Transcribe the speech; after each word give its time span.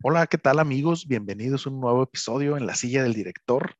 Hola, 0.00 0.28
¿qué 0.28 0.38
tal 0.38 0.60
amigos? 0.60 1.08
Bienvenidos 1.08 1.66
a 1.66 1.70
un 1.70 1.80
nuevo 1.80 2.04
episodio 2.04 2.56
en 2.56 2.66
la 2.66 2.76
silla 2.76 3.02
del 3.02 3.14
director. 3.14 3.74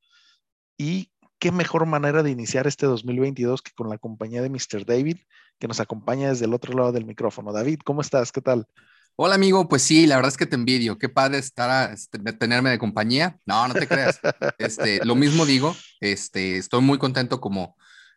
Y 0.76 1.12
qué 1.38 1.52
mejor 1.52 1.86
manera 1.86 2.24
de 2.24 2.30
iniciar 2.32 2.66
este 2.66 2.86
2022 2.86 3.62
que 3.62 3.70
con 3.70 3.88
la 3.88 3.98
compañía 3.98 4.42
de 4.42 4.50
Mr. 4.50 4.84
David, 4.84 5.18
que 5.60 5.68
nos 5.68 5.78
acompaña 5.78 6.30
desde 6.30 6.46
el 6.46 6.54
otro 6.54 6.76
lado 6.76 6.90
del 6.90 7.04
micrófono. 7.04 7.52
David, 7.52 7.78
¿cómo 7.84 8.00
estás? 8.00 8.32
¿Qué 8.32 8.40
tal? 8.40 8.66
Hola 9.14 9.36
amigo, 9.36 9.68
pues 9.68 9.82
sí, 9.82 10.08
la 10.08 10.16
verdad 10.16 10.32
es 10.32 10.36
que 10.36 10.46
te 10.46 10.56
envidio. 10.56 10.98
Qué 10.98 11.08
padre 11.08 11.38
estar 11.38 11.70
a, 11.70 11.92
este, 11.92 12.18
tenerme 12.32 12.70
de 12.70 12.80
compañía. 12.80 13.38
No, 13.46 13.68
no 13.68 13.74
te 13.74 13.86
creas. 13.86 14.18
Este, 14.58 15.04
lo 15.04 15.14
mismo 15.14 15.46
digo. 15.46 15.76
Este, 16.00 16.56
estoy 16.56 16.80
muy 16.80 16.98
contento 16.98 17.40
como 17.40 17.76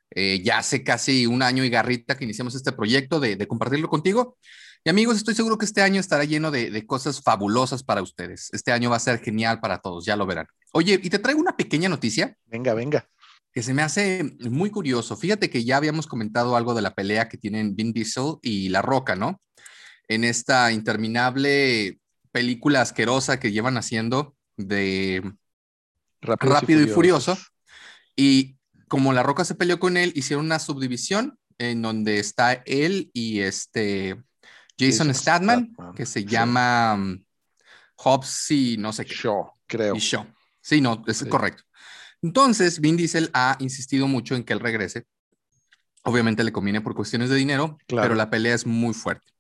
eh, 0.09 0.41
ya 0.43 0.57
hace 0.57 0.83
casi 0.83 1.27
un 1.27 1.43
año 1.43 1.63
y 1.63 1.69
garrita 1.69 2.17
que 2.17 2.23
iniciamos 2.23 2.55
este 2.55 2.71
proyecto 2.71 3.19
de, 3.19 3.35
de 3.35 3.47
compartirlo 3.47 3.89
contigo. 3.89 4.39
Y 4.83 4.89
amigos, 4.89 5.17
estoy 5.17 5.35
seguro 5.35 5.59
que 5.59 5.65
este 5.65 5.83
año 5.83 5.99
estará 5.99 6.23
lleno 6.23 6.49
de, 6.49 6.85
cosas 6.87 7.21
fabulosas 7.21 7.83
para 7.83 8.01
ustedes. 8.01 8.49
Este 8.51 8.71
año 8.71 8.89
va 8.89 8.95
a 8.95 8.99
ser 8.99 9.19
genial 9.19 9.59
para 9.59 9.79
todos, 9.79 10.05
ya 10.05 10.15
lo 10.15 10.25
verán. 10.25 10.47
Oye, 10.71 10.99
y 11.01 11.09
te 11.09 11.19
traigo 11.19 11.39
una 11.39 11.55
pequeña 11.55 11.87
noticia. 11.87 12.35
Venga, 12.47 12.73
venga. 12.73 13.07
Que 13.53 13.61
se 13.61 13.75
me 13.75 13.83
hace 13.83 14.35
muy 14.39 14.71
curioso. 14.71 15.15
Fíjate 15.15 15.51
que 15.51 15.63
ya 15.63 15.77
habíamos 15.77 16.07
comentado 16.07 16.55
algo 16.55 16.73
de 16.73 16.81
la 16.81 16.95
pelea 16.95 17.29
que 17.29 17.37
tienen 17.37 17.75
Vin 17.75 17.93
Diesel 17.93 18.37
y 18.41 18.69
La 18.69 18.81
Roca, 18.81 19.15
¿no? 19.15 19.39
En 20.07 20.23
esta 20.23 20.71
interminable 20.71 21.99
película 22.31 22.81
asquerosa 22.81 23.39
que 23.39 23.51
llevan 23.51 23.77
haciendo 23.77 24.35
de 24.57 25.21
Rápido, 26.21 26.81
y, 26.81 26.87
Furioso. 26.87 27.37
y 28.15 28.57
como 28.87 29.13
La 29.13 29.21
Roca 29.21 29.45
se 29.45 29.55
peleó 29.55 29.79
con 29.79 29.95
él, 29.95 30.11
hicieron 30.15 30.45
una 30.45 30.59
subdivisión 30.59 31.37
en 31.59 31.83
donde 31.83 32.19
está 32.19 32.53
él 32.65 33.11
y 33.13 33.41
este 33.41 34.17
Jason, 34.77 35.13
Statham, 35.13 35.75
que 35.95 36.05
se 36.05 36.25
llama 36.25 36.95
um, 36.95 37.23
Hobbs 37.95 38.51
y 38.51 38.77
no 38.77 38.91
sé 38.93 39.05
qué. 39.05 39.13
Shaw, 39.13 39.51
creo. 39.67 39.95
Y 39.95 39.99
Shaw. 39.99 40.25
Sí, 40.61 40.81
no, 40.81 41.03
es 41.07 41.23
correcto. 41.25 41.63
Entonces, 42.21 42.79
Vin 42.79 42.97
Diesel 42.97 43.29
ha 43.33 43.57
insistido 43.59 44.07
mucho 44.07 44.35
en 44.35 44.43
que 44.43 44.53
él 44.53 44.59
regrese. 44.59 45.05
Obviamente 46.03 46.43
le 46.43 46.51
conviene 46.51 46.81
por 46.81 46.95
cuestiones 46.95 47.29
de 47.29 47.35
dinero, 47.35 47.77
pero 47.87 48.15
la 48.15 48.29
pelea 48.29 48.55
es 48.55 48.65
muy 48.65 48.93
fuerte. 48.93 49.31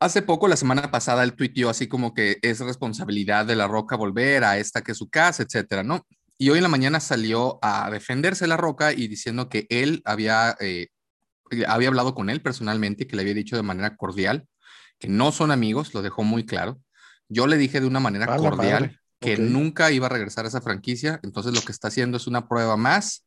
Hace 0.00 0.22
poco, 0.22 0.48
la 0.48 0.56
semana 0.56 0.90
pasada, 0.90 1.22
él 1.24 1.34
tuiteó 1.34 1.68
así 1.68 1.86
como 1.86 2.14
que 2.14 2.38
es 2.40 2.60
responsabilidad 2.60 3.44
de 3.44 3.54
La 3.54 3.68
Roca 3.68 3.96
volver 3.96 4.44
a 4.44 4.58
esta 4.58 4.82
que 4.82 4.92
es 4.92 4.98
su 4.98 5.10
casa, 5.10 5.42
etcétera, 5.42 5.82
¿no? 5.82 6.06
Y 6.38 6.48
hoy 6.48 6.56
en 6.56 6.62
la 6.62 6.70
mañana 6.70 7.00
salió 7.00 7.58
a 7.60 7.90
defenderse 7.90 8.46
La 8.46 8.56
Roca 8.56 8.94
y 8.94 9.08
diciendo 9.08 9.50
que 9.50 9.66
él 9.68 10.00
había 10.06 10.56
eh, 10.58 10.88
había 11.66 11.88
hablado 11.88 12.14
con 12.14 12.30
él 12.30 12.40
personalmente, 12.42 13.06
que 13.06 13.16
le 13.16 13.22
había 13.22 13.34
dicho 13.34 13.56
de 13.56 13.62
manera 13.62 13.96
cordial, 13.96 14.46
que 14.98 15.08
no 15.08 15.32
son 15.32 15.50
amigos, 15.50 15.94
lo 15.94 16.02
dejó 16.02 16.24
muy 16.24 16.44
claro. 16.44 16.80
Yo 17.28 17.46
le 17.46 17.56
dije 17.56 17.80
de 17.80 17.86
una 17.86 18.00
manera 18.00 18.36
cordial 18.36 18.98
que 19.20 19.36
nunca 19.36 19.90
iba 19.90 20.06
a 20.06 20.10
regresar 20.10 20.44
a 20.44 20.48
esa 20.48 20.60
franquicia, 20.60 21.20
entonces 21.22 21.54
lo 21.54 21.60
que 21.60 21.72
está 21.72 21.88
haciendo 21.88 22.16
es 22.16 22.26
una 22.26 22.48
prueba 22.48 22.76
más 22.76 23.26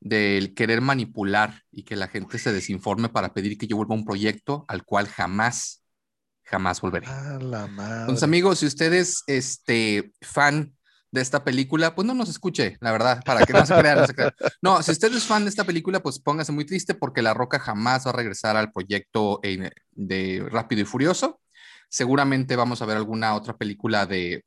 del 0.00 0.54
querer 0.54 0.80
manipular 0.80 1.62
y 1.70 1.84
que 1.84 1.96
la 1.96 2.08
gente 2.08 2.38
se 2.38 2.52
desinforme 2.52 3.08
para 3.08 3.32
pedir 3.32 3.56
que 3.56 3.66
yo 3.66 3.76
vuelva 3.76 3.94
a 3.94 3.98
un 3.98 4.04
proyecto 4.04 4.64
al 4.68 4.84
cual 4.84 5.06
jamás, 5.08 5.82
jamás 6.44 6.80
volveré. 6.80 7.06
Entonces, 8.00 8.22
amigos, 8.22 8.60
si 8.60 8.66
ustedes, 8.66 9.22
este, 9.26 10.12
fan 10.20 10.74
de 11.12 11.20
esta 11.20 11.44
película, 11.44 11.94
pues 11.94 12.06
no 12.06 12.14
nos 12.14 12.30
escuche, 12.30 12.78
la 12.80 12.90
verdad, 12.90 13.22
para 13.24 13.44
que 13.44 13.52
no 13.52 13.64
se 13.66 13.74
crean. 13.74 14.06
No, 14.62 14.82
si 14.82 14.92
usted 14.92 15.14
es 15.14 15.24
fan 15.24 15.44
de 15.44 15.50
esta 15.50 15.64
película, 15.64 16.02
pues 16.02 16.18
póngase 16.18 16.52
muy 16.52 16.64
triste 16.64 16.94
porque 16.94 17.20
La 17.20 17.34
Roca 17.34 17.60
jamás 17.60 18.06
va 18.06 18.10
a 18.10 18.14
regresar 18.14 18.56
al 18.56 18.72
proyecto 18.72 19.38
de 19.92 20.46
Rápido 20.50 20.82
y 20.82 20.84
Furioso. 20.86 21.40
Seguramente 21.90 22.56
vamos 22.56 22.80
a 22.80 22.86
ver 22.86 22.96
alguna 22.96 23.34
otra 23.34 23.54
película 23.54 24.06
de 24.06 24.46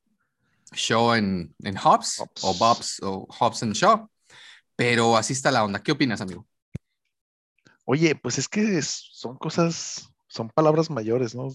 Show 0.74 1.14
en, 1.14 1.54
en 1.64 1.78
Hobbs, 1.78 2.24
o 2.42 2.54
Bobs 2.56 3.00
o 3.04 3.28
Hobbs 3.40 3.62
and 3.62 3.74
Shaw, 3.74 4.10
pero 4.76 5.16
así 5.16 5.34
está 5.34 5.52
la 5.52 5.64
onda. 5.64 5.84
¿Qué 5.84 5.92
opinas, 5.92 6.20
amigo? 6.20 6.48
Oye, 7.86 8.16
pues 8.16 8.40
es 8.40 8.50
que 8.50 8.82
son 8.82 9.38
cosas, 9.38 10.10
son 10.28 10.50
palabras 10.50 10.90
mayores, 10.90 11.36
¿no? 11.36 11.50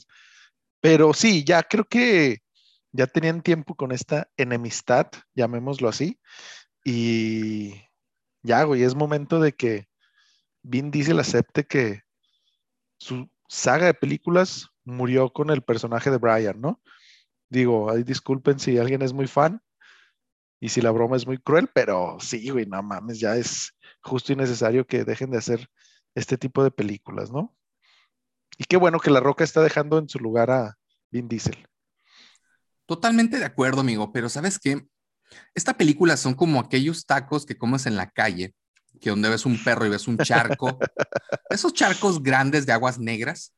Pero 0.81 1.13
sí, 1.13 1.43
ya 1.43 1.65
creo 1.65 1.85
que 1.85 2.43
ya 2.93 3.07
tenían 3.07 3.43
tiempo 3.43 3.75
con 3.75 3.93
esta 3.93 4.31
enemistad, 4.37 5.09
llamémoslo 5.35 5.89
así, 5.89 6.21
y 6.85 7.75
ya, 8.43 8.65
güey, 8.65 8.83
es 8.83 8.95
momento 8.95 9.41
de 9.41 9.53
que 9.53 9.89
Vin 10.63 10.91
Diesel 10.91 11.19
acepte 11.21 11.65
que 11.65 12.03
su 12.99 13.31
saga 13.49 13.87
de 13.87 13.95
películas 13.95 14.69
murió 14.85 15.33
con 15.33 15.51
el 15.51 15.63
personaje 15.63 16.11
de 16.11 16.19
Brian, 16.19 16.61
¿no? 16.61 16.81
Digo, 17.49 17.91
ahí 17.91 18.03
disculpen 18.03 18.59
si 18.59 18.79
alguien 18.79 19.03
es 19.03 19.13
muy 19.13 19.27
fan 19.27 19.63
y 20.61 20.69
si 20.69 20.81
la 20.81 20.91
broma 20.91 21.17
es 21.17 21.27
muy 21.27 21.39
cruel, 21.39 21.69
pero 21.73 22.19
sí, 22.21 22.51
güey, 22.51 22.67
no 22.67 22.83
mames, 22.83 23.19
ya 23.19 23.37
es 23.37 23.77
justo 24.03 24.33
y 24.33 24.37
necesario 24.37 24.87
que 24.87 25.05
dejen 25.05 25.31
de 25.31 25.39
hacer 25.39 25.69
este 26.15 26.39
tipo 26.39 26.63
de 26.63 26.71
películas, 26.71 27.31
¿no? 27.31 27.57
Y 28.59 28.65
qué 28.65 28.77
bueno 28.77 29.01
que 29.01 29.11
La 29.11 29.21
Roca 29.21 29.45
está 29.45 29.63
dejando 29.63 29.99
en 29.99 30.09
su 30.09 30.19
lugar 30.19 30.51
a 30.51 30.77
Vin 31.11 31.29
Diesel. 31.29 31.67
Totalmente 32.91 33.39
de 33.39 33.45
acuerdo, 33.45 33.83
amigo, 33.83 34.11
pero 34.11 34.29
¿sabes 34.29 34.59
qué? 34.59 34.85
Esta 35.55 35.77
película 35.77 36.17
son 36.17 36.35
como 36.35 36.59
aquellos 36.59 37.07
tacos 37.07 37.47
que 37.47 37.57
comes 37.57 37.87
en 37.87 37.95
la 37.95 38.11
calle, 38.11 38.53
que 39.01 39.11
donde 39.11 39.29
ves 39.29 39.47
un 39.47 39.63
perro 39.63 39.87
y 39.87 39.91
ves 39.91 40.09
un 40.09 40.19
charco, 40.19 40.77
esos 41.51 41.73
charcos 41.73 42.21
grandes 42.21 42.67
de 42.67 42.73
aguas 42.73 42.99
negras, 42.99 43.55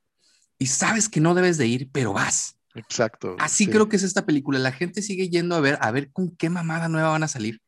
y 0.59 0.67
sabes 0.67 1.09
que 1.09 1.21
no 1.21 1.33
debes 1.33 1.57
de 1.57 1.67
ir, 1.67 1.89
pero 1.93 2.13
vas. 2.13 2.59
Exacto. 2.75 3.35
Así 3.39 3.69
creo 3.69 3.89
que 3.89 3.97
es 3.97 4.03
esta 4.03 4.27
película. 4.27 4.59
La 4.59 4.71
gente 4.71 5.01
sigue 5.01 5.31
yendo 5.31 5.55
a 5.55 5.61
ver, 5.61 5.79
a 5.81 5.91
ver 5.93 6.13
con 6.13 6.37
qué 6.37 6.51
mamada 6.51 6.91
nueva 6.91 7.09
van 7.09 7.23
a 7.23 7.29
salir. 7.29 7.63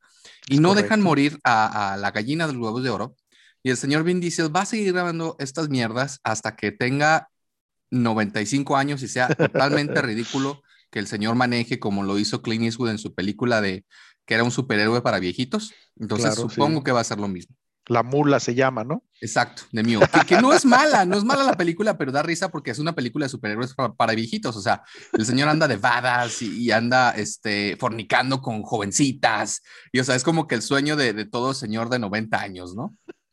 Y 0.48 0.58
no 0.58 0.74
dejan 0.74 1.00
morir 1.00 1.40
a, 1.44 1.94
a, 1.94 1.96
la 1.96 2.10
gallina 2.10 2.46
de 2.46 2.52
los 2.52 2.60
huevos 2.60 2.82
de 2.82 2.90
oro. 2.90 3.16
Y 3.62 3.70
el 3.70 3.78
señor 3.78 4.04
Vin 4.04 4.20
Diesel 4.20 4.54
va 4.54 4.60
a 4.60 4.66
seguir 4.66 4.92
grabando 4.92 5.34
estas 5.38 5.70
mierdas 5.70 6.20
hasta 6.24 6.56
que 6.56 6.72
tenga 6.72 7.30
95 7.90 8.76
años 8.76 9.02
y 9.02 9.08
sea 9.08 9.28
totalmente 9.28 10.02
ridículo 10.02 10.62
que 10.94 11.00
el 11.00 11.08
señor 11.08 11.34
maneje 11.34 11.80
como 11.80 12.04
lo 12.04 12.20
hizo 12.20 12.40
Clint 12.40 12.62
Eastwood 12.62 12.90
en 12.90 12.98
su 12.98 13.16
película 13.16 13.60
de 13.60 13.84
que 14.26 14.34
era 14.34 14.44
un 14.44 14.52
superhéroe 14.52 15.02
para 15.02 15.18
viejitos. 15.18 15.74
Entonces 15.96 16.36
supongo 16.36 16.84
que 16.84 16.92
va 16.92 17.00
a 17.00 17.04
ser 17.04 17.18
lo 17.18 17.26
mismo. 17.26 17.56
La 17.88 18.04
mula 18.04 18.38
se 18.38 18.54
llama, 18.54 18.84
¿no? 18.84 19.02
Exacto, 19.20 19.64
de 19.72 19.82
mío. 19.82 19.98
Que, 20.28 20.40
no 20.40 20.52
es 20.52 20.64
mala, 20.64 21.04
no 21.04 21.18
es 21.18 21.24
mala 21.24 21.42
la 21.42 21.56
película, 21.56 21.98
pero 21.98 22.12
da 22.12 22.22
risa 22.22 22.48
porque 22.48 22.70
es 22.70 22.78
una 22.78 22.94
película 22.94 23.26
de 23.26 23.30
superhéroes 23.30 23.74
para, 23.74 24.14
viejitos. 24.14 24.54
O 24.54 24.60
sea, 24.60 24.84
el 25.12 25.26
señor 25.26 25.48
anda 25.48 25.66
de 25.66 25.78
vadas 25.78 26.40
y, 26.42 26.70
anda 26.70 27.10
este, 27.10 27.76
fornicando 27.76 28.40
con 28.40 28.62
jovencitas. 28.62 29.62
Y 29.90 29.98
o 29.98 30.04
sea, 30.04 30.14
es 30.14 30.22
como 30.22 30.46
que 30.46 30.54
el 30.54 30.62
sueño 30.62 30.94
de, 30.94 31.12
de 31.12 31.24
todo 31.24 31.54
señor 31.54 31.88
de 31.88 31.98
90 31.98 32.40
años, 32.40 32.76
¿no? 32.76 32.96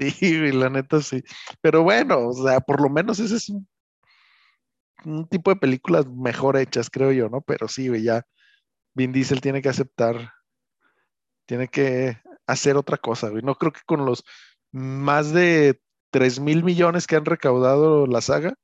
Sí, 0.00 0.52
la 0.52 0.70
neta 0.70 1.02
sí. 1.02 1.22
Pero 1.60 1.82
bueno, 1.82 2.28
o 2.28 2.32
sea, 2.32 2.60
por 2.60 2.80
lo 2.80 2.88
menos 2.88 3.20
ese 3.20 3.36
es 3.36 3.50
un 3.50 3.68
un 5.04 5.26
tipo 5.28 5.50
de 5.50 5.56
películas 5.56 6.06
mejor 6.06 6.56
hechas, 6.56 6.90
creo 6.90 7.12
yo, 7.12 7.28
¿no? 7.28 7.40
Pero 7.40 7.68
sí, 7.68 7.88
güey, 7.88 8.02
ya 8.02 8.24
Vin 8.94 9.12
Diesel 9.12 9.40
tiene 9.40 9.62
que 9.62 9.68
aceptar, 9.68 10.32
tiene 11.46 11.68
que 11.68 12.18
hacer 12.46 12.76
otra 12.76 12.96
cosa, 12.96 13.28
güey. 13.28 13.42
No 13.42 13.54
creo 13.54 13.72
que 13.72 13.80
con 13.86 14.04
los 14.04 14.24
más 14.72 15.32
de 15.32 15.80
3 16.10 16.40
mil 16.40 16.64
millones 16.64 17.06
que 17.06 17.16
han 17.16 17.24
recaudado 17.24 18.06
la 18.06 18.20
saga, 18.20 18.54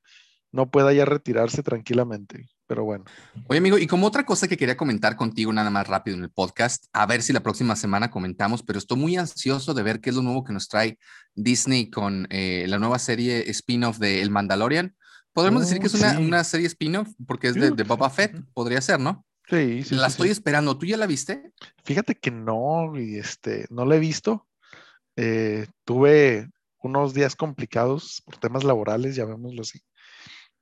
no 0.51 0.69
pueda 0.69 0.93
ya 0.93 1.05
retirarse 1.05 1.63
tranquilamente. 1.63 2.49
Pero 2.67 2.83
bueno. 2.83 3.05
Oye, 3.47 3.59
amigo, 3.59 3.77
y 3.77 3.87
como 3.87 4.07
otra 4.07 4.25
cosa 4.25 4.47
que 4.47 4.57
quería 4.57 4.75
comentar 4.75 5.15
contigo 5.15 5.53
nada 5.53 5.69
más 5.69 5.87
rápido 5.87 6.17
en 6.17 6.23
el 6.23 6.31
podcast, 6.31 6.85
a 6.91 7.05
ver 7.05 7.21
si 7.21 7.31
la 7.31 7.39
próxima 7.39 7.77
semana 7.77 8.11
comentamos, 8.11 8.61
pero 8.61 8.77
estoy 8.77 8.97
muy 8.97 9.15
ansioso 9.15 9.73
de 9.73 9.83
ver 9.83 10.01
qué 10.01 10.09
es 10.09 10.15
lo 10.17 10.21
nuevo 10.21 10.43
que 10.43 10.51
nos 10.51 10.67
trae 10.67 10.97
Disney 11.33 11.89
con 11.89 12.27
eh, 12.29 12.65
la 12.67 12.77
nueva 12.77 12.99
serie 12.99 13.49
spin-off 13.51 13.99
de 13.99 14.21
El 14.21 14.31
Mandalorian. 14.31 14.96
Podemos 15.37 15.61
decir 15.61 15.79
que 15.79 15.85
es 15.85 15.93
una, 15.93 16.17
una 16.17 16.43
serie 16.43 16.65
spin-off 16.65 17.09
porque 17.27 17.49
es 17.49 17.53
de, 17.53 17.69
de, 17.69 17.83
Boba 17.83 18.09
Fett, 18.09 18.35
podría 18.55 18.81
ser, 18.81 18.99
¿no? 18.99 19.23
Sí, 19.47 19.83
sí. 19.83 19.93
La 19.93 20.07
estoy 20.07 20.29
esperando. 20.29 20.75
¿Tú 20.79 20.87
ya 20.87 20.97
la 20.97 21.05
viste? 21.05 21.51
Fíjate 21.85 22.15
que 22.15 22.31
no, 22.31 22.99
y 22.99 23.19
este, 23.19 23.67
no 23.69 23.85
la 23.85 23.97
he 23.97 23.99
visto. 23.99 24.47
Eh, 25.15 25.67
tuve 25.85 26.49
unos 26.81 27.13
días 27.13 27.35
complicados 27.35 28.23
por 28.25 28.37
temas 28.37 28.63
laborales, 28.63 29.15
llamémoslo 29.15 29.61
así. 29.61 29.79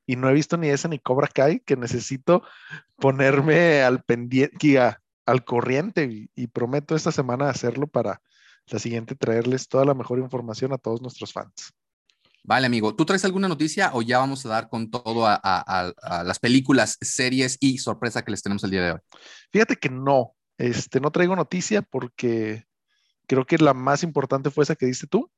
Y 0.05 0.17
no 0.17 0.29
he 0.29 0.33
visto 0.33 0.57
ni 0.57 0.67
esa 0.67 0.89
ni 0.89 0.99
Cobra 0.99 1.29
Kai, 1.29 1.61
que 1.61 1.77
necesito 1.77 2.43
ponerme 2.97 3.81
al 3.81 4.03
pendiente, 4.03 4.77
al 5.25 5.45
corriente, 5.45 6.03
y, 6.03 6.29
y 6.35 6.47
prometo 6.47 6.97
esta 6.97 7.13
semana 7.13 7.49
hacerlo 7.49 7.87
para 7.87 8.21
la 8.67 8.79
siguiente 8.79 9.15
traerles 9.15 9.69
toda 9.69 9.85
la 9.85 9.93
mejor 9.93 10.19
información 10.19 10.73
a 10.73 10.77
todos 10.77 11.01
nuestros 11.01 11.31
fans. 11.31 11.73
Vale, 12.47 12.67
amigo. 12.67 12.95
¿Tú 12.95 13.05
traes 13.05 13.25
alguna 13.25 13.47
noticia 13.47 13.91
o 13.93 14.01
ya 14.01 14.19
vamos 14.19 14.45
a 14.45 14.49
dar 14.49 14.69
con 14.69 14.91
todo 14.91 15.25
a, 15.25 15.93
las 16.25 16.39
películas, 16.39 16.97
series 17.01 17.57
y 17.59 17.79
sorpresa 17.79 18.23
que 18.23 18.31
les 18.31 18.43
tenemos 18.43 18.63
el 18.63 18.71
día 18.71 18.83
de 18.83 18.91
hoy? 18.93 18.99
Fíjate 19.51 19.75
que 19.77 19.89
no. 19.89 20.35
Este, 20.57 20.99
no 20.99 21.11
traigo 21.11 21.35
noticia 21.35 21.81
porque 21.81 22.65
creo 23.27 23.45
que 23.45 23.57
la 23.57 23.73
más 23.73 24.03
importante 24.03 24.51
fue 24.51 24.63
esa 24.63 24.75
que 24.75 24.85
diste 24.85 25.07
tú. 25.07 25.31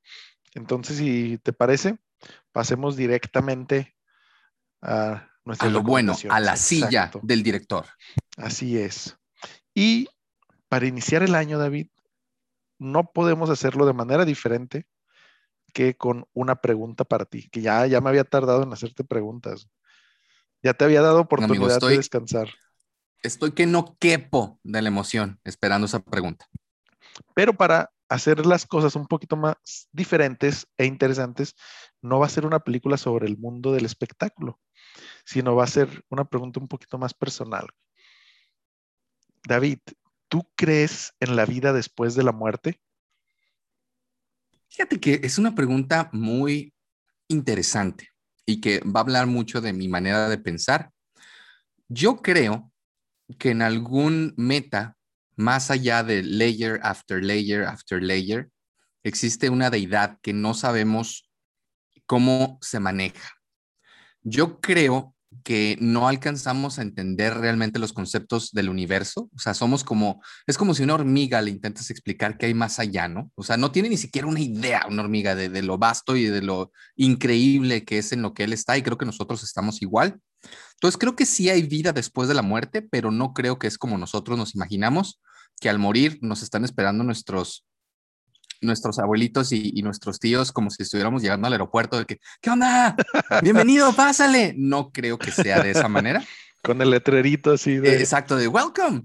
Entonces, 0.54 0.98
si 0.98 1.38
te 1.39 1.54
parece, 1.54 1.98
pasemos 2.51 2.95
directamente 2.95 3.95
a 4.81 5.27
a 5.60 5.68
lo 5.68 5.81
bueno, 5.81 6.15
a 6.30 6.39
la 6.39 6.56
silla 6.56 7.12
del 7.21 7.44
director. 7.44 7.86
Así 8.36 8.77
es. 8.77 9.18
Y 9.74 10.10
para 10.68 10.88
iniciar 10.88 11.24
el 11.24 11.36
año, 11.36 11.57
David, 11.57 11.88
no 12.80 13.12
podemos 13.12 13.50
hacerlo 13.50 13.86
de 13.86 13.94
manera 13.94 14.25
diferente 14.25 14.86
que 15.73 15.95
con 15.95 16.27
una 16.33 16.61
pregunta 16.61 17.03
para 17.03 17.25
ti, 17.25 17.49
que 17.49 17.61
ya, 17.61 17.85
ya 17.87 18.01
me 18.01 18.09
había 18.09 18.23
tardado 18.23 18.63
en 18.63 18.73
hacerte 18.73 19.03
preguntas. 19.03 19.69
Ya 20.63 20.73
te 20.73 20.85
había 20.85 21.01
dado 21.01 21.21
oportunidad 21.21 21.79
de 21.79 21.97
descansar. 21.97 22.49
Estoy 23.21 23.51
que 23.51 23.65
no 23.65 23.97
quepo 23.99 24.59
de 24.63 24.81
la 24.81 24.87
emoción 24.87 25.39
esperando 25.43 25.85
esa 25.85 25.99
pregunta. 25.99 26.47
Pero 27.33 27.53
para 27.53 27.91
hacer 28.09 28.45
las 28.45 28.65
cosas 28.65 28.95
un 28.95 29.07
poquito 29.07 29.35
más 29.35 29.55
diferentes 29.91 30.67
e 30.77 30.85
interesantes, 30.85 31.55
no 32.01 32.19
va 32.19 32.25
a 32.25 32.29
ser 32.29 32.45
una 32.45 32.59
película 32.59 32.97
sobre 32.97 33.27
el 33.27 33.37
mundo 33.37 33.73
del 33.73 33.85
espectáculo, 33.85 34.59
sino 35.25 35.55
va 35.55 35.65
a 35.65 35.67
ser 35.67 36.05
una 36.09 36.25
pregunta 36.25 36.59
un 36.59 36.67
poquito 36.67 36.97
más 36.97 37.13
personal. 37.13 37.67
David, 39.47 39.79
¿tú 40.27 40.49
crees 40.55 41.13
en 41.19 41.35
la 41.35 41.45
vida 41.45 41.73
después 41.73 42.15
de 42.15 42.23
la 42.23 42.31
muerte? 42.31 42.81
Fíjate 44.77 45.00
que 45.00 45.21
es 45.24 45.39
una 45.39 45.56
pregunta 45.56 46.07
muy 46.13 46.71
interesante 47.27 48.09
y 48.45 48.62
que 48.62 48.79
va 48.81 49.00
a 49.00 49.01
hablar 49.01 49.25
mucho 49.25 49.59
de 49.59 49.74
mi 49.74 49.88
manera 49.88 50.29
de 50.29 50.38
pensar. 50.38 50.91
Yo 51.88 52.18
creo 52.18 52.71
que 53.39 53.50
en 53.50 53.63
algún 53.63 54.35
meta, 54.38 54.95
más 55.35 55.71
allá 55.71 56.03
de 56.03 56.21
layer 56.21 56.79
after 56.83 57.24
layer 57.24 57.63
after 57.63 58.03
layer, 58.03 58.51
existe 59.01 59.50
una 59.50 59.71
deidad 59.71 60.19
que 60.21 60.31
no 60.31 60.53
sabemos 60.53 61.27
cómo 62.06 62.59
se 62.62 62.79
maneja. 62.79 63.31
Yo 64.21 64.62
creo 64.62 65.15
que 65.44 65.78
no 65.80 66.07
alcanzamos 66.07 66.80
a 66.80 66.81
entender 66.81 67.36
realmente 67.38 67.80
los 67.80 67.94
conceptos 67.94 68.51
del 68.51 68.69
universo. 68.69 69.30
O 69.36 69.39
sea, 69.39 69.54
somos 69.54 69.84
como, 69.84 70.22
es 70.45 70.57
como 70.57 70.74
si 70.74 70.84
una 70.84 70.95
hormiga 70.95 71.42
le 71.42 71.51
intentas 71.51 71.89
explicar 71.89 72.38
que 72.38 72.48
hay 72.48 72.54
más 72.54 72.80
allá, 72.80 73.07
¿no? 73.07 73.31
O 73.36 73.44
sea, 73.44 73.57
no 73.57 73.72
tiene 73.72 73.89
ni 73.89 73.98
siquiera 73.98 74.28
una 74.28 74.39
idea 74.39 74.86
una 74.89 75.04
hormiga 75.04 75.36
de, 75.36 75.62
lo 75.62 75.78
vasto 75.78 76.16
y 76.16 76.25
de 76.25 76.42
lo 76.42 76.72
increíble 76.95 77.86
que 77.86 77.98
es 77.98 78.12
en 78.12 78.22
lo 78.22 78.34
que 78.34 78.44
él 78.44 78.54
está 78.54 78.78
y 78.78 78.84
creo 78.84 78.98
que 78.98 79.06
nosotros 79.06 79.44
estamos 79.44 79.81
igual. 79.81 80.19
Entonces, 80.74 80.98
creo 80.98 81.16
que 81.16 81.25
sí 81.25 81.50
hay 81.50 81.63
vida 81.63 81.92
después 81.92 82.28
de 82.28 82.36
la 82.36 82.42
muerte, 82.42 82.81
pero 82.81 83.12
no 83.12 83.34
creo 83.34 83.60
que 83.60 83.68
es 83.68 83.78
como 83.78 83.98
nosotros 83.98 84.38
nos 84.38 84.56
imaginamos, 84.56 85.19
que 85.60 85.69
al 85.69 85.80
morir 85.80 86.19
nos 86.22 86.44
están 86.44 86.63
esperando 86.63 87.04
nuestros 87.04 87.66
nuestros 88.62 89.00
abuelitos 89.00 89.51
y, 89.51 89.81
nuestros 89.81 90.19
tíos 90.19 90.51
como 90.51 90.69
si 90.69 90.83
estuviéramos 90.83 91.21
llegando 91.21 91.48
al 91.48 91.54
aeropuerto 91.54 91.98
de 91.98 92.06
que, 92.06 92.19
¿qué 92.42 92.50
onda? 92.50 92.95
Bienvenido, 93.42 93.94
pásale. 93.94 94.54
No 94.57 94.92
creo 94.92 95.18
que 95.18 95.31
sea 95.31 95.62
de 95.62 95.71
esa 95.71 95.88
manera. 95.88 96.24
Con 96.63 96.81
el 96.81 96.89
letrerito 96.89 97.54
así 97.54 97.77
de... 97.77 98.00
exacto, 98.00 98.36
de 98.36 98.48
welcome. 98.48 99.04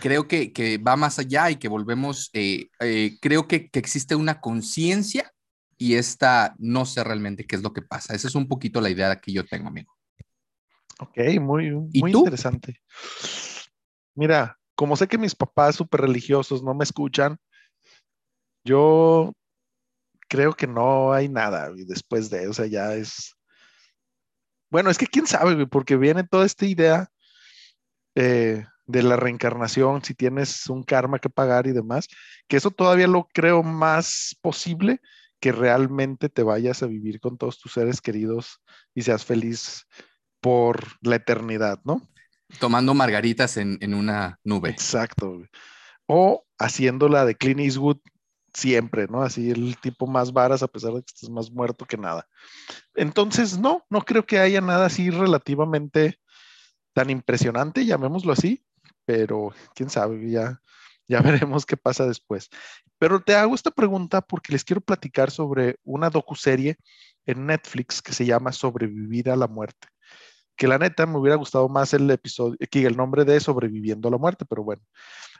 Creo 0.00 0.26
que, 0.26 0.52
que 0.52 0.78
va 0.78 0.96
más 0.96 1.18
allá 1.18 1.50
y 1.50 1.56
que 1.56 1.68
volvemos, 1.68 2.30
eh, 2.32 2.68
eh, 2.80 3.18
creo 3.20 3.46
que, 3.46 3.68
que 3.68 3.78
existe 3.78 4.14
una 4.14 4.40
conciencia 4.40 5.30
y 5.76 5.94
esta 5.94 6.54
no 6.58 6.86
sé 6.86 7.04
realmente 7.04 7.46
qué 7.46 7.56
es 7.56 7.62
lo 7.62 7.72
que 7.72 7.82
pasa. 7.82 8.14
Esa 8.14 8.28
es 8.28 8.34
un 8.34 8.48
poquito 8.48 8.80
la 8.80 8.90
idea 8.90 9.16
que 9.16 9.32
yo 9.32 9.44
tengo, 9.44 9.68
amigo. 9.68 9.94
Ok, 11.00 11.18
muy, 11.40 11.70
muy 11.70 12.12
interesante. 12.12 12.80
Mira, 14.14 14.58
como 14.74 14.96
sé 14.96 15.08
que 15.08 15.18
mis 15.18 15.34
papás 15.34 15.76
súper 15.76 16.02
religiosos 16.02 16.62
no 16.62 16.74
me 16.74 16.84
escuchan, 16.84 17.38
yo 18.64 19.32
creo 20.28 20.54
que 20.54 20.66
no 20.66 21.12
hay 21.12 21.28
nada 21.28 21.70
después 21.86 22.30
de, 22.30 22.48
o 22.48 22.52
sea, 22.52 22.66
ya 22.66 22.94
es... 22.94 23.36
Bueno, 24.70 24.90
es 24.90 24.98
que 24.98 25.06
quién 25.06 25.26
sabe, 25.26 25.66
porque 25.66 25.96
viene 25.96 26.24
toda 26.24 26.46
esta 26.46 26.66
idea 26.66 27.08
eh, 28.16 28.64
de 28.86 29.02
la 29.02 29.16
reencarnación, 29.16 30.02
si 30.02 30.14
tienes 30.14 30.68
un 30.68 30.82
karma 30.82 31.18
que 31.18 31.30
pagar 31.30 31.66
y 31.66 31.72
demás, 31.72 32.08
que 32.48 32.56
eso 32.56 32.70
todavía 32.70 33.06
lo 33.06 33.28
creo 33.32 33.62
más 33.62 34.36
posible 34.40 35.00
que 35.38 35.52
realmente 35.52 36.28
te 36.28 36.42
vayas 36.42 36.82
a 36.82 36.86
vivir 36.86 37.20
con 37.20 37.36
todos 37.36 37.60
tus 37.60 37.72
seres 37.72 38.00
queridos 38.00 38.60
y 38.94 39.02
seas 39.02 39.24
feliz 39.24 39.86
por 40.40 40.82
la 41.02 41.16
eternidad, 41.16 41.80
¿no? 41.84 42.08
Tomando 42.58 42.94
margaritas 42.94 43.56
en, 43.56 43.78
en 43.80 43.94
una 43.94 44.38
nube. 44.42 44.70
Exacto. 44.70 45.42
O 46.06 46.44
haciéndola 46.58 47.24
de 47.24 47.34
Clint 47.34 47.60
Eastwood 47.60 47.98
siempre, 48.54 49.06
¿no? 49.08 49.22
Así 49.22 49.50
el 49.50 49.76
tipo 49.78 50.06
más 50.06 50.32
varas 50.32 50.62
a 50.62 50.68
pesar 50.68 50.92
de 50.92 51.02
que 51.02 51.12
estés 51.12 51.30
más 51.30 51.50
muerto 51.50 51.84
que 51.84 51.96
nada. 51.96 52.26
Entonces, 52.94 53.58
no, 53.58 53.84
no 53.90 54.02
creo 54.02 54.24
que 54.24 54.38
haya 54.38 54.60
nada 54.60 54.86
así 54.86 55.10
relativamente 55.10 56.20
tan 56.94 57.10
impresionante, 57.10 57.84
llamémoslo 57.84 58.32
así, 58.32 58.64
pero 59.04 59.52
quién 59.74 59.90
sabe, 59.90 60.30
ya, 60.30 60.60
ya 61.08 61.20
veremos 61.50 61.66
qué 61.66 61.76
pasa 61.76 62.06
después. 62.06 62.48
Pero 62.98 63.20
te 63.20 63.34
hago 63.34 63.54
esta 63.54 63.70
pregunta 63.70 64.20
porque 64.22 64.52
les 64.52 64.64
quiero 64.64 64.80
platicar 64.80 65.30
sobre 65.30 65.76
una 65.84 66.08
docuserie 66.08 66.76
en 67.26 67.46
Netflix 67.46 68.00
que 68.00 68.12
se 68.12 68.24
llama 68.24 68.52
Sobrevivir 68.52 69.30
a 69.30 69.36
la 69.36 69.48
muerte. 69.48 69.88
Que 70.56 70.68
la 70.68 70.78
neta 70.78 71.04
me 71.06 71.18
hubiera 71.18 71.36
gustado 71.36 71.68
más 71.68 71.92
el 71.94 72.08
episodio, 72.10 72.56
que 72.70 72.86
el 72.86 72.96
nombre 72.96 73.24
de 73.24 73.40
Sobreviviendo 73.40 74.08
a 74.08 74.12
la 74.12 74.18
muerte, 74.18 74.44
pero 74.48 74.62
bueno. 74.62 74.82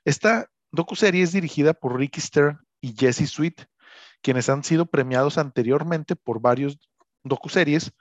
Esta 0.04 0.50
docuserie 0.72 1.22
es 1.22 1.32
dirigida 1.32 1.72
por 1.72 1.96
Ricky 1.96 2.20
Stern 2.20 2.58
y 2.84 2.94
Jesse 2.98 3.30
Sweet, 3.30 3.64
quienes 4.20 4.50
han 4.50 4.62
sido 4.62 4.84
premiados 4.84 5.38
anteriormente 5.38 6.16
por 6.16 6.42
varios 6.42 6.78
docuseries, 7.22 7.92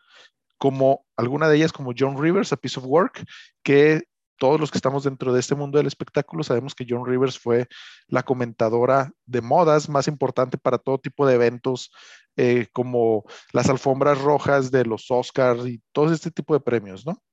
como 0.57 1.05
alguna 1.15 1.47
de 1.47 1.55
ellas 1.55 1.71
como 1.71 1.93
John 1.97 2.21
Rivers, 2.21 2.51
A 2.51 2.57
Piece 2.57 2.81
of 2.81 2.85
Work, 2.85 3.25
que 3.63 4.03
todos 4.37 4.59
los 4.59 4.71
que 4.71 4.77
estamos 4.77 5.05
dentro 5.05 5.31
de 5.31 5.39
este 5.39 5.55
mundo 5.55 5.77
del 5.77 5.87
espectáculo 5.87 6.43
sabemos 6.43 6.75
que 6.75 6.85
John 6.87 7.05
Rivers 7.05 7.39
fue 7.39 7.67
la 8.07 8.23
comentadora 8.23 9.09
de 9.25 9.39
modas 9.39 9.87
más 9.87 10.09
importante 10.09 10.57
para 10.57 10.77
todo 10.77 10.97
tipo 10.97 11.25
de 11.25 11.35
eventos, 11.35 11.89
eh, 12.35 12.67
como 12.73 13.23
las 13.53 13.69
alfombras 13.69 14.19
rojas 14.19 14.69
de 14.69 14.83
los 14.83 15.09
Oscars 15.09 15.65
y 15.65 15.81
todo 15.93 16.11
este 16.11 16.29
tipo 16.29 16.53
de 16.53 16.59
premios, 16.59 17.05
¿no? 17.05 17.23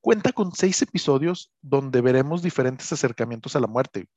Cuenta 0.00 0.32
con 0.32 0.52
seis 0.54 0.80
episodios 0.80 1.52
donde 1.60 2.00
veremos 2.00 2.40
diferentes 2.40 2.90
acercamientos 2.90 3.54
a 3.54 3.60
la 3.60 3.66
muerte 3.66 4.08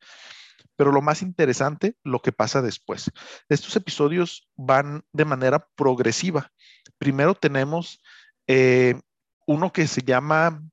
pero 0.80 0.94
lo 0.94 1.02
más 1.02 1.22
interesante, 1.22 1.98
lo 2.06 2.22
que 2.22 2.32
pasa 2.32 2.62
después. 2.62 3.12
Estos 3.50 3.76
episodios 3.76 4.48
van 4.56 5.04
de 5.12 5.26
manera 5.26 5.68
progresiva. 5.76 6.54
Primero 6.98 7.36
tenemos 7.36 8.02
eh, 8.48 8.98
uno 9.46 9.74
que 9.74 9.88
se 9.88 10.04
llama 10.04 10.64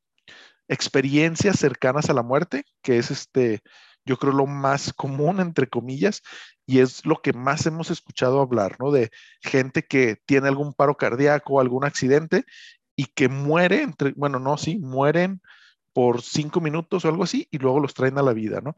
experiencias 0.68 1.58
cercanas 1.58 2.08
a 2.08 2.12
la 2.12 2.22
muerte, 2.22 2.62
que 2.84 2.98
es 2.98 3.10
este, 3.10 3.62
yo 4.04 4.16
creo 4.16 4.32
lo 4.32 4.46
más 4.46 4.92
común, 4.92 5.40
entre 5.40 5.66
comillas, 5.66 6.22
y 6.66 6.78
es 6.78 7.04
lo 7.04 7.20
que 7.20 7.32
más 7.32 7.66
hemos 7.66 7.90
escuchado 7.90 8.40
hablar, 8.40 8.76
¿no? 8.78 8.92
De 8.92 9.10
gente 9.42 9.82
que 9.82 10.18
tiene 10.24 10.46
algún 10.46 10.72
paro 10.72 10.96
cardíaco, 10.96 11.58
algún 11.60 11.84
accidente 11.84 12.44
y 12.94 13.06
que 13.06 13.28
muere, 13.28 13.82
entre, 13.82 14.12
bueno, 14.12 14.38
no, 14.38 14.56
sí, 14.56 14.78
mueren 14.78 15.40
por 15.92 16.22
cinco 16.22 16.60
minutos 16.60 17.04
o 17.04 17.08
algo 17.08 17.24
así 17.24 17.48
y 17.50 17.58
luego 17.58 17.80
los 17.80 17.94
traen 17.94 18.18
a 18.18 18.22
la 18.22 18.34
vida, 18.34 18.60
¿no? 18.60 18.76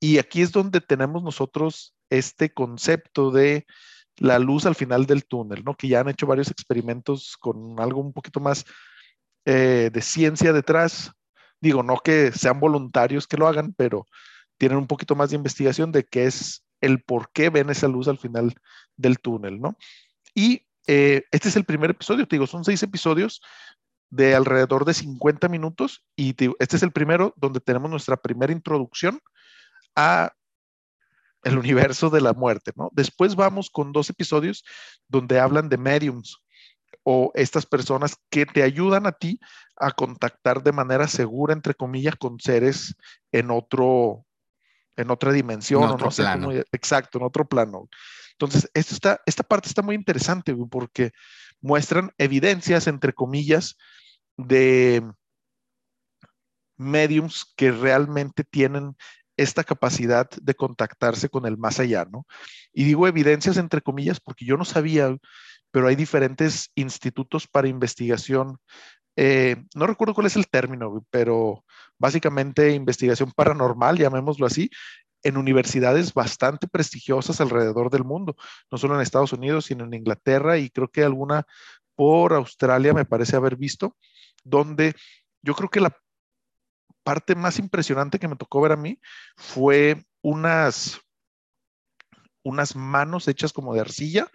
Y 0.00 0.18
aquí 0.18 0.42
es 0.42 0.52
donde 0.52 0.80
tenemos 0.80 1.22
nosotros 1.22 1.94
este 2.10 2.52
concepto 2.52 3.30
de 3.30 3.66
la 4.18 4.38
luz 4.38 4.66
al 4.66 4.74
final 4.74 5.06
del 5.06 5.26
túnel, 5.26 5.64
¿no? 5.64 5.74
Que 5.74 5.88
ya 5.88 6.00
han 6.00 6.08
hecho 6.08 6.26
varios 6.26 6.50
experimentos 6.50 7.36
con 7.38 7.78
algo 7.80 8.00
un 8.00 8.12
poquito 8.12 8.40
más 8.40 8.64
eh, 9.44 9.90
de 9.92 10.02
ciencia 10.02 10.52
detrás. 10.52 11.12
Digo, 11.60 11.82
no 11.82 11.98
que 11.98 12.32
sean 12.32 12.60
voluntarios 12.60 13.26
que 13.26 13.36
lo 13.36 13.46
hagan, 13.46 13.74
pero 13.74 14.06
tienen 14.58 14.78
un 14.78 14.86
poquito 14.86 15.14
más 15.14 15.30
de 15.30 15.36
investigación 15.36 15.92
de 15.92 16.04
qué 16.04 16.26
es 16.26 16.64
el 16.80 17.02
por 17.02 17.30
qué 17.32 17.50
ven 17.50 17.70
esa 17.70 17.88
luz 17.88 18.08
al 18.08 18.18
final 18.18 18.54
del 18.96 19.18
túnel, 19.18 19.60
¿no? 19.60 19.76
Y 20.34 20.66
eh, 20.86 21.24
este 21.30 21.48
es 21.48 21.56
el 21.56 21.64
primer 21.64 21.90
episodio, 21.90 22.26
te 22.26 22.36
digo, 22.36 22.46
son 22.46 22.64
seis 22.64 22.82
episodios 22.82 23.40
de 24.10 24.34
alrededor 24.34 24.84
de 24.84 24.94
50 24.94 25.48
minutos 25.48 26.04
y 26.14 26.30
este 26.58 26.76
es 26.76 26.82
el 26.82 26.92
primero 26.92 27.34
donde 27.36 27.60
tenemos 27.60 27.90
nuestra 27.90 28.16
primera 28.16 28.52
introducción 28.52 29.20
a 29.96 30.32
el 31.42 31.58
universo 31.58 32.10
de 32.10 32.20
la 32.20 32.32
muerte, 32.32 32.72
¿no? 32.76 32.90
Después 32.92 33.36
vamos 33.36 33.70
con 33.70 33.92
dos 33.92 34.10
episodios 34.10 34.64
donde 35.08 35.38
hablan 35.38 35.68
de 35.68 35.78
mediums 35.78 36.42
o 37.04 37.30
estas 37.34 37.66
personas 37.66 38.16
que 38.30 38.46
te 38.46 38.62
ayudan 38.62 39.06
a 39.06 39.12
ti 39.12 39.38
a 39.76 39.92
contactar 39.92 40.62
de 40.62 40.72
manera 40.72 41.06
segura, 41.06 41.52
entre 41.52 41.74
comillas, 41.74 42.16
con 42.16 42.40
seres 42.40 42.96
en 43.30 43.52
otro, 43.52 44.24
en 44.96 45.10
otra 45.10 45.30
dimensión, 45.30 45.84
o 45.84 45.96
no 45.96 46.10
sé 46.10 46.24
exacto, 46.72 47.18
en 47.18 47.24
otro 47.24 47.46
plano. 47.46 47.88
Entonces, 48.32 48.68
esto 48.74 48.94
está, 48.94 49.20
esta 49.24 49.44
parte 49.44 49.68
está 49.68 49.82
muy 49.82 49.94
interesante 49.94 50.54
porque 50.68 51.12
muestran 51.60 52.12
evidencias, 52.18 52.88
entre 52.88 53.12
comillas, 53.12 53.76
de 54.36 55.08
mediums 56.76 57.52
que 57.56 57.70
realmente 57.70 58.44
tienen 58.44 58.96
esta 59.36 59.64
capacidad 59.64 60.28
de 60.30 60.54
contactarse 60.54 61.28
con 61.28 61.46
el 61.46 61.56
más 61.58 61.80
allá, 61.80 62.06
¿no? 62.10 62.26
Y 62.72 62.84
digo 62.84 63.06
evidencias 63.06 63.56
entre 63.56 63.82
comillas 63.82 64.20
porque 64.20 64.44
yo 64.44 64.56
no 64.56 64.64
sabía, 64.64 65.16
pero 65.70 65.88
hay 65.88 65.96
diferentes 65.96 66.70
institutos 66.74 67.46
para 67.46 67.68
investigación 67.68 68.58
eh, 69.16 69.56
no 69.74 69.86
recuerdo 69.86 70.14
cuál 70.14 70.26
es 70.26 70.36
el 70.36 70.46
término, 70.46 71.04
pero 71.10 71.64
básicamente 71.98 72.72
investigación 72.72 73.32
paranormal, 73.34 73.96
llamémoslo 73.96 74.46
así, 74.46 74.70
en 75.22 75.38
universidades 75.38 76.12
bastante 76.12 76.68
prestigiosas 76.68 77.40
alrededor 77.40 77.90
del 77.90 78.04
mundo, 78.04 78.36
no 78.70 78.78
solo 78.78 78.94
en 78.94 79.00
Estados 79.00 79.32
Unidos, 79.32 79.64
sino 79.66 79.84
en 79.84 79.94
Inglaterra 79.94 80.58
y 80.58 80.70
creo 80.70 80.88
que 80.88 81.02
alguna 81.02 81.46
por 81.96 82.34
Australia 82.34 82.92
me 82.92 83.06
parece 83.06 83.36
haber 83.36 83.56
visto, 83.56 83.96
donde 84.44 84.94
yo 85.42 85.54
creo 85.54 85.70
que 85.70 85.80
la 85.80 85.96
parte 87.06 87.36
más 87.36 87.60
impresionante 87.60 88.18
que 88.18 88.26
me 88.26 88.34
tocó 88.34 88.60
ver 88.60 88.72
a 88.72 88.76
mí 88.76 88.98
fue 89.36 90.04
unas, 90.22 91.00
unas 92.42 92.74
manos 92.74 93.28
hechas 93.28 93.52
como 93.52 93.72
de 93.74 93.80
arcilla 93.80 94.26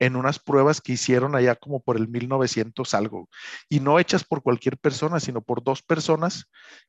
en 0.00 0.16
unas 0.16 0.40
pruebas 0.40 0.80
que 0.80 0.94
hicieron 0.94 1.36
allá 1.36 1.54
como 1.54 1.78
por 1.78 1.96
el 1.96 2.08
1900 2.08 2.94
algo, 2.94 3.28
y 3.68 3.78
no 3.78 4.00
hechas 4.00 4.24
por 4.24 4.42
cualquier 4.42 4.76
persona, 4.76 5.20
sino 5.20 5.40
por 5.40 5.62
dos 5.62 5.82
personas 5.82 6.46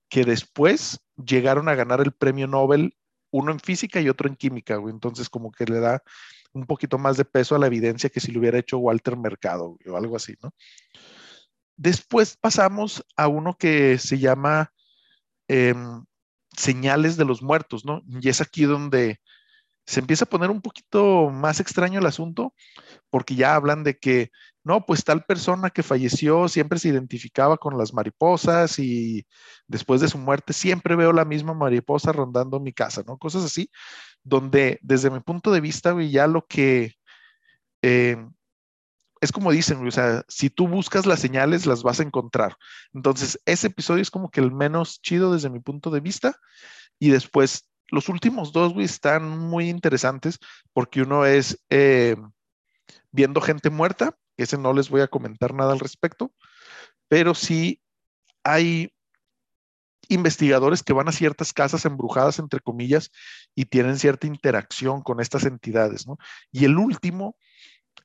que 0.09 0.23
después 0.23 1.01
llegaron 1.23 1.69
a 1.69 1.75
ganar 1.75 2.01
el 2.01 2.13
premio 2.13 2.47
Nobel, 2.47 2.97
uno 3.29 3.51
en 3.51 3.59
física 3.59 4.01
y 4.01 4.09
otro 4.09 4.27
en 4.27 4.35
química, 4.35 4.73
Entonces 4.73 5.29
como 5.29 5.51
que 5.51 5.65
le 5.65 5.81
da 5.81 6.01
un 6.51 6.65
poquito 6.65 6.97
más 6.97 7.15
de 7.15 7.25
peso 7.25 7.53
a 7.53 7.59
la 7.59 7.67
evidencia 7.67 8.09
que 8.09 8.19
si 8.19 8.31
lo 8.31 8.39
hubiera 8.39 8.57
hecho 8.57 8.79
Walter 8.79 9.17
Mercado 9.17 9.77
o 9.85 9.95
algo 9.95 10.15
así, 10.15 10.33
¿no? 10.41 10.51
Después 11.77 12.37
pasamos 12.41 13.05
a 13.15 13.27
uno 13.27 13.55
que 13.55 13.99
se 13.99 14.17
llama 14.17 14.73
em, 15.51 16.05
Señales 16.57 17.17
de 17.17 17.25
los 17.25 17.41
Muertos, 17.41 17.85
¿no? 17.85 18.01
Y 18.07 18.29
es 18.29 18.41
aquí 18.41 18.63
donde 18.63 19.19
se 19.85 19.99
empieza 19.99 20.25
a 20.25 20.29
poner 20.29 20.49
un 20.51 20.61
poquito 20.61 21.29
más 21.29 21.59
extraño 21.59 21.99
el 21.99 22.05
asunto, 22.05 22.53
porque 23.09 23.35
ya 23.35 23.55
hablan 23.55 23.83
de 23.83 23.97
que, 23.97 24.31
no, 24.63 24.85
pues 24.85 25.03
tal 25.03 25.25
persona 25.25 25.69
que 25.71 25.83
falleció 25.83 26.47
siempre 26.49 26.79
se 26.79 26.89
identificaba 26.89 27.57
con 27.57 27.77
las 27.77 27.93
mariposas 27.93 28.79
y 28.79 29.25
después 29.67 30.01
de 30.01 30.07
su 30.07 30.17
muerte 30.17 30.53
siempre 30.53 30.95
veo 30.95 31.13
la 31.13 31.25
misma 31.25 31.53
mariposa 31.53 32.11
rondando 32.11 32.59
mi 32.59 32.73
casa, 32.73 33.03
¿no? 33.07 33.17
Cosas 33.17 33.43
así, 33.43 33.69
donde 34.23 34.79
desde 34.81 35.09
mi 35.09 35.19
punto 35.21 35.51
de 35.51 35.61
vista, 35.61 35.95
ya 36.01 36.27
lo 36.27 36.45
que... 36.47 36.93
Eh, 37.81 38.17
es 39.21 39.31
como 39.31 39.51
dicen, 39.51 39.87
o 39.87 39.91
sea, 39.91 40.23
si 40.27 40.49
tú 40.49 40.67
buscas 40.67 41.05
las 41.05 41.19
señales, 41.19 41.67
las 41.67 41.83
vas 41.83 41.99
a 41.99 42.03
encontrar. 42.03 42.57
Entonces, 42.93 43.39
ese 43.45 43.67
episodio 43.67 44.01
es 44.01 44.09
como 44.09 44.31
que 44.31 44.41
el 44.41 44.51
menos 44.51 44.99
chido 45.01 45.31
desde 45.31 45.51
mi 45.51 45.59
punto 45.59 45.91
de 45.91 45.99
vista. 45.99 46.35
Y 46.99 47.11
después 47.11 47.69
los 47.89 48.09
últimos 48.09 48.51
dos, 48.51 48.73
güey, 48.73 48.85
están 48.85 49.29
muy 49.37 49.69
interesantes 49.69 50.39
porque 50.73 51.03
uno 51.03 51.25
es 51.25 51.63
eh, 51.69 52.15
viendo 53.11 53.41
gente 53.41 53.69
muerta, 53.69 54.15
ese 54.37 54.57
no 54.57 54.73
les 54.73 54.89
voy 54.89 55.01
a 55.01 55.07
comentar 55.07 55.53
nada 55.53 55.73
al 55.73 55.79
respecto, 55.79 56.33
pero 57.07 57.35
sí 57.35 57.79
hay 58.43 58.91
investigadores 60.07 60.83
que 60.83 60.93
van 60.93 61.09
a 61.09 61.11
ciertas 61.11 61.53
casas 61.53 61.85
embrujadas, 61.85 62.39
entre 62.39 62.59
comillas, 62.59 63.11
y 63.55 63.65
tienen 63.65 63.99
cierta 63.99 64.25
interacción 64.25 65.01
con 65.03 65.21
estas 65.21 65.45
entidades, 65.45 66.07
¿no? 66.07 66.17
Y 66.51 66.65
el 66.65 66.77
último 66.77 67.35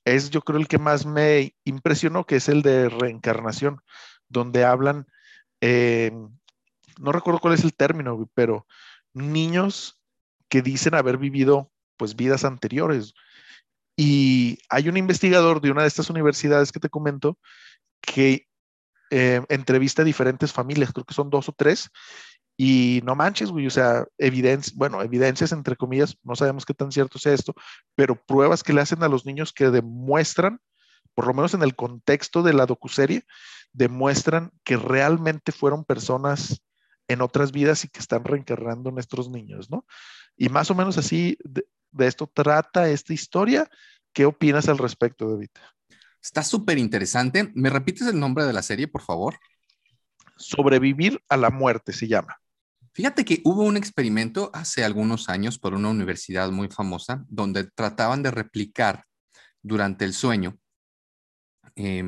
es, 0.07 0.31
yo 0.31 0.41
creo, 0.41 0.59
el 0.59 0.69
que 0.69 0.79
más 0.79 1.05
me 1.05 1.55
impresionó, 1.65 2.25
que 2.25 2.37
es 2.37 2.49
el 2.49 2.63
de 2.63 2.89
reencarnación, 2.89 3.81
donde 4.29 4.65
hablan, 4.65 5.07
eh, 5.61 6.13
no 6.99 7.13
recuerdo 7.13 7.41
cuál 7.41 7.55
es 7.55 7.65
el 7.65 7.75
término, 7.75 8.31
pero 8.33 8.67
niños 9.13 9.99
que 10.49 10.63
dicen 10.63 10.95
haber 10.95 11.19
vivido 11.19 11.73
pues 11.97 12.15
vidas 12.15 12.45
anteriores. 12.45 13.15
Y 13.97 14.59
hay 14.69 14.89
un 14.89 14.97
investigador 14.97 15.61
de 15.61 15.73
una 15.73 15.83
de 15.83 15.89
estas 15.89 16.09
universidades 16.09 16.71
que 16.71 16.81
te 16.81 16.89
comento 16.89 17.37
que 18.01 18.47
eh, 19.11 19.43
entrevista 19.49 20.03
a 20.03 20.05
diferentes 20.05 20.53
familias, 20.53 20.93
creo 20.93 21.05
que 21.05 21.15
son 21.15 21.31
dos 21.31 21.49
o 21.49 21.53
tres, 21.53 21.91
y 22.57 23.03
no 23.05 23.15
manches, 23.15 23.51
güey, 23.51 23.67
o 23.67 23.71
sea, 23.71 24.07
evidencia, 24.17 24.73
bueno, 24.77 25.03
evidencias 25.03 25.53
entre 25.53 25.77
comillas, 25.77 26.17
no 26.23 26.37
sabemos 26.37 26.65
qué 26.65 26.73
tan 26.73 26.91
cierto 26.91 27.19
sea 27.19 27.35
esto, 27.35 27.55
pero 27.95 28.17
pruebas 28.25 28.63
que 28.63 28.73
le 28.73 28.81
hacen 28.81 29.03
a 29.03 29.09
los 29.09 29.27
niños 29.27 29.53
que 29.53 29.71
demuestran, 29.71 30.61
por 31.15 31.27
lo 31.27 31.35
menos 31.35 31.55
en 31.55 31.63
el 31.63 31.77
contexto 31.77 32.43
de 32.43 32.55
la 32.55 32.67
docuserie, 32.67 33.25
demuestran 33.73 34.53
que 34.65 34.77
realmente 34.77 35.53
fueron 35.53 35.85
personas 35.85 36.63
en 37.09 37.21
otras 37.21 37.53
vidas 37.53 37.85
y 37.85 37.89
que 37.89 38.01
están 38.01 38.25
reencarnando 38.25 38.91
nuestros 38.91 39.31
niños, 39.31 39.71
¿no? 39.71 39.87
Y 40.37 40.49
más 40.49 40.71
o 40.71 40.75
menos 40.75 40.99
así 40.99 41.39
de, 41.45 41.67
esto 41.99 42.27
trata 42.27 42.89
esta 42.89 43.13
historia. 43.13 43.69
¿Qué 44.13 44.25
opinas 44.25 44.69
al 44.69 44.79
respecto, 44.79 45.31
David? 45.31 45.51
Está 46.23 46.43
súper 46.43 46.79
interesante. 46.79 47.51
¿Me 47.55 47.71
repites 47.71 48.07
el 48.09 48.19
nombre 48.19 48.45
de 48.45 48.53
la 48.53 48.63
serie, 48.63 48.89
por 48.89 49.03
favor? 49.03 49.39
Sobrevivir 50.37 51.23
a 51.29 51.37
la 51.37 51.51
muerte 51.51 51.93
se 51.93 52.09
llama. 52.09 52.41
Fíjate 52.97 53.27
que 53.27 53.43
hubo 53.45 53.63
un 53.63 53.77
experimento 53.77 54.51
hace 54.55 54.83
algunos 54.83 55.29
años 55.29 55.59
por 55.59 55.75
una 55.75 55.91
universidad 55.91 56.51
muy 56.51 56.69
famosa 56.69 57.27
donde 57.29 57.65
trataban 57.65 58.23
de 58.23 58.31
replicar 58.31 59.05
durante 59.63 60.07
el 60.07 60.15
sueño 60.15 60.59
eh, 61.77 62.05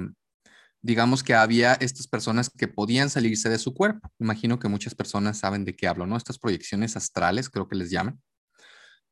digamos 0.81 1.23
que 1.23 1.35
había 1.35 1.75
estas 1.75 2.07
personas 2.07 2.49
que 2.49 2.69
podían 2.69 3.11
salirse 3.11 3.51
de 3.51 3.59
su 3.59 3.75
cuerpo. 3.75 4.11
Imagino 4.19 4.59
que 4.59 4.69
muchas 4.69 4.95
personas 4.95 5.39
saben 5.39 5.67
de 5.67 5.77
qué 5.77 5.87
hablo, 5.87 6.07
¿no? 6.07 6.17
Estas 6.17 6.39
proyecciones 6.39 6.97
astrales, 6.97 7.51
creo 7.51 7.69
que 7.69 7.77
les 7.77 7.91
llaman. 7.91 8.19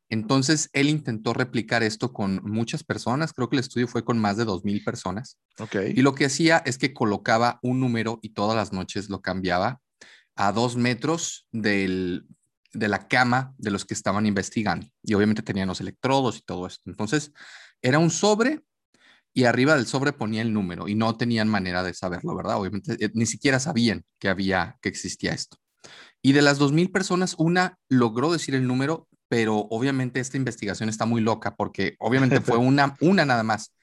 Entonces, 0.09 0.71
él 0.73 0.89
intentó 0.89 1.35
replicar 1.35 1.83
esto 1.83 2.15
con 2.15 2.41
muchas 2.45 2.85
personas. 2.85 3.35
Creo 3.35 3.51
que 3.51 3.57
el 3.57 3.61
estudio 3.61 3.89
fue 3.89 4.03
con 4.03 4.19
más 4.19 4.39
de 4.39 4.47
2.000 4.47 4.83
personas. 4.83 5.39
Okay. 5.59 5.93
Y 5.95 6.01
lo 6.01 6.15
que 6.15 6.25
hacía 6.25 6.63
es 6.65 6.79
que 6.79 6.95
colocaba 6.95 7.59
un 7.61 7.81
número 7.81 8.21
y 8.23 8.31
todas 8.31 8.57
las 8.57 8.73
noches 8.73 9.11
lo 9.11 9.21
cambiaba 9.21 9.81
a 10.37 10.53
dos 10.53 10.77
metros 10.77 11.49
de 11.51 12.23
la 12.73 13.09
cama 13.09 13.55
de 13.59 13.71
los 13.71 13.85
que 13.85 13.95
estaban 13.95 14.27
investigando. 14.27 14.87
Y 15.03 15.15
obviamente 15.15 15.43
tenían 15.43 15.69
los 15.69 15.81
electrodos 15.81 16.39
y 16.39 16.43
todo 16.43 16.67
esto. 16.67 16.83
Entonces, 16.87 17.33
era 17.83 17.99
un 17.99 18.11
sobre 18.11 18.63
y 19.33 19.45
arriba 19.45 19.77
del 19.77 19.87
sobre 19.87 20.15
ponía 20.15 20.41
el 20.41 20.55
número 20.55 20.89
y 20.89 20.95
no 20.95 21.15
tenían 21.17 21.47
manera 21.49 21.83
de 21.83 21.93
saberlo, 21.93 22.35
¿verdad? 22.35 22.57
Obviamente 22.57 22.97
eh, 23.05 23.11
ni 23.13 23.27
siquiera 23.27 23.61
sabían 23.61 24.03
que 24.19 24.31
había, 24.31 24.79
que 24.81 24.89
existía 24.89 25.33
esto. 25.33 25.59
Y 26.23 26.33
de 26.33 26.41
las 26.41 26.59
2.000 26.59 26.91
personas, 26.91 27.35
una 27.39 27.79
logró 27.91 28.33
decir 28.33 28.55
el 28.55 28.67
número, 28.67 29.09
pero 29.29 29.67
obviamente 29.71 30.21
esta 30.21 30.39
investigación 30.39 30.89
está 30.89 31.05
muy 31.05 31.21
loca 31.21 31.55
porque 31.55 31.97
obviamente 31.99 32.41
fue 32.41 32.57
una, 32.57 32.97
una 33.01 33.27
nada 33.27 33.43
más, 33.43 33.75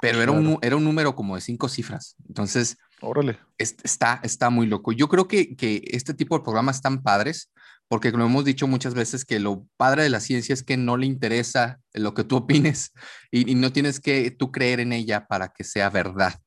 pero 0.00 0.22
era, 0.22 0.32
un, 0.32 0.58
era 0.62 0.76
un 0.76 0.84
número 0.84 1.14
como 1.14 1.34
de 1.34 1.42
cinco 1.42 1.68
cifras. 1.68 2.16
Entonces, 2.26 2.78
Órale. 3.02 3.38
está, 3.58 4.20
está 4.22 4.48
muy 4.50 4.66
loco. 4.66 4.92
Yo 4.92 5.08
creo 5.08 5.28
que, 5.28 5.56
que 5.56 5.82
este 5.88 6.14
tipo 6.14 6.36
de 6.36 6.44
programas 6.44 6.76
están 6.76 7.02
padres 7.02 7.50
porque 7.92 8.10
lo 8.10 8.24
hemos 8.24 8.46
dicho 8.46 8.66
muchas 8.66 8.94
veces 8.94 9.26
que 9.26 9.38
lo 9.38 9.66
padre 9.76 10.04
de 10.04 10.08
la 10.08 10.20
ciencia 10.20 10.54
es 10.54 10.62
que 10.62 10.78
no 10.78 10.96
le 10.96 11.04
interesa 11.04 11.78
lo 11.92 12.14
que 12.14 12.24
tú 12.24 12.36
opines 12.36 12.92
y, 13.30 13.54
no 13.54 13.70
tienes 13.70 14.00
que 14.00 14.30
tú 14.30 14.50
creer 14.50 14.80
en 14.80 14.94
ella 14.94 15.26
para 15.26 15.48
que 15.48 15.62
sea 15.62 15.90
verdad. 15.90 16.40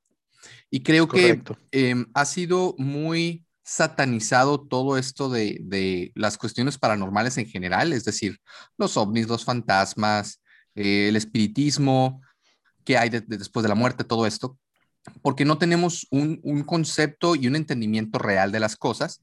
Y 0.72 0.82
creo 0.82 1.08
que 1.08 1.44
em, 1.72 2.08
ha 2.16 2.26
sido 2.26 2.74
muy 2.80 3.46
satanizado 3.64 4.60
todo 4.60 4.98
esto 4.98 5.30
de, 5.30 6.12
las 6.16 6.40
cuestiones 6.40 6.80
paranormales 6.80 7.38
en 7.38 7.46
general, 7.46 7.94
es 7.94 8.06
decir, 8.06 8.40
los 8.80 8.98
ovnis, 8.98 9.28
los 9.28 9.46
fantasmas, 9.46 10.42
eh, 10.74 11.10
el 11.10 11.16
espiritismo, 11.16 12.24
qué 12.84 12.98
hay 12.98 13.10
después 13.10 13.62
de 13.62 13.70
la 13.70 13.76
muerte, 13.76 14.04
todo 14.04 14.26
esto, 14.26 14.58
porque 15.22 15.46
no 15.46 15.58
tenemos 15.58 16.08
un, 16.12 16.40
un 16.44 16.64
concepto 16.64 17.36
y 17.36 17.48
un 17.48 17.56
entendimiento 17.56 18.20
real 18.20 18.52
de 18.52 18.60
las 18.60 18.76
cosas, 18.76 19.22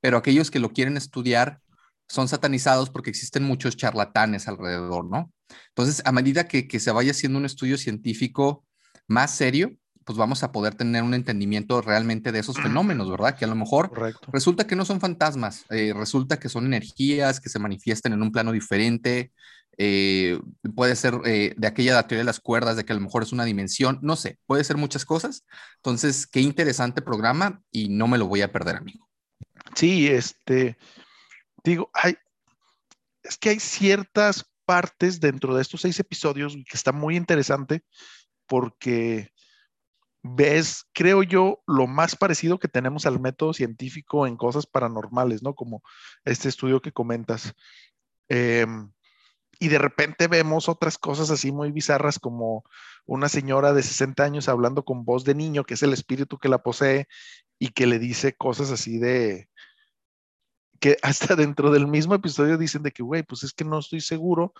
pero 0.00 0.18
aquellos 0.18 0.50
que 0.50 0.60
lo 0.60 0.72
quieren 0.72 0.96
estudiar 0.96 1.60
son 2.08 2.28
satanizados 2.28 2.90
porque 2.90 3.10
existen 3.10 3.44
muchos 3.44 3.76
charlatanes 3.76 4.48
alrededor, 4.48 5.04
¿no? 5.06 5.32
Entonces, 5.68 6.02
a 6.04 6.12
medida 6.12 6.46
que, 6.46 6.68
se 6.78 6.90
vaya 6.90 7.12
haciendo 7.12 7.38
un 7.38 7.44
estudio 7.44 7.78
científico 7.78 8.64
más 9.06 9.30
serio, 9.30 9.72
pues 10.04 10.18
vamos 10.18 10.42
a 10.42 10.52
poder 10.52 10.74
tener 10.74 11.02
un 11.02 11.14
entendimiento 11.14 11.80
realmente 11.80 12.30
de 12.30 12.40
esos 12.40 12.56
fenómenos, 12.60 13.10
¿verdad? 13.10 13.36
Que 13.38 13.46
a 13.46 13.48
lo 13.48 13.54
mejor 13.54 13.90
resulta 14.30 14.66
que 14.66 14.76
no 14.76 14.84
son 14.84 15.00
fantasmas, 15.00 15.64
eh, 15.70 15.94
resulta 15.96 16.38
que 16.38 16.50
son 16.50 16.66
energías 16.66 17.40
que 17.40 17.48
se 17.48 17.58
manifiestan 17.58 18.12
en 18.12 18.22
un 18.22 18.30
plano 18.30 18.52
diferente, 18.52 19.32
eh, 19.78 20.38
puede 20.74 20.96
ser 20.96 21.20
eh, 21.24 21.54
de 21.56 21.66
aquella 21.66 22.02
teoría 22.02 22.20
de 22.20 22.24
las 22.24 22.40
cuerdas, 22.40 22.76
de 22.76 22.84
que 22.84 22.92
a 22.92 22.96
lo 22.96 23.02
mejor 23.02 23.22
es 23.22 23.32
una 23.32 23.44
dimensión, 23.44 23.98
no 24.02 24.16
sé, 24.16 24.38
puede 24.46 24.64
ser 24.64 24.76
muchas 24.76 25.04
cosas. 25.04 25.44
Entonces, 25.76 26.26
qué 26.26 26.40
interesante 26.40 27.02
programa 27.02 27.62
y 27.70 27.88
no 27.88 28.08
me 28.08 28.18
lo 28.18 28.26
voy 28.26 28.42
a 28.42 28.52
perder, 28.52 28.76
amigo. 28.76 29.08
Sí, 29.74 30.08
este, 30.08 30.76
digo, 31.62 31.90
hay, 31.92 32.16
es 33.22 33.36
que 33.38 33.50
hay 33.50 33.60
ciertas 33.60 34.44
partes 34.64 35.20
dentro 35.20 35.54
de 35.54 35.62
estos 35.62 35.82
seis 35.82 35.98
episodios 36.00 36.54
que 36.54 36.76
está 36.76 36.92
muy 36.92 37.16
interesante 37.16 37.82
porque 38.46 39.30
ves, 40.24 40.86
creo 40.94 41.22
yo, 41.22 41.62
lo 41.66 41.86
más 41.86 42.16
parecido 42.16 42.58
que 42.58 42.66
tenemos 42.66 43.04
al 43.04 43.20
método 43.20 43.52
científico 43.52 44.26
en 44.26 44.36
cosas 44.36 44.66
paranormales, 44.66 45.42
¿no? 45.42 45.54
Como 45.54 45.82
este 46.24 46.48
estudio 46.48 46.80
que 46.80 46.92
comentas. 46.92 47.52
Em, 48.28 48.90
y 49.58 49.68
de 49.68 49.78
repente 49.78 50.28
vemos 50.28 50.68
otras 50.68 50.98
cosas 50.98 51.30
así 51.30 51.52
muy 51.52 51.72
bizarras 51.72 52.18
como 52.18 52.64
una 53.06 53.28
señora 53.28 53.72
de 53.72 53.82
60 53.82 54.24
años 54.24 54.48
hablando 54.48 54.84
con 54.84 55.04
voz 55.04 55.24
de 55.24 55.34
niño, 55.34 55.64
que 55.64 55.74
es 55.74 55.82
el 55.82 55.92
espíritu 55.92 56.38
que 56.38 56.48
la 56.48 56.62
posee, 56.62 57.06
y 57.58 57.68
que 57.68 57.86
le 57.86 57.98
dice 57.98 58.34
cosas 58.36 58.70
así 58.70 58.98
de, 58.98 59.48
que 60.80 60.98
hasta 61.02 61.34
dentro 61.36 61.70
del 61.70 61.86
mismo 61.86 62.14
episodio 62.14 62.58
dicen 62.58 62.82
de 62.82 62.92
que, 62.92 63.02
güey, 63.02 63.22
pues 63.22 63.42
es 63.42 63.52
que 63.52 63.64
no 63.64 63.78
estoy 63.78 64.00
seguro 64.00 64.52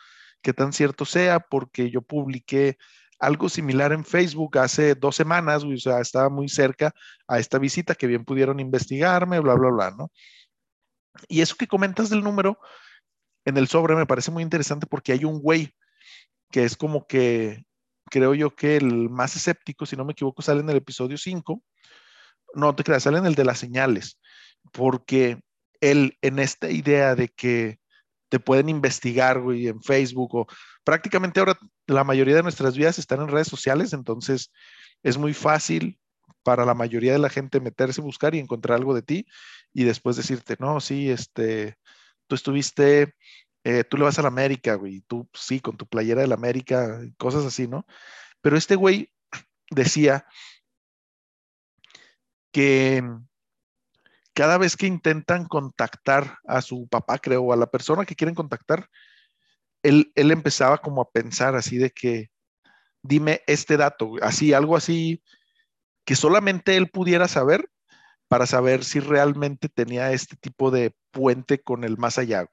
que 0.42 0.52
tan 0.52 0.72
cierto 0.72 1.04
sea 1.04 1.40
porque 1.40 1.90
yo 1.90 2.02
publiqué 2.02 2.78
algo 3.18 3.48
similar 3.48 3.92
en 3.92 4.04
Facebook 4.04 4.58
hace 4.58 4.94
dos 4.94 5.16
semanas, 5.16 5.64
o 5.64 5.76
sea, 5.76 6.00
estaba 6.00 6.28
muy 6.28 6.48
cerca 6.48 6.94
a 7.28 7.38
esta 7.38 7.58
visita 7.58 7.94
que 7.94 8.06
bien 8.06 8.24
pudieron 8.24 8.60
investigarme, 8.60 9.40
bla, 9.40 9.54
bla, 9.54 9.70
bla, 9.70 9.90
¿no? 9.90 10.10
Y 11.28 11.42
eso 11.42 11.56
que 11.56 11.68
comentas 11.68 12.10
del 12.10 12.24
número 12.24 12.58
en 13.44 13.56
el 13.56 13.68
sobre 13.68 13.94
me 13.94 14.06
parece 14.06 14.30
muy 14.30 14.42
interesante 14.42 14.86
porque 14.86 15.12
hay 15.12 15.24
un 15.24 15.40
güey 15.40 15.74
que 16.50 16.64
es 16.64 16.76
como 16.76 17.06
que, 17.06 17.64
creo 18.10 18.34
yo 18.34 18.54
que 18.54 18.76
el 18.76 19.10
más 19.10 19.36
escéptico, 19.36 19.86
si 19.86 19.96
no 19.96 20.04
me 20.04 20.12
equivoco, 20.12 20.42
sale 20.42 20.60
en 20.60 20.70
el 20.70 20.76
episodio 20.76 21.18
5. 21.18 21.62
No 22.54 22.76
te 22.76 22.84
creas, 22.84 23.02
sale 23.02 23.18
en 23.18 23.26
el 23.26 23.34
de 23.34 23.44
las 23.44 23.58
señales, 23.58 24.20
porque 24.72 25.40
él 25.80 26.16
en 26.22 26.38
esta 26.38 26.70
idea 26.70 27.14
de 27.14 27.28
que 27.28 27.78
te 28.28 28.38
pueden 28.40 28.68
investigar, 28.68 29.40
güey, 29.40 29.68
en 29.68 29.82
Facebook 29.82 30.34
o 30.34 30.46
prácticamente 30.84 31.40
ahora 31.40 31.58
la 31.86 32.04
mayoría 32.04 32.36
de 32.36 32.42
nuestras 32.42 32.76
vidas 32.76 32.98
están 32.98 33.20
en 33.20 33.28
redes 33.28 33.48
sociales, 33.48 33.92
entonces 33.92 34.52
es 35.02 35.18
muy 35.18 35.34
fácil 35.34 35.98
para 36.42 36.64
la 36.64 36.74
mayoría 36.74 37.12
de 37.12 37.18
la 37.18 37.30
gente 37.30 37.60
meterse, 37.60 38.00
buscar 38.00 38.34
y 38.34 38.38
encontrar 38.38 38.78
algo 38.78 38.94
de 38.94 39.02
ti 39.02 39.26
y 39.72 39.84
después 39.84 40.16
decirte, 40.16 40.56
no, 40.58 40.80
sí, 40.80 41.10
este, 41.10 41.76
tú 42.26 42.34
estuviste, 42.34 43.14
eh, 43.64 43.84
tú 43.84 43.96
le 43.96 44.04
vas 44.04 44.18
a 44.18 44.22
la 44.22 44.28
América, 44.28 44.74
güey, 44.74 45.02
tú 45.02 45.28
sí, 45.34 45.60
con 45.60 45.76
tu 45.76 45.86
playera 45.86 46.22
de 46.22 46.28
la 46.28 46.34
América, 46.34 47.00
cosas 47.18 47.44
así, 47.44 47.68
¿no? 47.68 47.86
Pero 48.40 48.56
este 48.56 48.76
güey 48.76 49.10
decía 49.70 50.26
que 52.52 53.02
cada 54.34 54.58
vez 54.58 54.76
que 54.76 54.86
intentan 54.86 55.46
contactar 55.46 56.38
a 56.46 56.60
su 56.60 56.88
papá, 56.88 57.18
creo, 57.18 57.42
o 57.42 57.52
a 57.52 57.56
la 57.56 57.70
persona 57.70 58.04
que 58.04 58.16
quieren 58.16 58.34
contactar, 58.34 58.88
él, 59.82 60.12
él 60.14 60.30
empezaba 60.30 60.78
como 60.78 61.02
a 61.02 61.10
pensar 61.10 61.54
así 61.54 61.78
de 61.78 61.90
que, 61.90 62.30
dime 63.02 63.42
este 63.46 63.76
dato, 63.76 64.12
así, 64.22 64.52
algo 64.52 64.76
así, 64.76 65.22
que 66.04 66.16
solamente 66.16 66.76
él 66.76 66.90
pudiera 66.90 67.28
saber 67.28 67.70
para 68.34 68.46
saber 68.46 68.82
si 68.82 68.98
realmente 68.98 69.68
tenía 69.68 70.10
este 70.10 70.34
tipo 70.34 70.72
de 70.72 70.92
puente 71.12 71.62
con 71.62 71.84
el 71.84 71.98
más 71.98 72.18
allá. 72.18 72.48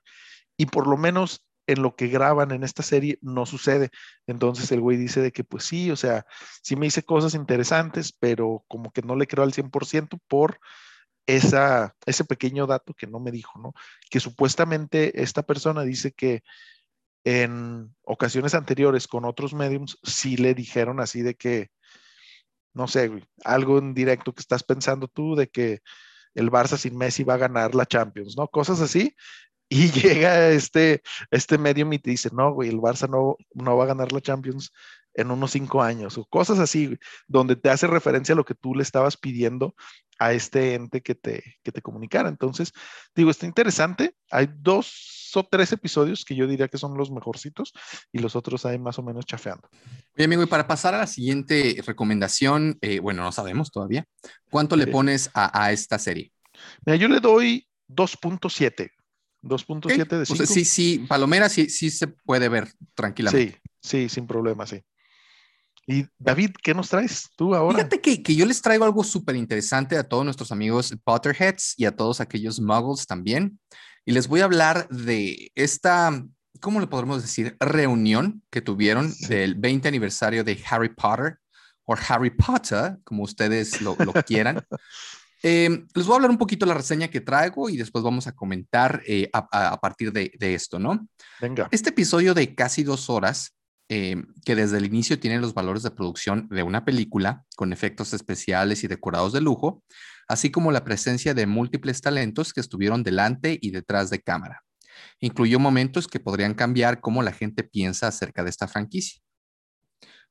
Y 0.56 0.68
por 0.68 0.86
lo 0.86 0.96
menos 0.96 1.44
en 1.66 1.82
lo 1.82 1.96
que 1.96 2.08
graban 2.08 2.52
en 2.52 2.62
esta 2.62 2.84
serie 2.84 3.18
no 3.24 3.48
sucede. 3.48 3.90
Entonces 4.28 4.72
el 4.72 4.80
güey 4.80 4.96
dice 4.96 5.22
de 5.22 5.32
que 5.32 5.44
pues 5.44 5.64
sí, 5.64 5.90
o 5.90 5.96
sea, 5.96 6.28
sí 6.62 6.76
me 6.76 6.86
hice 6.86 7.02
cosas 7.02 7.34
interesantes, 7.34 8.14
pero 8.14 8.64
como 8.68 8.92
que 8.92 9.02
no 9.02 9.16
le 9.16 9.26
creo 9.26 9.44
al 9.44 9.54
100% 9.54 10.20
por 10.28 10.60
esa, 11.26 11.96
ese 12.06 12.26
pequeño 12.26 12.68
dato 12.68 12.94
que 12.94 13.08
no 13.08 13.20
me 13.20 13.32
dijo, 13.32 13.58
¿no? 13.58 13.74
Que 14.12 14.20
supuestamente 14.20 15.24
esta 15.24 15.42
persona 15.42 15.82
dice 15.82 16.12
que 16.12 16.44
en 17.24 17.96
ocasiones 18.04 18.54
anteriores 18.54 19.08
con 19.08 19.26
otros 19.26 19.56
mediums 19.56 19.98
sí 20.04 20.38
le 20.38 20.54
dijeron 20.54 21.00
así 21.00 21.24
de 21.24 21.34
que, 21.34 21.72
no 22.74 22.88
sé, 22.88 23.12
algo 23.44 23.78
en 23.80 23.94
directo 23.94 24.34
que 24.34 24.42
estás 24.42 24.64
pensando 24.64 25.08
tú 25.08 25.36
de 25.36 25.48
que 25.50 25.82
el 26.34 26.50
Barça 26.52 26.78
sin 26.78 26.98
Messi 26.98 27.24
va 27.24 27.36
a 27.36 27.38
ganar 27.38 27.76
la 27.76 27.86
Champions, 27.86 28.36
¿no? 28.38 28.48
Cosas 28.48 28.82
así. 28.82 29.16
Y 29.70 29.92
llega 29.92 30.50
este, 30.50 31.02
este 31.32 31.58
medium 31.58 31.92
y 31.94 32.00
te 32.00 32.12
dice, 32.12 32.30
no, 32.34 32.54
güey, 32.54 32.70
el 32.70 32.80
Barça 32.80 33.10
no, 33.10 33.38
no 33.54 33.78
va 33.78 33.86
a 33.86 33.88
ganar 33.88 34.12
la 34.12 34.22
Champions 34.22 34.72
en 35.14 35.32
unos 35.32 35.52
cinco 35.52 35.82
años 35.82 36.18
o 36.18 36.26
cosas 36.26 36.60
así, 36.60 36.98
donde 37.28 37.56
te 37.56 37.70
hace 37.70 37.88
referencia 37.88 38.34
a 38.34 38.36
lo 38.36 38.46
que 38.46 38.56
tú 38.56 38.76
le 38.76 38.84
estabas 38.84 39.18
pidiendo 39.18 39.76
a 40.20 40.34
este 40.34 40.76
ente 40.76 41.02
que 41.02 41.16
te, 41.16 41.58
que 41.64 41.72
te 41.72 41.82
comunicara. 41.82 42.30
Entonces, 42.30 42.72
digo, 43.16 43.32
está 43.32 43.46
interesante. 43.46 44.16
Hay 44.30 44.50
dos 44.54 45.21
o 45.36 45.44
tres 45.44 45.72
episodios 45.72 46.26
que 46.26 46.36
yo 46.36 46.48
diría 46.48 46.68
que 46.68 46.78
son 46.78 46.98
los 46.98 47.12
mejorcitos 47.12 47.74
y 48.12 48.20
los 48.20 48.36
otros 48.36 48.66
hay 48.66 48.80
más 48.80 49.00
o 49.00 49.04
menos 49.04 49.26
chafeando. 49.26 49.68
Oye, 50.16 50.26
amigo, 50.26 50.44
y 50.44 50.48
para 50.48 50.68
pasar 50.68 50.94
a 50.94 51.00
la 51.00 51.08
siguiente 51.08 51.82
recomendación, 51.86 52.78
eh, 52.82 53.00
bueno, 53.00 53.24
no 53.24 53.32
sabemos 53.32 53.72
todavía, 53.72 54.06
¿cuánto 54.50 54.76
le 54.76 54.88
pones 54.88 55.30
a, 55.34 55.72
esta 55.72 56.00
serie? 56.00 56.32
Mira, 56.86 56.98
yo 56.98 57.08
le 57.08 57.20
doy 57.20 57.68
2.7. 57.90 58.92
2.7 59.44 60.08
de 60.08 60.26
5. 60.26 60.46
sí, 60.46 60.66
sí, 60.66 61.06
Palomera 61.08 61.50
sí, 61.50 61.70
sí 61.70 61.90
se 61.90 62.08
puede 62.08 62.48
ver 62.48 62.72
tranquilamente. 62.94 63.60
Sí, 63.82 64.08
sí, 64.08 64.10
sin 64.10 64.28
problema, 64.28 64.68
sí. 64.68 64.84
Y 65.88 66.06
David, 66.20 66.52
¿qué 66.62 66.74
nos 66.74 66.90
traes 66.90 67.30
tú 67.36 67.56
ahora? 67.56 67.80
Fíjate 67.80 68.00
que, 68.00 68.22
que 68.22 68.36
yo 68.36 68.46
les 68.46 68.62
traigo 68.62 68.86
algo 68.86 69.04
súper 69.04 69.36
interesante 69.36 69.98
a 69.98 70.08
todos 70.08 70.24
nuestros 70.24 70.52
amigos 70.52 70.96
Potterheads 71.04 71.74
y 71.76 71.86
a 71.86 71.96
todos 71.96 72.22
aquellos 72.22 72.60
muggles 72.60 73.08
también. 73.08 73.60
Y 74.06 74.14
les 74.14 74.28
voy 74.28 74.42
a 74.42 74.46
hablar 74.46 74.88
de 74.90 75.52
esta, 75.56 76.24
¿cómo 76.60 76.80
le 76.80 76.88
podemos 76.88 77.22
decir? 77.22 77.56
Reunión 77.60 78.44
que 78.50 78.62
tuvieron 78.62 79.14
del 79.28 79.56
20 79.56 79.88
aniversario 79.88 80.44
de 80.44 80.62
Harry 80.70 80.90
Potter 80.90 81.38
o 81.86 81.96
Harry 82.08 82.32
Potter, 82.32 82.98
como 83.04 83.24
ustedes 83.24 83.82
lo, 83.82 83.96
lo 84.00 84.14
quieran. 84.14 84.66
Em, 85.44 85.88
les 85.96 86.06
voy 86.06 86.14
a 86.14 86.16
hablar 86.18 86.30
un 86.30 86.38
poquito 86.38 86.68
de 86.68 86.70
la 86.70 86.78
reseña 86.78 87.08
que 87.08 87.20
traigo 87.20 87.68
y 87.68 87.76
después 87.76 88.04
vamos 88.04 88.28
a 88.28 88.32
comentar 88.34 89.02
eh, 89.08 89.28
a, 89.34 89.72
a, 89.72 89.78
partir 89.80 90.14
de, 90.14 90.32
de, 90.38 90.54
esto, 90.54 90.78
¿no? 90.78 91.08
Venga. 91.40 91.68
Este 91.72 91.90
episodio 91.90 92.36
de 92.36 92.54
casi 92.54 92.84
dos 92.84 93.10
horas 93.10 93.56
eh, 93.94 94.16
que 94.46 94.56
desde 94.56 94.78
el 94.78 94.86
inicio 94.86 95.20
tiene 95.20 95.42
los 95.42 95.54
valores 95.54 95.84
de 95.84 95.92
producción 95.92 96.48
de 96.48 96.64
una 96.64 96.86
película, 96.86 97.44
con 97.58 97.74
efectos 97.74 98.14
especiales 98.14 98.86
y 98.86 98.88
decorados 98.88 99.34
de 99.34 99.42
lujo, 99.42 99.84
así 100.30 100.50
como 100.50 100.72
la 100.72 100.86
presencia 100.86 101.34
de 101.34 101.46
múltiples 101.46 102.00
talentos 102.00 102.54
que 102.54 102.62
estuvieron 102.62 103.04
delante 103.04 103.60
y 103.62 103.72
detrás 103.72 104.10
de 104.10 104.22
cámara. 104.22 104.64
Incluyó 105.20 105.60
momentos 105.60 106.08
que 106.08 106.22
podrían 106.22 106.54
cambiar 106.54 107.02
cómo 107.02 107.22
la 107.22 107.34
gente 107.34 107.66
piensa 107.66 108.08
acerca 108.08 108.46
de 108.46 108.50
esta 108.50 108.70
franquicia. 108.70 109.22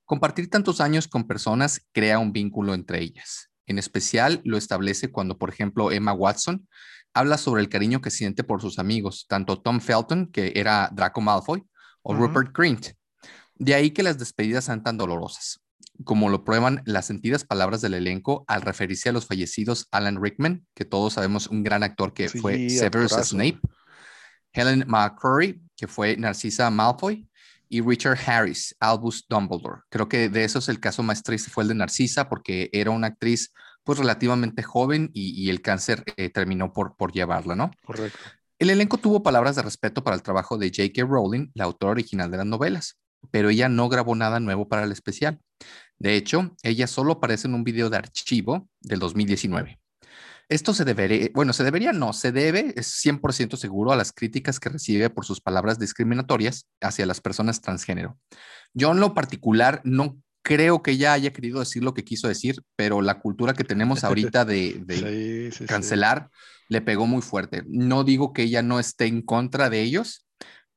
Compartir 0.06 0.48
tantos 0.48 0.80
años 0.80 1.06
con 1.06 1.26
personas 1.26 1.86
crea 1.92 2.18
un 2.18 2.32
vínculo 2.32 2.72
entre 2.72 3.02
ellas. 3.02 3.50
En 3.66 3.78
especial 3.78 4.40
lo 4.42 4.56
establece 4.56 5.12
cuando, 5.12 5.36
por 5.36 5.50
ejemplo, 5.50 5.92
Emma 5.92 6.14
Watson 6.14 6.66
habla 7.12 7.36
sobre 7.36 7.60
el 7.60 7.68
cariño 7.68 8.00
que 8.00 8.10
siente 8.10 8.42
por 8.42 8.62
sus 8.62 8.78
amigos, 8.78 9.26
tanto 9.28 9.60
Tom 9.60 9.80
Felton, 9.80 10.28
que 10.32 10.54
era 10.56 10.88
Draco 10.94 11.20
Malfoy, 11.20 11.62
o 12.00 12.14
Rupert 12.14 12.56
Grint, 12.56 12.92
de 13.60 13.74
ahí 13.74 13.90
que 13.90 14.02
las 14.02 14.18
despedidas 14.18 14.64
sean 14.64 14.82
tan 14.82 14.96
dolorosas, 14.96 15.60
como 16.04 16.30
lo 16.30 16.44
prueban 16.44 16.80
las 16.86 17.04
sentidas 17.04 17.44
palabras 17.44 17.82
del 17.82 17.92
elenco 17.92 18.42
al 18.48 18.62
referirse 18.62 19.10
a 19.10 19.12
los 19.12 19.26
fallecidos 19.26 19.86
Alan 19.90 20.20
Rickman, 20.20 20.66
que 20.74 20.86
todos 20.86 21.12
sabemos 21.12 21.46
un 21.46 21.62
gran 21.62 21.82
actor 21.82 22.14
que 22.14 22.30
fue 22.30 22.70
Severus 22.70 23.12
Snape, 23.12 23.60
Helen 24.54 24.84
McCrory, 24.88 25.60
que 25.76 25.86
fue 25.86 26.16
Narcisa 26.16 26.70
Malfoy, 26.70 27.28
y 27.68 27.82
Richard 27.82 28.18
Harris, 28.26 28.74
Albus 28.80 29.26
Dumbledore. 29.28 29.82
Creo 29.90 30.08
que 30.08 30.30
de 30.30 30.42
esos 30.42 30.70
el 30.70 30.80
caso 30.80 31.02
más 31.02 31.22
triste 31.22 31.50
fue 31.50 31.64
el 31.64 31.68
de 31.68 31.74
Narcisa, 31.74 32.30
porque 32.30 32.70
era 32.72 32.90
una 32.90 33.08
actriz 33.08 33.52
pues 33.84 33.98
relativamente 33.98 34.62
joven 34.62 35.10
y, 35.12 35.50
el 35.50 35.60
cáncer 35.60 36.02
eh, 36.16 36.30
terminó 36.30 36.72
por, 36.72 36.96
por 36.96 37.12
llevarla, 37.12 37.54
¿no? 37.54 37.70
Correcto. 37.84 38.18
El 38.58 38.70
elenco 38.70 38.96
tuvo 38.96 39.22
palabras 39.22 39.56
de 39.56 39.62
respeto 39.62 40.02
para 40.02 40.16
el 40.16 40.22
trabajo 40.22 40.56
de 40.56 40.68
J.K. 40.68 41.04
Rowling, 41.04 41.50
la 41.54 41.64
autora 41.64 41.92
original 41.92 42.30
de 42.30 42.38
las 42.38 42.46
novelas 42.46 42.98
pero 43.30 43.50
ella 43.50 43.68
no 43.68 43.88
grabó 43.88 44.14
nada 44.14 44.40
nuevo 44.40 44.68
para 44.68 44.85
el 44.85 44.92
especial. 44.92 45.38
De 45.98 46.16
hecho, 46.16 46.56
ella 46.62 46.87
solo 46.87 47.12
aparece 47.12 47.46
en 47.46 47.54
un 47.54 47.64
video 47.64 47.90
de 47.90 47.98
archivo 47.98 48.68
del 48.80 48.98
2019. 48.98 49.78
Esto 50.48 50.74
se 50.74 50.85
debería, 50.85 51.28
bueno, 51.33 51.52
se 51.52 51.62
debería 51.62 51.92
no, 51.92 52.12
se 52.12 52.33
debe, 52.33 52.74
es 52.76 52.88
100% 53.04 53.56
seguro 53.56 53.92
a 53.92 53.96
las 53.96 54.12
críticas 54.12 54.59
que 54.59 54.68
recibe 54.68 55.09
por 55.09 55.24
sus 55.24 55.40
palabras 55.40 55.78
discriminatorias 55.78 56.66
hacia 56.80 57.06
las 57.06 57.20
personas 57.20 57.61
transgénero. 57.61 58.18
Yo 58.74 58.90
en 58.90 58.98
lo 58.98 59.14
particular 59.14 59.80
no 59.85 60.18
creo 60.42 60.83
que 60.83 60.92
ella 60.92 61.12
haya 61.12 61.33
querido 61.33 61.61
decir 61.61 61.85
lo 61.85 61.94
que 61.94 62.02
quiso 62.02 62.26
decir, 62.26 62.62
pero 62.74 63.00
la 63.00 63.20
cultura 63.20 63.54
que 63.54 63.62
tenemos 63.62 64.02
ahorita 64.04 64.44
de, 64.44 65.52
cancelar 65.68 66.30
le 66.68 66.80
pegó 66.80 67.06
muy 67.06 67.22
fuerte. 67.22 67.62
No 67.68 68.02
digo 68.02 68.33
que 68.33 68.42
ella 68.42 68.62
no 68.62 68.80
esté 68.80 69.06
en 69.06 69.22
contra 69.22 69.70
de 69.70 69.83
ellos, 69.83 70.26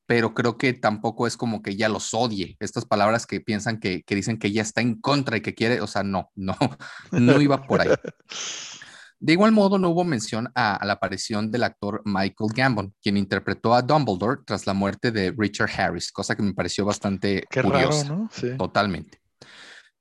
pero 0.06 0.34
creo 0.34 0.58
que 0.58 0.72
tampoco 0.72 1.26
es 1.26 1.36
como 1.36 1.62
que 1.62 1.70
ella 1.70 1.88
los 1.88 2.12
odie. 2.14 2.56
Estas 2.60 2.84
palabras 2.84 3.26
que 3.26 3.40
piensan 3.40 3.80
que, 3.80 4.02
que 4.02 4.14
dicen 4.14 4.38
que 4.38 4.48
ella 4.48 4.62
está 4.62 4.80
en 4.80 5.00
contra 5.00 5.36
y 5.36 5.40
que 5.40 5.54
quiere, 5.54 5.80
o 5.80 5.86
sea, 5.86 6.02
no, 6.02 6.30
no, 6.34 6.56
no 7.12 7.40
iba 7.40 7.62
por 7.62 7.80
ahí. 7.80 7.88
De 9.20 9.32
igual 9.32 9.52
modo, 9.52 9.78
no 9.78 9.88
hubo 9.88 10.04
mención 10.04 10.50
a, 10.54 10.84
la 10.84 10.94
aparición 10.94 11.50
del 11.50 11.62
actor 11.62 12.02
Michael 12.04 12.50
Gambon, 12.54 12.94
quien 13.00 13.16
interpretó 13.16 13.74
a 13.74 13.80
Dumbledore 13.80 14.42
tras 14.44 14.66
la 14.66 14.74
muerte 14.74 15.12
de 15.12 15.34
Richard 15.34 15.70
Harris, 15.78 16.12
cosa 16.12 16.36
que 16.36 16.42
me 16.42 16.52
pareció 16.52 16.84
bastante 16.84 17.42
curiosa. 17.50 18.04
¿no? 18.04 18.28
Totalmente. 18.58 19.22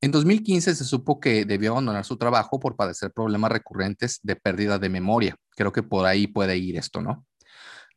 En 0.01 0.11
2015 0.11 0.75
se 0.75 0.83
supo 0.83 1.21
que 1.21 1.45
debió 1.45 1.71
abandonar 1.71 2.03
su 2.03 2.17
trabajo 2.17 2.59
por 2.59 2.75
padecer 2.75 3.13
problemas 3.13 3.53
recurrentes 3.53 4.19
de 4.23 4.35
pérdida 4.35 4.77
de 4.77 4.89
memoria. 4.89 5.37
Creo 5.51 5.71
que 5.71 5.83
por 5.83 6.05
ahí 6.05 6.27
puede 6.27 6.57
ir 6.57 6.75
esto, 6.75 7.01
¿no? 7.01 7.25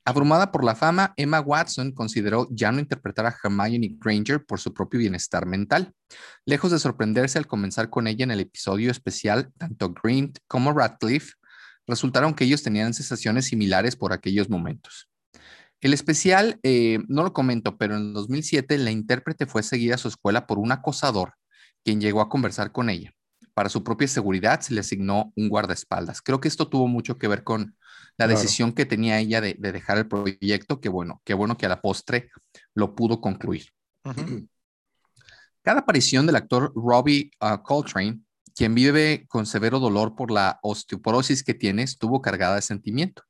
Abrumada 0.08 0.52
por 0.52 0.62
la 0.62 0.76
fama, 0.76 1.12
Emma 1.16 1.40
Watson 1.40 1.90
consideró 1.90 2.46
ya 2.52 2.70
no 2.70 2.78
interpretar 2.78 3.26
a 3.26 3.36
Hermione 3.42 3.96
Granger 3.98 4.46
por 4.46 4.60
su 4.60 4.72
propio 4.72 5.00
bienestar 5.00 5.46
mental. 5.46 5.92
Lejos 6.44 6.70
de 6.70 6.78
sorprenderse 6.78 7.38
al 7.38 7.48
comenzar 7.48 7.90
con 7.90 8.06
ella 8.06 8.22
en 8.22 8.30
el 8.30 8.38
episodio 8.38 8.92
especial, 8.92 9.52
tanto 9.58 9.92
Green 9.92 10.32
como 10.46 10.72
Radcliffe 10.72 11.32
resultaron 11.88 12.34
que 12.34 12.44
ellos 12.44 12.62
tenían 12.62 12.94
sensaciones 12.94 13.46
similares 13.46 13.96
por 13.96 14.12
aquellos 14.12 14.48
momentos. 14.48 15.08
El 15.80 15.92
especial, 15.92 16.60
eh, 16.62 17.00
no 17.08 17.24
lo 17.24 17.32
comento, 17.32 17.76
pero 17.76 17.96
en 17.96 18.12
2007 18.12 18.78
la 18.78 18.92
intérprete 18.92 19.46
fue 19.46 19.64
seguida 19.64 19.96
a 19.96 19.98
su 19.98 20.06
escuela 20.06 20.46
por 20.46 20.60
un 20.60 20.70
acosador, 20.70 21.34
quien 21.84 22.00
llegó 22.00 22.20
a 22.20 22.28
conversar 22.28 22.70
con 22.70 22.90
ella. 22.90 23.12
Para 23.54 23.70
su 23.70 23.82
propia 23.82 24.06
seguridad 24.06 24.60
se 24.60 24.72
le 24.72 24.80
asignó 24.80 25.32
un 25.34 25.48
guardaespaldas. 25.48 26.22
Creo 26.22 26.40
que 26.40 26.46
esto 26.46 26.68
tuvo 26.68 26.86
mucho 26.86 27.18
que 27.18 27.26
ver 27.26 27.42
con 27.42 27.75
la 28.18 28.26
decisión 28.26 28.72
que 28.72 28.86
tenía 28.86 29.18
ella 29.18 29.40
de, 29.40 29.54
dejar 29.54 29.98
el 29.98 30.08
proyecto, 30.08 30.80
que 30.80 30.88
bueno, 30.88 31.20
qué 31.24 31.34
bueno 31.34 31.56
que 31.56 31.66
a 31.66 31.68
la 31.68 31.80
postre 31.80 32.30
lo 32.74 32.94
pudo 32.94 33.20
concluir. 33.20 33.66
Cada 35.62 35.80
aparición 35.80 36.26
del 36.26 36.36
actor 36.36 36.72
Robbie 36.74 37.30
uh, 37.40 37.62
Coltrane, 37.62 38.20
quien 38.54 38.74
vive 38.74 39.26
con 39.28 39.46
severo 39.46 39.80
dolor 39.80 40.14
por 40.14 40.30
la 40.30 40.58
osteoporosis 40.62 41.42
que 41.42 41.54
tiene, 41.54 41.82
estuvo 41.82 42.22
cargada 42.22 42.54
de 42.54 42.62
sentimiento. 42.62 43.22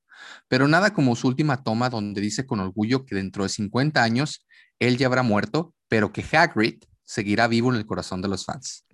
Pero 0.49 0.69
nada 0.69 0.93
como 0.93 1.17
su 1.17 1.29
última 1.29 1.63
toma 1.63 1.91
donde 1.91 2.21
dice 2.21 2.47
con 2.47 2.61
orgullo 2.61 3.05
que 3.05 3.15
dentro 3.15 3.43
de 3.43 3.49
50 3.49 4.03
años 4.03 4.47
él 4.79 4.99
ya 4.99 5.07
habrá 5.07 5.23
muerto, 5.23 5.75
pero 5.89 6.13
que 6.13 6.25
Hagrid 6.31 6.83
seguirá 7.05 7.49
vivo 7.49 7.71
en 7.71 7.77
el 7.77 7.87
corazón 7.87 8.23
de 8.23 8.29
los 8.29 8.45
fans. 8.45 8.85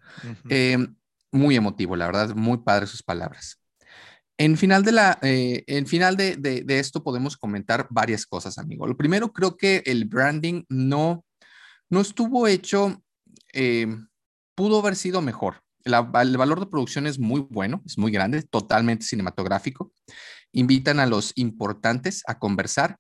Eh, 0.49 0.79
muy 1.31 1.57
emotivo, 1.57 1.97
la 1.97 2.07
verdad, 2.07 2.35
muy 2.35 2.59
padre 2.59 2.87
sus 2.87 3.03
palabras. 3.03 3.62
En 4.39 4.57
final, 4.57 4.83
de, 4.83 4.93
la, 4.93 5.19
eh, 5.23 5.63
en 5.67 5.87
final 5.87 6.17
de, 6.17 6.65
esto 6.69 7.05
podemos 7.05 7.37
comentar 7.37 7.87
varias 7.91 8.27
cosas, 8.27 8.59
amigo. 8.59 8.87
Lo 8.87 8.97
primero, 8.97 9.33
creo 9.33 9.57
que 9.57 9.83
el 9.87 10.07
branding 10.07 10.65
no, 10.69 11.25
no 11.91 12.01
estuvo 12.01 12.47
hecho, 12.47 13.03
eh, 13.53 13.87
pudo 14.55 14.81
haber 14.81 14.97
sido 14.97 15.21
mejor. 15.21 15.63
el 15.85 16.37
valor 16.37 16.61
de 16.61 16.67
producción 16.67 17.07
es 17.07 17.19
muy 17.19 17.41
bueno, 17.41 17.83
es 17.87 17.99
muy 17.99 18.11
grande, 18.11 18.43
totalmente 18.43 19.05
cinematográfico. 19.05 19.93
Invitan 20.53 20.99
a 20.99 21.07
los 21.07 21.33
importantes 21.37 22.23
a 22.27 22.39
conversar, 22.39 22.97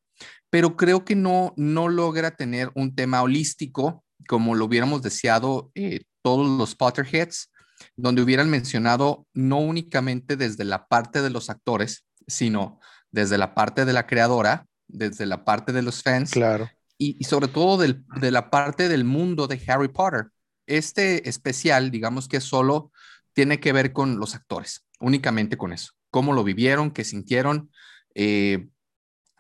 pero 0.51 0.77
creo 0.77 1.05
que 1.05 1.17
no, 1.17 1.55
no 1.57 1.89
logra 1.89 2.37
tener 2.37 2.71
un 2.75 2.95
tema 2.95 3.23
holístico 3.23 4.05
como 4.29 4.55
lo 4.55 4.67
hubiéramos 4.67 5.03
deseado 5.03 5.71
eh, 5.75 6.03
todos 6.23 6.47
los 6.47 6.75
Potterheads 6.75 7.51
donde 7.97 8.23
hubieran 8.23 8.51
mencionado 8.51 9.27
no 9.33 9.59
únicamente 9.59 10.37
desde 10.37 10.65
la 10.65 10.87
parte 10.87 11.23
de 11.23 11.31
los 11.31 11.51
actores, 11.51 12.05
sino 12.27 12.81
desde 13.11 13.39
la 13.39 13.55
parte 13.55 13.85
de 13.85 13.93
la 13.93 14.07
creadora, 14.07 14.67
desde 14.89 15.27
la 15.27 15.45
parte 15.45 15.73
de 15.73 15.83
los 15.83 16.03
fans. 16.03 16.31
Claro. 16.31 16.71
Y, 16.99 17.25
sobre 17.25 17.49
todo 17.49 17.79
de 17.79 18.31
la 18.31 18.51
parte 18.51 18.89
del 18.89 19.05
mundo 19.05 19.49
de 19.49 19.61
Harry 19.67 19.89
Potter. 19.89 20.29
Este 20.67 21.29
especial, 21.29 21.91
digamos 21.91 22.29
que 22.29 22.41
solo 22.41 22.93
tiene 23.33 23.59
que 23.59 23.73
ver 23.73 23.93
con 23.93 24.19
los 24.19 24.37
actores, 24.37 24.87
únicamente 25.01 25.57
con 25.57 25.73
eso. 25.73 25.93
Cómo 26.11 26.33
lo 26.33 26.45
vivieron, 26.45 26.93
qué 26.93 27.03
sintieron, 27.03 27.71
eh, 28.15 28.69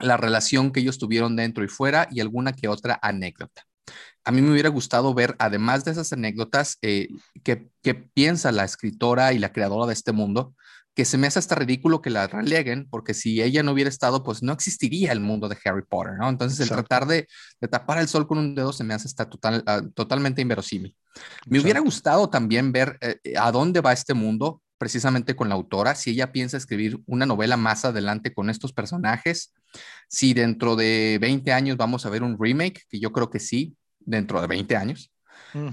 la 0.00 0.16
relación 0.16 0.72
que 0.72 0.80
ellos 0.80 0.98
tuvieron 0.98 1.36
dentro 1.36 1.62
y 1.62 1.68
fuera 1.68 2.08
y 2.10 2.20
alguna 2.20 2.52
que 2.52 2.66
otra 2.66 2.98
anécdota 3.00 3.64
a 4.24 4.32
mí 4.32 4.42
me 4.42 4.52
hubiera 4.52 4.68
gustado 4.68 5.14
ver, 5.14 5.34
además 5.38 5.84
de 5.84 5.92
esas 5.92 6.12
anécdotas, 6.12 6.78
eh, 6.82 7.08
qué, 7.42 7.70
piensa 8.14 8.52
la 8.52 8.64
escritora 8.64 9.32
y 9.32 9.38
la 9.38 9.52
creadora 9.52 9.86
de 9.86 9.92
este 9.92 10.12
mundo, 10.12 10.54
que 10.94 11.04
se 11.04 11.16
me 11.16 11.26
hace 11.26 11.38
hasta 11.38 11.54
ridículo 11.54 12.02
que 12.02 12.10
la 12.10 12.26
releguen, 12.26 12.86
porque 12.90 13.14
si 13.14 13.40
ella 13.42 13.62
no 13.62 13.72
hubiera 13.72 13.88
estado, 13.88 14.22
pues 14.22 14.42
no 14.42 14.52
existiría 14.52 15.12
el 15.12 15.20
mundo 15.20 15.48
de 15.48 15.56
Harry 15.64 15.82
Potter, 15.88 16.14
¿no? 16.18 16.28
Entonces, 16.28 16.60
el 16.60 16.68
tratar 16.68 17.06
de, 17.06 17.26
tapar 17.70 17.98
el 17.98 18.08
sol 18.08 18.26
con 18.26 18.38
un 18.38 18.54
dedo 18.54 18.72
se 18.72 18.84
me 18.84 18.92
hace 18.92 19.08
hasta 19.08 19.28
total, 19.28 19.62
ah, 19.66 19.80
totalmente 19.94 20.42
inverosímil. 20.42 20.94
Me 21.46 21.60
hubiera 21.60 21.80
gustado 21.80 22.28
también 22.28 22.72
ver 22.72 22.98
eh, 23.00 23.16
a 23.38 23.50
dónde 23.50 23.80
va 23.80 23.92
este 23.92 24.12
mundo, 24.12 24.60
precisamente 24.76 25.34
con 25.34 25.48
la 25.48 25.54
autora, 25.54 25.94
si 25.94 26.10
ella 26.10 26.32
piensa 26.32 26.56
escribir 26.56 27.00
una 27.06 27.24
novela 27.24 27.56
más 27.56 27.84
adelante 27.84 28.34
con 28.34 28.50
estos 28.50 28.72
personajes, 28.72 29.54
si 30.08 30.34
dentro 30.34 30.76
de 30.76 31.18
20 31.20 31.52
años 31.52 31.76
vamos 31.76 32.04
a 32.04 32.10
ver 32.10 32.22
un 32.22 32.36
remake, 32.38 32.82
que 32.88 33.00
yo 33.00 33.12
creo 33.12 33.30
que 33.30 33.38
sí, 33.38 33.76
dentro 34.06 34.40
de 34.40 34.46
20 34.46 34.76
años. 34.76 35.10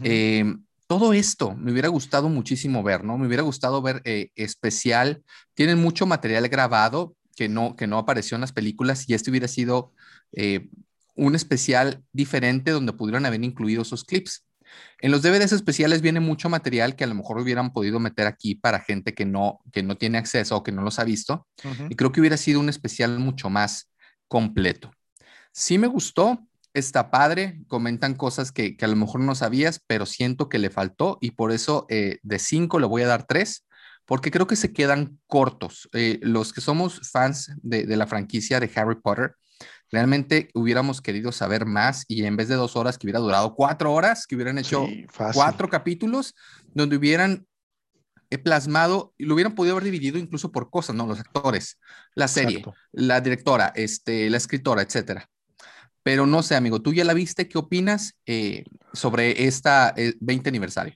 Eh, 0.04 0.44
todo 0.88 1.14
esto 1.14 1.56
me 1.56 1.72
hubiera 1.72 1.88
gustado 1.90 2.30
muchísimo 2.30 2.82
ver, 2.82 3.04
¿no? 3.04 3.18
Me 3.18 3.28
hubiera 3.28 3.44
gustado 3.44 3.82
ver 3.82 4.02
eh, 4.06 4.32
especial. 4.36 5.24
Tienen 5.54 5.80
mucho 5.80 6.06
material 6.06 6.48
grabado 6.50 7.16
que 7.36 7.48
no, 7.48 7.76
que 7.76 7.88
no 7.88 8.00
apareció 8.00 8.36
en 8.36 8.42
las 8.42 8.52
películas 8.52 9.08
y 9.08 9.14
este 9.14 9.30
hubiera 9.30 9.48
sido 9.48 9.94
eh, 10.34 10.68
un 11.16 11.36
especial 11.36 12.04
diferente 12.12 12.72
donde 12.72 12.94
pudieran 12.94 13.26
haber 13.26 13.44
incluido 13.44 13.84
esos 13.84 14.04
clips. 14.04 14.46
En 15.00 15.12
los 15.12 15.22
DVDs 15.22 15.52
especiales 15.52 16.02
viene 16.02 16.20
mucho 16.20 16.50
material 16.50 16.96
que 16.96 17.04
a 17.04 17.08
lo 17.08 17.16
mejor 17.16 17.38
hubieran 17.40 17.72
podido 17.72 18.00
meter 18.00 18.28
aquí 18.28 18.56
para 18.56 18.80
gente 18.80 19.14
que 19.14 19.26
no, 19.26 19.60
que 19.72 19.84
no 19.84 19.96
tiene 19.96 20.18
acceso 20.18 20.58
o 20.58 20.64
que 20.64 20.72
no 20.72 20.82
los 20.82 21.00
ha 21.00 21.04
visto. 21.04 21.48
Y 21.90 21.96
creo 21.96 22.12
que 22.12 22.20
hubiera 22.20 22.38
sido 22.38 22.60
un 22.60 22.70
especial 22.70 23.20
mucho 23.20 23.50
más 23.50 23.92
completo. 24.28 24.92
Sí 25.52 25.78
me 25.78 25.88
gustó, 25.88 26.48
está 26.74 27.12
padre, 27.12 27.62
comentan 27.68 28.16
cosas 28.16 28.52
que, 28.52 28.78
a 28.80 28.88
lo 28.88 28.96
mejor 28.96 29.22
no 29.22 29.36
sabías, 29.36 29.82
pero 29.86 30.06
siento 30.06 30.50
que 30.50 30.60
le 30.60 30.70
faltó 30.70 31.18
y 31.22 31.32
por 31.32 31.52
eso 31.52 31.86
eh, 31.90 32.20
de 32.24 32.40
cinco 32.40 32.80
le 32.80 32.86
voy 32.86 33.02
a 33.02 33.08
dar 33.08 33.26
tres, 33.26 33.66
porque 34.06 34.32
creo 34.32 34.48
que 34.48 34.56
se 34.56 34.74
quedan 34.74 35.20
cortos. 35.28 35.90
Eh, 35.94 36.20
los 36.22 36.54
que 36.54 36.62
somos 36.62 37.10
fans 37.12 37.52
de, 37.62 37.86
la 37.96 38.08
franquicia 38.08 38.60
de 38.60 38.72
Harry 38.76 38.96
Potter, 38.96 39.36
realmente 39.92 40.50
hubiéramos 40.54 41.02
querido 41.02 41.32
saber 41.32 41.66
más 41.66 42.06
y 42.08 42.24
en 42.24 42.38
vez 42.38 42.48
de 42.48 42.56
dos 42.56 42.76
horas, 42.76 42.98
que 42.98 43.08
hubiera 43.08 43.20
durado 43.20 43.56
cuatro 43.56 43.94
horas, 43.94 44.26
que 44.26 44.36
hubieran 44.36 44.58
hecho 44.58 44.88
cuatro 45.34 45.70
capítulos 45.70 46.36
donde 46.74 46.98
hubieran 46.98 47.48
eh, 48.30 48.38
plasmado 48.38 49.14
y 49.18 49.26
lo 49.26 49.34
hubieran 49.34 49.56
podido 49.56 49.76
haber 49.76 49.86
dividido 49.86 50.20
incluso 50.20 50.52
por 50.52 50.70
cosas, 50.70 50.96
¿no? 50.96 51.08
Los 51.08 51.20
actores, 51.20 51.80
la 52.14 52.28
serie, 52.28 52.64
la 52.92 53.22
directora, 53.22 53.72
este, 53.76 54.30
la 54.30 54.38
escritora, 54.38 54.84
etcétera. 54.84 55.28
Pero 56.10 56.26
no 56.26 56.42
sé, 56.42 56.56
amigo, 56.56 56.82
¿tú 56.82 56.92
ya 56.92 57.04
la 57.04 57.14
viste? 57.14 57.48
¿Qué 57.48 57.60
opinas 57.60 58.16
eh, 58.26 58.64
sobre 58.94 59.46
esta 59.46 59.94
20 60.20 60.50
eh, 60.50 60.50
aniversario? 60.50 60.96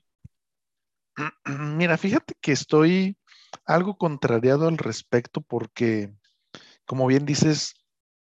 Mira, 1.46 2.00
fíjate 2.00 2.34
que 2.42 2.52
estoy 2.52 3.16
algo 3.64 3.96
contrariado 3.96 4.68
al 4.68 4.80
respecto 4.80 5.42
porque, 5.42 6.12
como 6.88 7.06
bien 7.06 7.28
dices, 7.28 7.76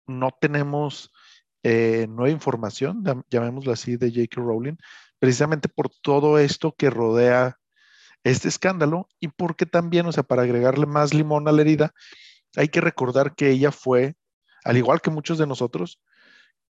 no 0.06 0.30
tenemos 0.40 1.10
eh, 1.64 2.06
nueva 2.08 2.30
información, 2.30 3.02
llamémoslo 3.30 3.72
así, 3.72 3.96
de 3.96 4.10
J.K. 4.10 4.40
Rowling, 4.40 4.76
precisamente 5.18 5.68
por 5.68 5.88
todo 5.88 6.38
esto 6.38 6.72
que 6.78 6.88
rodea 6.88 7.58
este 8.22 8.46
escándalo 8.46 9.08
y 9.18 9.26
porque 9.26 9.66
también, 9.66 10.06
o 10.06 10.12
sea, 10.12 10.22
para 10.22 10.42
agregarle 10.42 10.86
más 10.86 11.12
limón 11.12 11.48
a 11.48 11.52
la 11.52 11.62
herida, 11.62 11.94
hay 12.54 12.68
que 12.68 12.80
recordar 12.80 13.34
que 13.34 13.50
ella 13.50 13.72
fue, 13.72 14.14
al 14.62 14.76
igual 14.76 15.00
que 15.00 15.10
muchos 15.10 15.36
de 15.36 15.48
nosotros, 15.48 15.98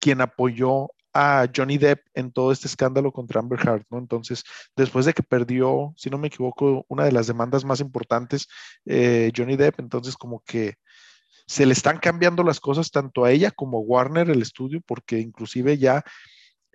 quien 0.01 0.19
apoyó 0.19 0.89
a 1.13 1.47
Johnny 1.55 1.77
Depp 1.77 2.05
en 2.13 2.31
todo 2.31 2.51
este 2.51 2.67
escándalo 2.67 3.11
contra 3.11 3.39
Amber 3.39 3.59
Heard, 3.59 3.85
¿no? 3.89 3.97
Entonces, 3.97 4.43
después 4.75 5.05
de 5.05 5.13
que 5.13 5.23
perdió, 5.23 5.93
si 5.97 6.09
no 6.09 6.17
me 6.17 6.27
equivoco, 6.27 6.85
una 6.87 7.05
de 7.05 7.11
las 7.11 7.27
demandas 7.27 7.65
más 7.65 7.79
importantes, 7.79 8.47
eh, 8.85 9.31
Johnny 9.35 9.57
Depp, 9.57 9.79
entonces 9.79 10.15
como 10.15 10.41
que 10.45 10.75
se 11.47 11.65
le 11.65 11.73
están 11.73 11.97
cambiando 11.99 12.43
las 12.43 12.59
cosas 12.59 12.91
tanto 12.91 13.25
a 13.25 13.31
ella 13.31 13.51
como 13.51 13.79
a 13.79 13.81
Warner, 13.81 14.29
el 14.29 14.41
estudio, 14.41 14.81
porque 14.85 15.19
inclusive 15.19 15.77
ya 15.77 16.03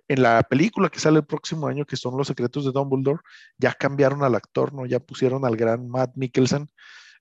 en 0.07 0.21
la 0.21 0.43
película 0.43 0.89
que 0.89 0.99
sale 0.99 1.17
el 1.19 1.25
próximo 1.25 1.67
año, 1.67 1.85
que 1.85 1.97
son 1.97 2.15
Los 2.15 2.27
Secretos 2.27 2.63
de 2.63 2.71
Dumbledore, 2.71 3.21
ya 3.57 3.73
cambiaron 3.73 4.23
al 4.23 4.35
actor, 4.35 4.73
¿no? 4.73 4.85
Ya 4.85 4.99
pusieron 4.99 5.45
al 5.45 5.57
gran 5.57 5.89
Matt 5.89 6.11
Mikkelsen 6.15 6.69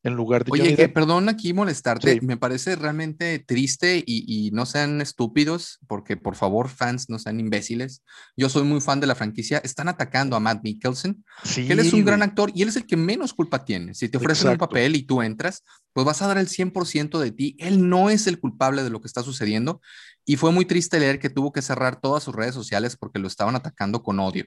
en 0.03 0.15
lugar 0.15 0.45
de... 0.45 0.51
Oye, 0.53 0.77
que, 0.77 0.89
perdón 0.89 1.29
aquí 1.29 1.53
molestarte, 1.53 2.21
me 2.21 2.37
parece 2.37 2.77
realmente 2.77 3.39
triste 3.39 4.03
y, 4.07 4.51
no 4.53 4.67
sean 4.67 5.01
estúpidos, 5.01 5.79
porque 5.87 6.17
por 6.17 6.37
favor 6.37 6.69
fans 6.69 7.09
no 7.09 7.19
sean 7.19 7.41
imbéciles. 7.41 8.03
Yo 8.37 8.49
soy 8.49 8.65
muy 8.65 8.81
fan 8.81 9.01
de 9.01 9.07
la 9.07 9.15
franquicia, 9.15 9.59
están 9.59 9.89
atacando 9.89 10.37
a 10.37 10.41
Matt 10.41 10.63
Mikkelsen, 10.63 11.25
que 11.55 11.73
él 11.73 11.81
es 11.81 11.93
un 11.93 12.05
gran 12.05 12.23
actor 12.23 12.51
y 12.55 12.63
él 12.63 12.69
es 12.69 12.77
el 12.77 12.87
que 12.87 12.97
menos 12.97 13.35
culpa 13.35 13.65
tiene. 13.65 13.95
Si 13.95 14.09
te 14.09 14.19
ofrecen 14.19 14.51
un 14.51 14.59
papel 14.59 14.97
y 14.97 15.03
tú 15.03 15.23
entras, 15.23 15.63
pues 15.93 16.05
vas 16.05 16.21
a 16.23 16.27
dar 16.27 16.39
el 16.39 16.49
100% 16.49 17.19
de 17.19 17.33
ti. 17.33 17.57
Él 17.59 17.89
no 17.89 18.11
es 18.11 18.27
el 18.27 18.39
culpable 18.39 18.83
de 18.83 18.91
lo 18.91 19.01
que 19.01 19.07
está 19.07 19.23
sucediendo 19.23 19.81
y 20.27 20.37
fue 20.37 20.53
muy 20.53 20.67
triste 20.67 20.99
leer 20.99 21.19
que 21.19 21.31
tuvo 21.31 21.53
que 21.53 21.63
cerrar 21.63 22.01
todas 22.01 22.23
sus 22.23 22.35
redes 22.35 22.55
sociales 22.55 22.97
porque 22.97 23.19
lo 23.19 23.29
estaban 23.29 23.55
atacando 23.55 24.03
con 24.03 24.19
odio. 24.19 24.45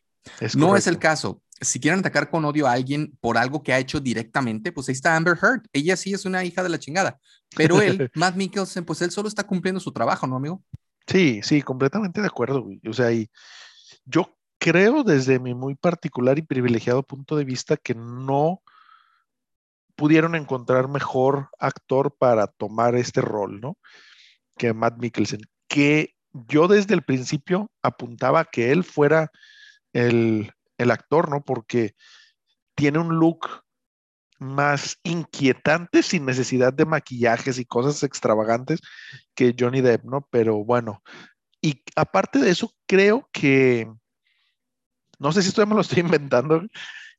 no 0.56 0.76
es 0.76 0.86
el 0.88 1.00
caso 1.00 1.42
si 1.62 1.80
quieren 1.80 2.00
atacar 2.00 2.30
con 2.30 2.46
odio 2.46 2.68
a 2.68 2.74
alguien 2.74 3.18
por 3.20 3.38
algo 3.38 3.64
que 3.64 3.74
ha 3.74 3.80
hecho 3.80 4.00
directamente, 4.00 4.72
pues 4.72 4.88
ahí 4.88 4.94
está 4.94 5.16
Amber 5.16 5.38
Heard. 5.42 5.64
Ella 5.74 5.98
sí 5.98 6.14
es 6.14 6.26
una 6.26 6.44
hija 6.44 6.64
de 6.64 6.70
la 6.70 6.80
chingada. 6.80 7.20
Pero 7.56 7.82
él, 7.82 8.10
Matt 8.16 8.36
Mikkelsen, 8.36 8.86
pues 8.86 9.02
él 9.02 9.12
solo 9.12 9.28
está 9.28 9.46
cumpliendo 9.46 9.80
su 9.80 9.92
trabajo, 9.92 10.26
¿no, 10.28 10.38
amigo? 10.38 10.64
Sí, 11.08 11.42
sí, 11.44 11.62
completamente 11.62 12.22
de 12.22 12.28
acuerdo, 12.28 12.62
güey. 12.62 12.80
O 12.88 12.94
sea, 12.94 13.12
y 13.12 13.30
yo 14.06 14.38
creo 14.58 15.04
desde 15.04 15.40
mi 15.40 15.54
muy 15.54 15.76
particular 15.76 16.38
y 16.38 16.44
privilegiado 16.44 17.04
punto 17.04 17.36
de 17.36 17.44
vista 17.44 17.78
que 17.78 17.96
no 17.96 18.62
pudieron 19.96 20.36
encontrar 20.36 20.88
mejor 20.88 21.50
actor 21.60 22.16
para 22.18 22.48
tomar 22.48 22.96
este 22.96 23.20
rol, 23.20 23.60
¿no? 23.60 23.78
que 24.60 24.74
Matt 24.74 25.00
Mikkelsen, 25.00 25.42
que 25.70 26.16
yo 26.34 26.68
desde 26.68 26.94
el 26.94 27.04
principio 27.04 27.72
apuntaba 27.82 28.44
que 28.44 28.72
él 28.72 28.84
fuera 28.84 29.32
el, 29.94 30.52
el 30.78 30.92
actor, 30.92 31.30
¿no? 31.30 31.42
Porque 31.42 31.96
tiene 32.76 33.00
un 33.00 33.16
look 33.18 33.48
más 34.40 34.98
inquietante 35.04 36.02
sin 36.02 36.26
necesidad 36.26 36.74
de 36.74 36.86
maquillajes 36.86 37.60
y 37.60 37.66
cosas 37.66 38.04
extravagantes 38.04 38.80
que 39.36 39.56
Johnny 39.58 39.82
Depp, 39.82 40.06
¿no? 40.06 40.28
Pero 40.32 40.64
bueno, 40.64 41.04
y 41.62 41.84
aparte 41.96 42.40
de 42.40 42.50
eso, 42.50 42.74
creo 42.88 43.30
que, 43.32 43.92
no 45.20 45.32
sé 45.32 45.42
si 45.42 45.50
esto 45.50 45.66
me 45.68 45.76
lo 45.76 45.82
estoy 45.82 46.00
inventando, 46.00 46.62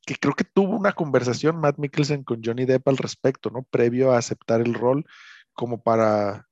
que 0.03 0.15
creo 0.15 0.33
que 0.33 0.43
tuvo 0.43 0.75
una 0.75 0.93
conversación 0.93 1.59
Matt 1.59 1.77
Mikkelsen 1.77 2.23
con 2.23 2.41
Johnny 2.43 2.65
Depp 2.65 2.87
al 2.87 2.97
respecto, 2.97 3.51
¿no? 3.51 3.63
Previo 3.63 4.11
a 4.11 4.17
aceptar 4.17 4.61
el 4.61 4.73
rol, 4.73 5.05
como 5.53 5.83
para 5.83 6.49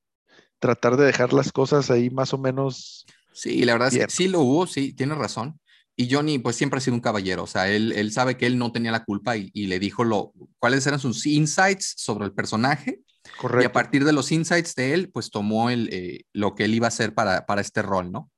tratar 0.60 0.96
de 0.96 1.06
dejar 1.06 1.32
las 1.32 1.50
cosas 1.50 1.90
ahí 1.90 2.10
más 2.10 2.32
o 2.32 2.38
menos. 2.38 3.06
Sí, 3.32 3.64
la 3.64 3.72
verdad 3.72 3.92
es 3.92 4.06
que 4.06 4.10
sí 4.10 4.28
lo 4.28 4.40
hubo, 4.40 4.66
sí, 4.66 4.92
tiene 4.92 5.14
razón. 5.14 5.58
Y 5.96 6.10
Johnny, 6.10 6.38
pues 6.38 6.56
siempre 6.56 6.78
ha 6.78 6.80
sido 6.80 6.94
un 6.94 7.00
caballero, 7.00 7.42
o 7.42 7.46
sea, 7.46 7.68
él, 7.68 7.92
él 7.92 8.12
sabe 8.12 8.36
que 8.36 8.46
él 8.46 8.56
no 8.56 8.72
tenía 8.72 8.92
la 8.92 9.04
culpa 9.04 9.36
y, 9.36 9.50
le 9.52 9.78
dijo 9.78 10.04
lo, 10.04 10.32
cuáles 10.58 10.86
eran 10.86 11.00
sus 11.00 11.26
insights 11.26 11.94
sobre 11.96 12.24
el 12.24 12.32
personaje. 12.32 13.00
Correcto. 13.38 13.62
Y 13.62 13.66
a 13.66 13.72
partir 13.72 14.04
de 14.04 14.12
los 14.12 14.32
insights 14.32 14.74
de 14.74 14.94
él, 14.94 15.10
pues 15.10 15.30
tomó 15.30 15.68
el, 15.68 15.88
eh, 15.92 16.24
lo 16.32 16.54
que 16.54 16.64
él 16.64 16.74
iba 16.74 16.86
a 16.86 16.88
hacer 16.88 17.14
para, 17.14 17.44
para 17.44 17.60
este 17.60 17.82
rol, 17.82 18.10
¿no? 18.10 18.30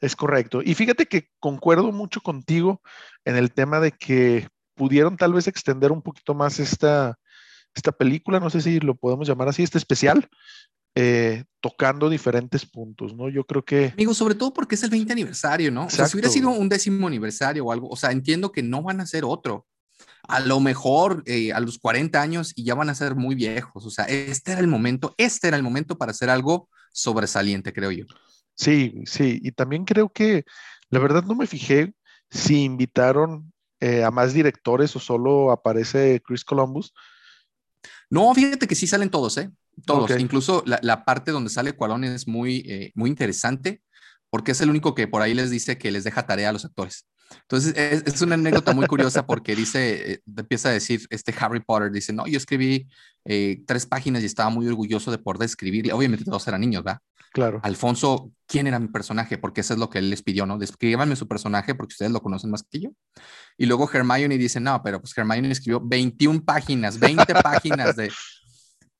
Es 0.00 0.16
correcto. 0.16 0.60
Y 0.64 0.74
fíjate 0.74 1.06
que 1.06 1.28
concuerdo 1.38 1.92
mucho 1.92 2.20
contigo 2.20 2.82
en 3.24 3.36
el 3.36 3.52
tema 3.52 3.80
de 3.80 3.92
que 3.92 4.48
pudieron 4.74 5.16
tal 5.16 5.32
vez 5.32 5.46
extender 5.46 5.92
un 5.92 6.02
poquito 6.02 6.34
más 6.34 6.58
esta, 6.58 7.18
esta 7.74 7.92
película, 7.92 8.40
no 8.40 8.50
sé 8.50 8.60
si 8.60 8.80
lo 8.80 8.94
podemos 8.94 9.28
llamar 9.28 9.48
así, 9.48 9.62
este 9.62 9.78
especial, 9.78 10.28
eh, 11.00 11.44
tocando 11.60 12.10
diferentes 12.10 12.66
puntos, 12.66 13.14
¿no? 13.14 13.28
Yo 13.28 13.44
creo 13.44 13.64
que... 13.64 13.92
Amigo, 13.92 14.14
sobre 14.14 14.34
todo 14.34 14.52
porque 14.52 14.74
es 14.74 14.82
el 14.82 14.90
20 14.90 15.12
aniversario, 15.12 15.70
¿no? 15.70 15.86
O 15.86 15.90
sea, 15.90 16.08
si 16.08 16.16
hubiera 16.16 16.28
sido 16.28 16.50
un 16.50 16.68
décimo 16.68 17.06
aniversario 17.06 17.66
o 17.66 17.70
algo, 17.70 17.88
o 17.88 17.94
sea, 17.94 18.10
entiendo 18.10 18.50
que 18.50 18.64
no 18.64 18.82
van 18.82 19.00
a 19.00 19.06
ser 19.06 19.24
otro. 19.24 19.64
A 20.24 20.40
lo 20.40 20.58
mejor 20.58 21.22
eh, 21.26 21.52
a 21.52 21.60
los 21.60 21.78
40 21.78 22.20
años 22.20 22.52
y 22.56 22.64
ya 22.64 22.74
van 22.74 22.90
a 22.90 22.96
ser 22.96 23.14
muy 23.14 23.36
viejos. 23.36 23.86
O 23.86 23.90
sea, 23.90 24.06
este 24.06 24.50
era 24.50 24.60
el 24.60 24.66
momento, 24.66 25.14
este 25.18 25.46
era 25.46 25.56
el 25.56 25.62
momento 25.62 25.96
para 25.96 26.10
hacer 26.10 26.30
algo 26.30 26.68
sobresaliente, 26.92 27.72
creo 27.72 27.92
yo. 27.92 28.04
Sí, 28.56 29.04
sí, 29.06 29.38
y 29.40 29.52
también 29.52 29.84
creo 29.84 30.08
que 30.08 30.42
la 30.90 30.98
verdad 30.98 31.22
no 31.22 31.36
me 31.36 31.46
fijé 31.46 31.94
si 32.28 32.64
invitaron 32.64 33.52
eh, 33.78 34.02
a 34.02 34.10
más 34.10 34.32
directores 34.32 34.96
o 34.96 34.98
solo 34.98 35.52
aparece 35.52 36.20
Chris 36.26 36.44
Columbus. 36.44 36.92
No, 38.10 38.34
fíjate 38.34 38.66
que 38.66 38.74
sí 38.74 38.88
salen 38.88 39.10
todos, 39.10 39.38
¿eh? 39.38 39.52
Todos, 39.84 40.10
incluso 40.18 40.62
la, 40.66 41.04
parte 41.04 41.30
donde 41.30 41.50
sale 41.50 41.72
Cuarón 41.72 42.04
es 42.04 42.26
muy, 42.26 42.64
eh, 42.66 42.92
muy 42.94 43.10
interesante 43.10 43.82
porque 44.30 44.52
es 44.52 44.60
el 44.60 44.70
único 44.70 44.94
que 44.94 45.08
por 45.08 45.22
ahí 45.22 45.34
les 45.34 45.50
dice 45.50 45.78
que 45.78 45.90
les 45.90 46.04
deja 46.04 46.26
tarea 46.26 46.50
a 46.50 46.52
los 46.52 46.64
actores. 46.64 47.06
Entonces, 47.42 47.74
es, 47.76 48.22
una 48.22 48.34
anécdota 48.34 48.72
muy 48.72 48.86
curiosa 48.86 49.26
porque 49.26 49.54
dice, 49.54 50.12
eh, 50.12 50.22
empieza 50.36 50.70
a 50.70 50.72
decir, 50.72 51.06
este 51.10 51.34
Harry 51.38 51.60
Potter 51.60 51.90
dice, 51.90 52.12
no, 52.12 52.26
yo 52.26 52.38
escribí 52.38 52.88
eh, 53.24 53.62
tres 53.66 53.86
páginas 53.86 54.22
y 54.22 54.26
estaba 54.26 54.50
muy 54.50 54.66
orgulloso 54.66 55.10
de 55.10 55.18
poder 55.18 55.42
escribirle. 55.42 55.92
Obviamente 55.92 56.24
todos 56.24 56.46
eran 56.48 56.60
niños, 56.60 56.84
¿verdad? 56.84 57.00
Claro. 57.32 57.60
Alfonso, 57.62 58.32
¿quién 58.46 58.66
era 58.66 58.78
mi 58.78 58.88
personaje? 58.88 59.36
Porque 59.36 59.60
eso 59.60 59.74
es 59.74 59.80
lo 59.80 59.90
que 59.90 59.98
él 59.98 60.08
les 60.08 60.22
pidió, 60.22 60.46
¿no? 60.46 60.56
Descríbanme 60.56 61.14
su 61.16 61.28
personaje 61.28 61.74
porque 61.74 61.92
ustedes 61.92 62.10
lo 62.10 62.22
conocen 62.22 62.50
más 62.50 62.62
que 62.62 62.80
yo. 62.80 62.90
Y 63.58 63.66
luego 63.66 63.88
Hermione 63.92 64.38
dice, 64.38 64.60
no, 64.60 64.82
pero 64.82 65.00
pues 65.00 65.16
Hermione 65.16 65.50
escribió 65.50 65.80
21 65.84 66.42
páginas, 66.44 66.98
20 66.98 67.34
páginas 67.42 67.96
de, 67.96 68.10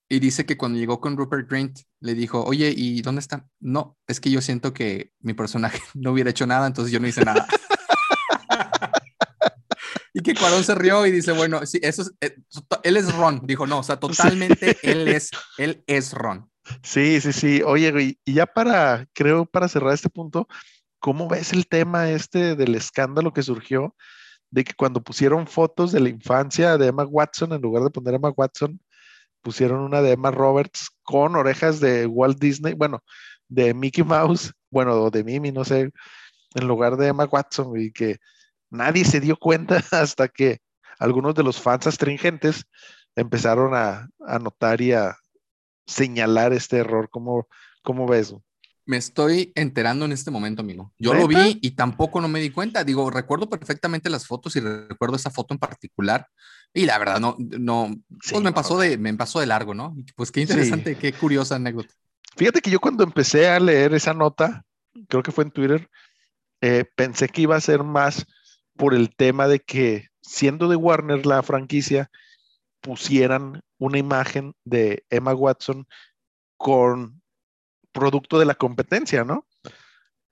y 0.08 0.20
dice 0.20 0.46
que 0.46 0.56
cuando 0.56 0.78
llegó 0.78 1.00
con 1.00 1.16
Rupert 1.16 1.50
Grint, 1.50 1.80
le 2.00 2.14
dijo, 2.14 2.42
oye, 2.42 2.72
¿y 2.74 3.02
dónde 3.02 3.20
está? 3.20 3.46
No, 3.60 3.98
es 4.06 4.20
que 4.20 4.30
yo 4.30 4.40
siento 4.40 4.72
que 4.72 5.12
mi 5.20 5.34
personaje 5.34 5.80
no 5.94 6.12
hubiera 6.12 6.30
hecho 6.30 6.46
nada, 6.46 6.66
entonces 6.66 6.92
yo 6.92 7.00
no 7.00 7.06
hice 7.06 7.24
nada. 7.24 7.46
y 10.14 10.20
que 10.20 10.34
Cuarón 10.34 10.64
se 10.64 10.74
rió 10.74 11.06
y 11.06 11.10
dice, 11.10 11.32
bueno, 11.32 11.64
sí, 11.66 11.78
eso 11.82 12.02
es, 12.02 12.12
eh, 12.22 12.36
él 12.84 12.96
es 12.96 13.14
Ron. 13.14 13.42
Dijo, 13.44 13.66
no, 13.66 13.80
o 13.80 13.82
sea, 13.82 14.00
totalmente 14.00 14.78
él 14.82 15.08
es, 15.08 15.30
él 15.58 15.84
es 15.86 16.14
Ron. 16.14 16.50
Sí, 16.82 17.20
sí, 17.20 17.32
sí. 17.32 17.62
Oye, 17.64 18.18
y 18.24 18.32
ya 18.32 18.46
para, 18.46 19.06
creo, 19.12 19.44
para 19.44 19.68
cerrar 19.68 19.92
este 19.92 20.08
punto, 20.08 20.48
¿cómo 20.98 21.28
ves 21.28 21.52
el 21.52 21.66
tema 21.66 22.10
este 22.10 22.56
del 22.56 22.74
escándalo 22.74 23.32
que 23.32 23.42
surgió 23.42 23.94
de 24.50 24.64
que 24.64 24.74
cuando 24.74 25.02
pusieron 25.02 25.46
fotos 25.46 25.92
de 25.92 26.00
la 26.00 26.08
infancia 26.08 26.78
de 26.78 26.86
Emma 26.86 27.04
Watson, 27.04 27.52
en 27.52 27.60
lugar 27.60 27.84
de 27.84 27.90
poner 27.90 28.14
Emma 28.14 28.30
Watson, 28.30 28.80
pusieron 29.48 29.80
una 29.80 30.02
de 30.02 30.12
Emma 30.12 30.30
Roberts 30.30 30.90
con 31.02 31.34
orejas 31.34 31.80
de 31.80 32.04
Walt 32.04 32.38
Disney, 32.38 32.74
bueno, 32.74 33.02
de 33.48 33.72
Mickey 33.72 34.04
Mouse, 34.04 34.52
bueno, 34.70 35.08
de 35.08 35.24
Mimi, 35.24 35.52
no 35.52 35.64
sé, 35.64 35.90
en 36.54 36.68
lugar 36.68 36.98
de 36.98 37.06
Emma 37.06 37.24
Watson, 37.24 37.72
y 37.80 37.90
que 37.90 38.18
nadie 38.68 39.06
se 39.06 39.20
dio 39.20 39.38
cuenta 39.38 39.82
hasta 39.90 40.28
que 40.28 40.58
algunos 40.98 41.34
de 41.34 41.44
los 41.44 41.58
fans 41.58 41.86
astringentes 41.86 42.66
empezaron 43.16 43.74
a, 43.74 44.10
a 44.26 44.38
notar 44.38 44.82
y 44.82 44.92
a 44.92 45.16
señalar 45.86 46.52
este 46.52 46.76
error. 46.76 47.08
¿Cómo, 47.10 47.48
cómo 47.82 48.06
ves? 48.06 48.34
Me 48.84 48.98
estoy 48.98 49.50
enterando 49.54 50.04
en 50.04 50.12
este 50.12 50.30
momento, 50.30 50.60
amigo. 50.60 50.92
Yo 50.98 51.14
lo 51.14 51.26
vi 51.26 51.58
y 51.62 51.70
tampoco 51.70 52.20
no 52.20 52.28
me 52.28 52.40
di 52.40 52.50
cuenta. 52.50 52.84
Digo, 52.84 53.10
recuerdo 53.10 53.48
perfectamente 53.48 54.10
las 54.10 54.26
fotos 54.26 54.56
y 54.56 54.60
recuerdo 54.60 55.16
esa 55.16 55.30
foto 55.30 55.54
en 55.54 55.58
particular. 55.58 56.26
Y 56.78 56.86
la 56.86 56.96
verdad, 56.96 57.18
no, 57.18 57.34
no, 57.38 57.92
pues 58.30 58.40
me 58.40 58.52
pasó 58.52 58.78
de, 58.78 58.96
me 58.98 59.12
pasó 59.14 59.40
de 59.40 59.46
largo, 59.46 59.74
¿no? 59.74 59.96
Pues 60.14 60.30
qué 60.30 60.42
interesante, 60.42 60.94
qué 60.94 61.12
curiosa 61.12 61.56
anécdota. 61.56 61.92
Fíjate 62.36 62.60
que 62.60 62.70
yo 62.70 62.78
cuando 62.78 63.02
empecé 63.02 63.48
a 63.48 63.58
leer 63.58 63.94
esa 63.94 64.14
nota, 64.14 64.64
creo 65.08 65.24
que 65.24 65.32
fue 65.32 65.42
en 65.42 65.50
Twitter, 65.50 65.90
eh, 66.60 66.84
pensé 66.94 67.28
que 67.30 67.42
iba 67.42 67.56
a 67.56 67.60
ser 67.60 67.82
más 67.82 68.26
por 68.76 68.94
el 68.94 69.12
tema 69.12 69.48
de 69.48 69.58
que 69.58 70.06
siendo 70.22 70.68
de 70.68 70.76
Warner 70.76 71.26
la 71.26 71.42
franquicia, 71.42 72.12
pusieran 72.80 73.60
una 73.78 73.98
imagen 73.98 74.54
de 74.64 75.04
Emma 75.10 75.34
Watson 75.34 75.84
con 76.56 77.20
producto 77.90 78.38
de 78.38 78.44
la 78.44 78.54
competencia, 78.54 79.24
¿no? 79.24 79.48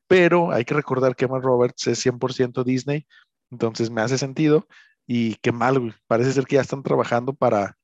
Pero 0.07 0.53
hay 0.53 0.65
que 0.65 0.75
recordar 0.75 1.17
que 1.17 1.25
Emma 1.25 1.41
Roberts 1.41 1.89
es 1.89 2.07
100% 2.07 2.63
Disney, 2.63 3.05
entonces 3.51 3.91
me 3.91 4.01
hace 4.01 4.17
sentido 4.17 4.69
y 5.07 5.37
qué 5.37 5.53
mal, 5.53 5.95
parece 6.07 6.33
ser 6.33 6.47
que 6.47 6.57
ya 6.57 6.63
están 6.63 6.83
trabajando 6.83 7.35
para, 7.35 7.79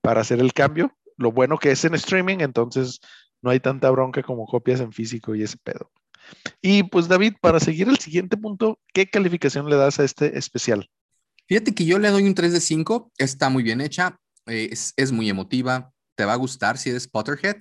para 0.00 0.20
hacer 0.20 0.40
el 0.40 0.52
cambio. 0.52 0.96
Lo 1.16 1.30
bueno 1.30 1.58
que 1.58 1.70
es 1.70 1.84
en 1.84 1.94
streaming, 1.94 2.38
entonces 2.40 3.00
no 3.40 3.50
hay 3.50 3.60
tanta 3.60 3.90
bronca 3.90 4.22
como 4.22 4.46
copias 4.46 4.80
en 4.80 4.92
físico 4.92 5.34
y 5.34 5.42
ese 5.42 5.56
pedo. 5.58 5.90
Y 6.60 6.84
pues 6.84 7.08
David, 7.08 7.34
para 7.40 7.60
seguir 7.60 7.88
el 7.88 7.98
siguiente 7.98 8.36
punto, 8.36 8.80
¿qué 8.92 9.08
calificación 9.08 9.68
le 9.68 9.76
das 9.76 10.00
a 10.00 10.04
este 10.04 10.36
especial? 10.38 10.90
Fíjate 11.46 11.74
que 11.74 11.84
yo 11.84 11.98
le 11.98 12.10
doy 12.10 12.26
un 12.26 12.34
3 12.34 12.52
de 12.52 12.60
5, 12.60 13.12
está 13.18 13.50
muy 13.50 13.62
bien 13.62 13.80
hecha, 13.80 14.18
es, 14.46 14.94
es 14.96 15.12
muy 15.12 15.28
emotiva, 15.28 15.92
te 16.16 16.24
va 16.24 16.32
a 16.32 16.36
gustar 16.36 16.78
si 16.78 16.90
eres 16.90 17.06
Potterhead, 17.06 17.56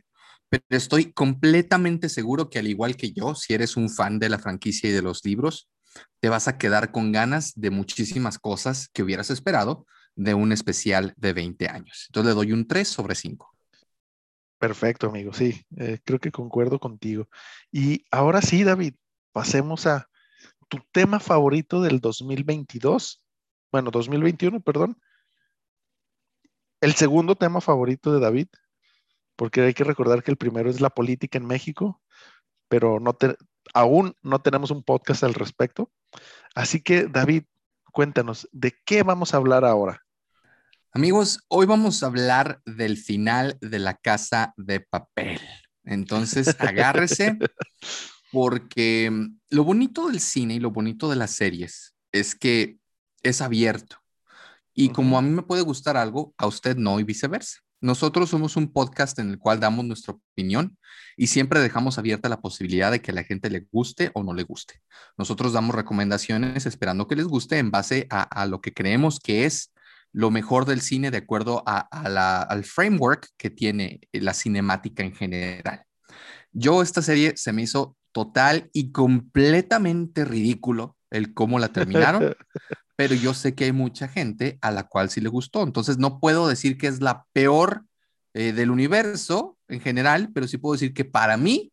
pero 0.49 0.63
estoy 0.69 1.11
completamente 1.11 2.07
seguro 2.09 2.49
que 2.49 2.59
al 2.59 2.67
igual 2.67 2.95
que 2.95 3.11
yo, 3.11 3.35
si 3.35 3.53
eres 3.53 3.75
un 3.75 3.89
fan 3.89 4.19
de 4.19 4.29
la 4.29 4.39
franquicia 4.39 4.89
y 4.89 4.93
de 4.93 5.01
los 5.01 5.25
libros, 5.25 5.69
te 6.19 6.29
vas 6.29 6.47
a 6.47 6.57
quedar 6.57 6.91
con 6.91 7.11
ganas 7.11 7.53
de 7.55 7.69
muchísimas 7.69 8.39
cosas 8.39 8.89
que 8.93 9.03
hubieras 9.03 9.29
esperado 9.29 9.85
de 10.15 10.33
un 10.33 10.51
especial 10.51 11.13
de 11.17 11.33
20 11.33 11.67
años. 11.67 12.05
Entonces 12.07 12.29
le 12.29 12.35
doy 12.35 12.51
un 12.53 12.67
3 12.67 12.87
sobre 12.87 13.15
5. 13.15 13.53
Perfecto, 14.57 15.07
amigo. 15.07 15.33
Sí, 15.33 15.65
eh, 15.77 15.99
creo 16.03 16.19
que 16.19 16.31
concuerdo 16.31 16.79
contigo. 16.79 17.27
Y 17.71 18.05
ahora 18.11 18.41
sí, 18.41 18.63
David, 18.63 18.95
pasemos 19.33 19.87
a 19.87 20.09
tu 20.69 20.79
tema 20.91 21.19
favorito 21.19 21.81
del 21.81 21.99
2022. 21.99 23.23
Bueno, 23.71 23.91
2021, 23.91 24.61
perdón. 24.61 24.97
El 26.79 26.93
segundo 26.93 27.35
tema 27.35 27.59
favorito 27.59 28.13
de 28.13 28.19
David 28.19 28.47
porque 29.35 29.61
hay 29.61 29.73
que 29.73 29.83
recordar 29.83 30.23
que 30.23 30.31
el 30.31 30.37
primero 30.37 30.69
es 30.69 30.81
la 30.81 30.89
política 30.89 31.37
en 31.37 31.45
México, 31.45 32.01
pero 32.67 32.99
no 32.99 33.17
aún 33.73 34.15
no 34.21 34.41
tenemos 34.41 34.71
un 34.71 34.83
podcast 34.83 35.23
al 35.23 35.33
respecto. 35.33 35.91
Así 36.55 36.81
que, 36.81 37.07
David, 37.07 37.43
cuéntanos, 37.91 38.47
¿de 38.51 38.73
qué 38.85 39.03
vamos 39.03 39.33
a 39.33 39.37
hablar 39.37 39.65
ahora? 39.65 40.01
Amigos, 40.91 41.39
hoy 41.47 41.65
vamos 41.65 42.03
a 42.03 42.05
hablar 42.05 42.61
del 42.65 42.97
final 42.97 43.57
de 43.61 43.79
la 43.79 43.95
casa 43.95 44.53
de 44.57 44.79
papel. 44.79 45.39
Entonces, 45.83 46.55
agárrese, 46.59 47.37
porque 48.31 49.09
mm, 49.11 49.39
lo 49.49 49.63
bonito 49.63 50.07
del 50.07 50.19
cine 50.19 50.55
y 50.55 50.59
lo 50.59 50.71
bonito 50.71 51.09
de 51.09 51.15
las 51.15 51.31
series 51.31 51.95
es 52.11 52.35
que 52.35 52.77
es 53.23 53.41
abierto. 53.41 53.97
Y 54.73 54.89
como 54.89 55.17
a 55.17 55.21
mí 55.21 55.29
me 55.29 55.43
puede 55.43 55.61
gustar 55.61 55.97
algo, 55.97 56.33
a 56.37 56.47
usted 56.47 56.75
no 56.75 56.99
y 56.99 57.03
viceversa. 57.03 57.59
Nosotros 57.83 58.29
somos 58.29 58.55
un 58.55 58.71
podcast 58.71 59.19
en 59.19 59.29
el 59.29 59.37
cual 59.37 59.59
damos 59.59 59.83
nuestra 59.83 60.13
opinión 60.13 60.77
y 61.17 61.27
siempre 61.27 61.59
dejamos 61.59 61.97
abierta 61.97 62.29
la 62.29 62.39
posibilidad 62.39 62.89
de 62.89 63.01
que 63.01 63.11
a 63.11 63.13
la 63.13 63.25
gente 63.25 63.49
le 63.49 63.67
guste 63.73 64.09
o 64.13 64.23
no 64.23 64.33
le 64.33 64.43
guste. 64.43 64.81
Nosotros 65.17 65.51
damos 65.51 65.75
recomendaciones 65.75 66.65
esperando 66.65 67.09
que 67.09 67.17
les 67.17 67.25
guste 67.25 67.57
en 67.57 67.71
base 67.71 68.07
a, 68.09 68.45
lo 68.45 68.61
que 68.61 68.73
creemos 68.73 69.19
que 69.19 69.43
es 69.43 69.73
lo 70.13 70.31
mejor 70.31 70.63
del 70.63 70.79
cine 70.79 71.11
de 71.11 71.17
acuerdo 71.17 71.61
al 71.65 72.63
framework 72.63 73.27
que 73.35 73.49
tiene 73.49 73.99
la 74.13 74.33
cinemática 74.33 75.03
en 75.03 75.13
general. 75.13 75.83
Yo 76.53 76.83
esta 76.83 77.01
serie 77.01 77.33
se 77.35 77.51
me 77.51 77.63
hizo 77.63 77.97
total 78.13 78.69
y 78.71 78.93
completamente 78.93 80.23
ridículo 80.23 80.95
el 81.11 81.33
cómo 81.33 81.59
la 81.59 81.67
terminaron, 81.67 82.33
pero 82.95 83.15
yo 83.15 83.33
sé 83.33 83.55
que 83.55 83.65
hay 83.65 83.71
mucha 83.71 84.07
gente 84.07 84.57
a 84.61 84.71
la 84.71 84.83
cual 84.83 85.09
sí 85.09 85.21
le 85.21 85.29
gustó, 85.29 85.63
entonces 85.63 85.97
no 85.97 86.19
puedo 86.19 86.47
decir 86.47 86.77
que 86.77 86.87
es 86.87 87.01
la 87.01 87.25
peor 87.33 87.85
eh, 88.33 88.53
del 88.53 88.71
universo 88.71 89.57
en 89.67 89.81
general, 89.81 90.29
pero 90.33 90.47
sí 90.47 90.57
puedo 90.57 90.73
decir 90.73 90.93
que 90.93 91.05
para 91.05 91.37
mí 91.37 91.71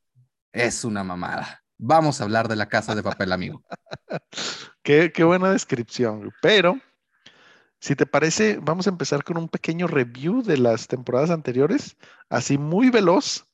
es 0.53 0.85
una 0.85 1.05
mamada. 1.05 1.63
Vamos 1.79 2.21
a 2.21 2.25
hablar 2.25 2.49
de 2.49 2.57
la 2.57 2.69
casa 2.69 2.95
de 2.95 3.03
papel, 3.03 3.33
amigo. 3.33 3.63
qué, 4.83 5.13
qué 5.13 5.25
buena 5.25 5.51
descripción, 5.51 6.33
pero 6.43 6.79
si 7.81 7.97
te 7.97 8.05
parece, 8.05 8.59
vamos 8.61 8.87
a 8.87 8.91
empezar 8.91 9.25
con 9.25 9.39
un 9.39 9.49
pequeño 9.49 9.87
review 9.87 10.43
de 10.43 10.59
las 10.59 10.87
temporadas 10.87 11.31
anteriores, 11.31 11.97
así 12.29 12.59
muy 12.59 12.91
veloz 12.91 13.50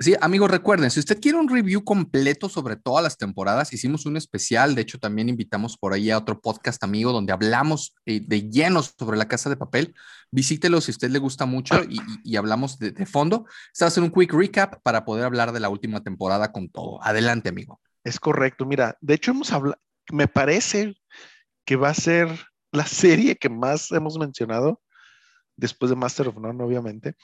Sí, 0.00 0.16
amigos, 0.20 0.50
recuerden, 0.50 0.90
si 0.90 0.98
usted 0.98 1.20
quiere 1.20 1.38
un 1.38 1.48
review 1.48 1.84
completo 1.84 2.48
sobre 2.48 2.74
todas 2.74 3.04
las 3.04 3.16
temporadas, 3.16 3.72
hicimos 3.72 4.06
un 4.06 4.16
especial, 4.16 4.74
de 4.74 4.82
hecho 4.82 4.98
también 4.98 5.28
invitamos 5.28 5.78
por 5.78 5.92
ahí 5.92 6.10
a 6.10 6.18
otro 6.18 6.40
podcast 6.40 6.82
amigo 6.82 7.12
donde 7.12 7.32
hablamos 7.32 7.94
eh, 8.04 8.20
de 8.20 8.50
llenos 8.50 8.92
sobre 8.98 9.16
la 9.16 9.28
casa 9.28 9.50
de 9.50 9.56
papel. 9.56 9.94
Visítelo 10.32 10.80
si 10.80 10.90
a 10.90 10.94
usted 10.94 11.10
le 11.10 11.20
gusta 11.20 11.46
mucho 11.46 11.76
y, 12.24 12.34
hablamos 12.34 12.76
de, 12.80 13.06
fondo. 13.06 13.46
Este 13.72 13.84
va 13.84 13.86
a 13.86 13.88
hacer 13.88 14.02
un 14.02 14.10
quick 14.10 14.32
recap 14.32 14.82
para 14.82 15.04
poder 15.04 15.26
hablar 15.26 15.52
de 15.52 15.60
la 15.60 15.68
última 15.68 16.02
temporada 16.02 16.50
con 16.50 16.68
todo. 16.68 17.00
Adelante, 17.00 17.48
amigo. 17.48 17.80
Es 18.02 18.18
correcto, 18.18 18.66
mira, 18.66 18.98
de 19.00 19.14
hecho 19.14 19.30
hemos 19.30 19.52
hablado, 19.52 19.80
me 20.10 20.26
parece 20.26 20.96
que 21.64 21.76
va 21.76 21.90
a 21.90 21.94
ser 21.94 22.28
la 22.72 22.86
serie 22.86 23.36
que 23.36 23.48
más 23.48 23.92
hemos 23.92 24.18
mencionado 24.18 24.82
después 25.56 25.90
de 25.90 25.96
Master 25.96 26.28
of 26.28 26.36
None, 26.36 26.62
obviamente, 26.64 27.14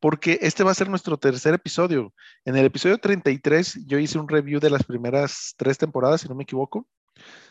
porque 0.00 0.38
este 0.42 0.64
va 0.64 0.70
a 0.70 0.74
ser 0.74 0.88
nuestro 0.88 1.18
tercer 1.18 1.54
episodio. 1.54 2.12
En 2.44 2.56
el 2.56 2.64
episodio 2.64 2.98
33 2.98 3.86
yo 3.86 3.98
hice 3.98 4.18
un 4.18 4.28
review 4.28 4.58
de 4.58 4.70
las 4.70 4.84
primeras 4.84 5.54
tres 5.56 5.78
temporadas, 5.78 6.22
si 6.22 6.28
no 6.28 6.34
me 6.34 6.44
equivoco. 6.44 6.88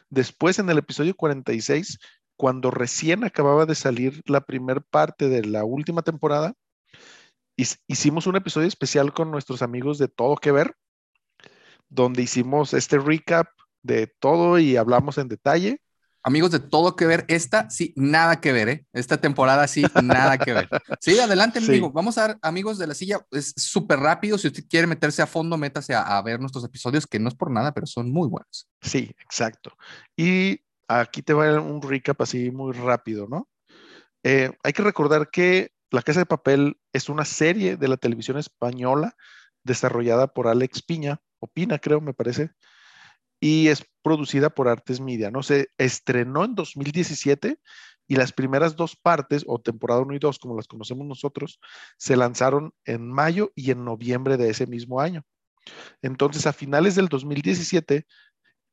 Después, 0.10 0.58
en 0.58 0.70
el 0.70 0.80
episodio 0.80 1.16
46, 1.16 2.00
cuando 2.36 2.72
recién 2.72 3.24
acababa 3.24 3.68
de 3.68 3.76
salir 3.76 4.24
la 4.26 4.42
primera 4.42 4.82
parte 4.82 5.30
de 5.30 5.46
la 5.46 5.64
última 5.64 6.02
temporada, 6.02 6.56
hicimos 7.56 8.26
un 8.26 8.36
episodio 8.36 8.68
especial 8.68 9.14
con 9.14 9.30
nuestros 9.30 9.62
amigos 9.62 10.00
de 10.00 10.08
Todo 10.08 10.36
Que 10.38 10.52
Ver, 10.52 10.76
donde 11.90 12.24
hicimos 12.24 12.74
este 12.74 12.98
recap 12.98 13.48
de 13.84 14.08
todo 14.08 14.58
y 14.60 14.76
hablamos 14.78 15.18
en 15.18 15.28
detalle 15.28 15.82
amigos 16.24 16.52
de 16.52 16.60
todo 16.60 16.96
que 16.96 17.06
ver, 17.06 17.26
esta 17.28 17.70
sí, 17.70 17.94
nada 17.96 18.42
que 18.42 18.52
ver, 18.52 18.70
¿eh? 18.70 18.86
Esta 18.94 19.18
temporada 19.18 19.68
sí, 19.68 19.84
nada 20.04 20.38
que 20.38 20.54
ver. 20.54 20.70
Sí, 21.02 21.18
adelante, 21.20 21.60
amigo. 21.60 21.92
Vamos 21.92 22.18
a 22.18 22.28
ver, 22.28 22.38
amigos 22.42 22.78
de 22.78 22.88
la 22.88 22.94
silla, 22.94 23.26
es 23.32 23.54
súper 23.56 24.00
rápido. 24.00 24.38
Si 24.38 24.48
usted 24.48 24.66
quiere 24.70 24.88
meterse 24.88 25.22
a 25.22 25.28
fondo, 25.28 25.58
métase 25.58 25.94
a, 25.94 26.22
ver 26.22 26.40
nuestros 26.40 26.64
episodios, 26.64 27.08
que 27.08 27.20
no 27.20 27.30
es 27.30 27.36
por 27.36 27.52
nada, 27.52 27.74
pero 27.74 27.88
son 27.88 28.12
muy 28.12 28.28
buenos. 28.28 28.68
Sí, 28.82 29.12
exacto. 29.20 29.72
Y 30.18 30.62
aquí 30.88 31.22
te 31.22 31.34
va 31.34 31.62
un 31.62 31.82
recap 31.82 32.22
así 32.22 32.52
muy 32.52 32.74
rápido, 32.74 33.28
¿no? 33.28 33.48
Eh, 34.24 34.52
hay 34.64 34.74
que 34.74 34.84
recordar 34.84 35.30
que 35.30 35.72
La 35.92 36.02
Casa 36.02 36.20
de 36.20 36.26
Papel 36.26 36.78
es 36.92 37.10
una 37.10 37.26
serie 37.26 37.78
de 37.78 37.88
la 37.88 37.98
televisión 37.98 38.38
española 38.38 39.16
desarrollada 39.64 40.28
por 40.28 40.48
Alex 40.48 40.82
Piña, 40.82 41.22
o 41.40 41.48
Pina, 41.48 41.80
creo, 41.80 42.02
me 42.02 42.14
parece 42.14 42.52
y 43.40 43.68
es 43.68 43.86
producida 44.02 44.50
por 44.50 44.68
Artes 44.68 45.00
Media, 45.00 45.32
¿no? 45.32 45.44
Se 45.44 45.70
estrenó 45.78 46.46
en 46.46 46.56
2017 46.56 47.60
y 48.08 48.16
las 48.16 48.34
primeras 48.34 48.76
dos 48.76 48.96
partes, 48.96 49.44
o 49.48 49.62
temporada 49.62 50.02
1 50.02 50.16
y 50.16 50.20
2, 50.20 50.40
como 50.40 50.56
las 50.56 50.68
conocemos 50.68 51.06
nosotros, 51.06 51.60
se 51.98 52.18
lanzaron 52.18 52.74
en 52.86 53.08
mayo 53.08 53.52
y 53.56 53.72
en 53.72 53.86
noviembre 53.86 54.36
de 54.36 54.50
ese 54.50 54.66
mismo 54.66 55.00
año. 55.00 55.24
Entonces, 56.02 56.48
a 56.48 56.54
finales 56.54 56.96
del 56.96 57.08
2017, 57.08 58.08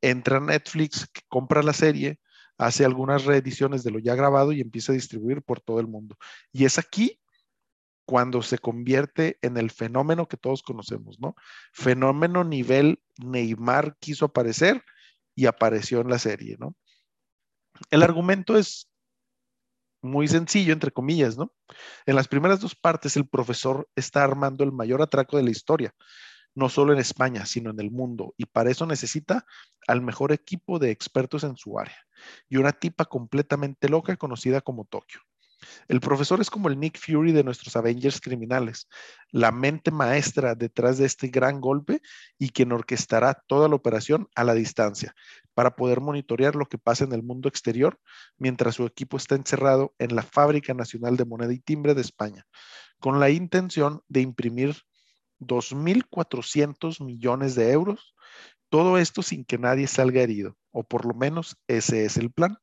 entra 0.01 0.39
Netflix, 0.39 1.07
compra 1.27 1.61
la 1.61 1.73
serie, 1.73 2.19
hace 2.57 2.83
algunas 2.83 3.25
reediciones 3.25 3.83
de 3.83 3.91
lo 3.91 3.99
ya 3.99 4.15
grabado 4.15 4.51
y 4.51 4.61
empieza 4.61 4.91
a 4.91 4.95
distribuir 4.95 5.43
por 5.43 5.61
todo 5.61 5.79
el 5.79 5.87
mundo. 5.87 6.17
Y 6.51 6.65
es 6.65 6.79
aquí 6.79 7.19
cuando 8.07 8.41
se 8.41 8.57
convierte 8.57 9.37
en 9.41 9.57
el 9.57 9.69
fenómeno 9.69 10.29
que 10.29 10.37
todos 10.37 10.63
conocemos, 10.63 11.19
¿no? 11.19 11.35
Fenómeno 11.73 12.45
nivel 12.45 13.03
Neymar 13.17 13.97
quiso 13.99 14.25
aparecer 14.25 14.81
y 15.35 15.45
apareció 15.45 15.99
en 15.99 16.09
la 16.09 16.17
serie, 16.17 16.55
¿no? 16.57 16.73
El 17.91 18.03
argumento 18.03 18.57
es 18.57 18.89
muy 20.01 20.29
sencillo, 20.29 20.71
entre 20.71 20.91
comillas, 20.91 21.37
¿no? 21.37 21.53
En 22.05 22.15
las 22.15 22.29
primeras 22.29 22.61
dos 22.61 22.75
partes, 22.75 23.17
el 23.17 23.27
profesor 23.27 23.89
está 23.93 24.23
armando 24.23 24.63
el 24.63 24.71
mayor 24.71 25.01
atraco 25.01 25.35
de 25.35 25.43
la 25.43 25.51
historia, 25.51 25.93
no 26.55 26.69
solo 26.69 26.93
en 26.93 26.99
España, 26.99 27.45
sino 27.45 27.71
en 27.71 27.79
el 27.81 27.91
mundo, 27.91 28.33
y 28.37 28.45
para 28.45 28.71
eso 28.71 28.85
necesita 28.85 29.45
al 29.85 30.01
mejor 30.01 30.31
equipo 30.31 30.79
de 30.79 30.91
expertos 30.91 31.43
en 31.43 31.57
su 31.57 31.77
área 31.77 32.07
y 32.47 32.55
una 32.55 32.71
tipa 32.71 33.03
completamente 33.03 33.89
loca 33.89 34.15
conocida 34.15 34.61
como 34.61 34.85
Tokio. 34.85 35.19
El 35.87 35.99
profesor 35.99 36.39
es 36.41 36.49
como 36.49 36.69
el 36.69 36.79
Nick 36.79 36.99
Fury 36.99 37.31
de 37.31 37.43
nuestros 37.43 37.75
Avengers 37.75 38.21
criminales, 38.21 38.87
la 39.31 39.51
mente 39.51 39.91
maestra 39.91 40.55
detrás 40.55 40.97
de 40.97 41.05
este 41.05 41.27
gran 41.29 41.61
golpe 41.61 42.01
y 42.37 42.49
quien 42.49 42.71
orquestará 42.71 43.43
toda 43.47 43.67
la 43.67 43.75
operación 43.75 44.27
a 44.35 44.43
la 44.43 44.53
distancia 44.53 45.15
para 45.53 45.75
poder 45.75 46.01
monitorear 46.01 46.55
lo 46.55 46.67
que 46.67 46.77
pasa 46.77 47.03
en 47.03 47.13
el 47.13 47.23
mundo 47.23 47.49
exterior 47.49 47.99
mientras 48.37 48.75
su 48.75 48.85
equipo 48.85 49.17
está 49.17 49.35
encerrado 49.35 49.95
en 49.97 50.15
la 50.15 50.23
Fábrica 50.23 50.73
Nacional 50.73 51.17
de 51.17 51.25
Moneda 51.25 51.53
y 51.53 51.59
Timbre 51.59 51.93
de 51.93 52.01
España, 52.01 52.45
con 52.99 53.19
la 53.19 53.29
intención 53.29 54.01
de 54.07 54.21
imprimir 54.21 54.75
2.400 55.39 57.03
millones 57.03 57.55
de 57.55 57.71
euros, 57.71 58.15
todo 58.69 58.97
esto 58.97 59.21
sin 59.21 59.45
que 59.45 59.57
nadie 59.57 59.87
salga 59.87 60.21
herido, 60.21 60.57
o 60.71 60.83
por 60.83 61.05
lo 61.05 61.13
menos 61.13 61.57
ese 61.67 62.05
es 62.05 62.17
el 62.17 62.31
plan. 62.31 62.57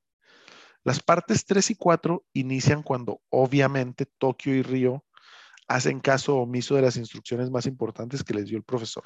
Las 0.85 1.03
partes 1.03 1.47
3 1.47 1.71
y 1.71 1.75
4 1.77 2.25
inician 2.35 2.83
cuando 2.83 3.21
obviamente 3.31 4.07
Tokio 4.19 4.55
y 4.55 4.63
Río 4.63 5.05
hacen 5.67 6.01
caso 6.01 6.37
omiso 6.37 6.75
de 6.75 6.83
las 6.83 6.99
instrucciones 6.99 7.51
más 7.51 7.65
importantes 7.65 8.23
que 8.23 8.35
les 8.35 8.47
dio 8.47 8.59
el 8.59 8.65
profesor. 8.65 9.05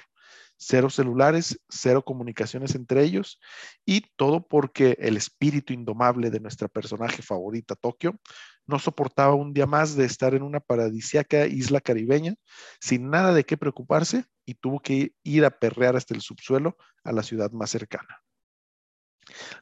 Cero 0.57 0.91
celulares, 0.91 1.61
cero 1.69 2.03
comunicaciones 2.05 2.75
entre 2.75 3.05
ellos 3.05 3.39
y 3.87 4.03
todo 4.17 4.47
porque 4.47 4.97
el 4.99 5.17
espíritu 5.17 5.73
indomable 5.73 6.31
de 6.31 6.41
nuestra 6.41 6.67
personaje 6.67 7.23
favorita, 7.23 7.77
Tokio, 7.77 8.19
no 8.67 8.81
soportaba 8.81 9.35
un 9.35 9.53
día 9.53 9.67
más 9.67 9.95
de 9.95 10.05
estar 10.05 10.35
en 10.35 10.43
una 10.43 10.59
paradisiaca 10.59 11.47
isla 11.47 11.81
caribeña 11.81 12.35
sin 12.81 13.09
nada 13.09 13.33
de 13.33 13.45
qué 13.45 13.57
preocuparse 13.57 14.25
y 14.45 14.55
tuvo 14.55 14.81
que 14.81 15.13
ir 15.23 15.45
a 15.45 15.51
perrear 15.51 15.97
hasta 15.97 16.15
el 16.15 16.23
subsuelo 16.23 16.77
a 17.05 17.13
la 17.13 17.23
ciudad 17.23 17.53
más 17.53 17.71
cercana. 17.71 18.21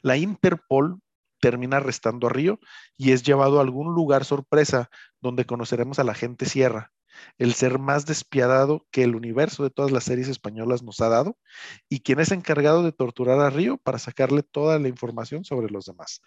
La 0.00 0.16
Interpol 0.16 1.00
termina 1.40 1.78
arrestando 1.78 2.26
a 2.26 2.30
Río 2.30 2.58
y 2.96 3.12
es 3.12 3.22
llevado 3.22 3.58
a 3.58 3.62
algún 3.62 3.94
lugar 3.94 4.24
sorpresa 4.24 4.90
donde 5.20 5.46
conoceremos 5.46 5.98
a 5.98 6.04
la 6.04 6.14
gente 6.14 6.46
Sierra, 6.46 6.92
el 7.38 7.54
ser 7.54 7.78
más 7.78 8.06
despiadado 8.06 8.86
que 8.90 9.02
el 9.02 9.14
universo 9.14 9.62
de 9.62 9.70
todas 9.70 9.90
las 9.90 10.04
series 10.04 10.28
españolas 10.28 10.82
nos 10.82 11.00
ha 11.00 11.08
dado 11.08 11.38
y 11.88 12.00
quien 12.00 12.20
es 12.20 12.30
encargado 12.32 12.82
de 12.82 12.92
torturar 12.92 13.40
a 13.40 13.50
Río 13.50 13.78
para 13.78 13.98
sacarle 13.98 14.42
toda 14.42 14.78
la 14.78 14.88
información 14.88 15.44
sobre 15.44 15.70
los 15.70 15.86
demás. 15.86 16.20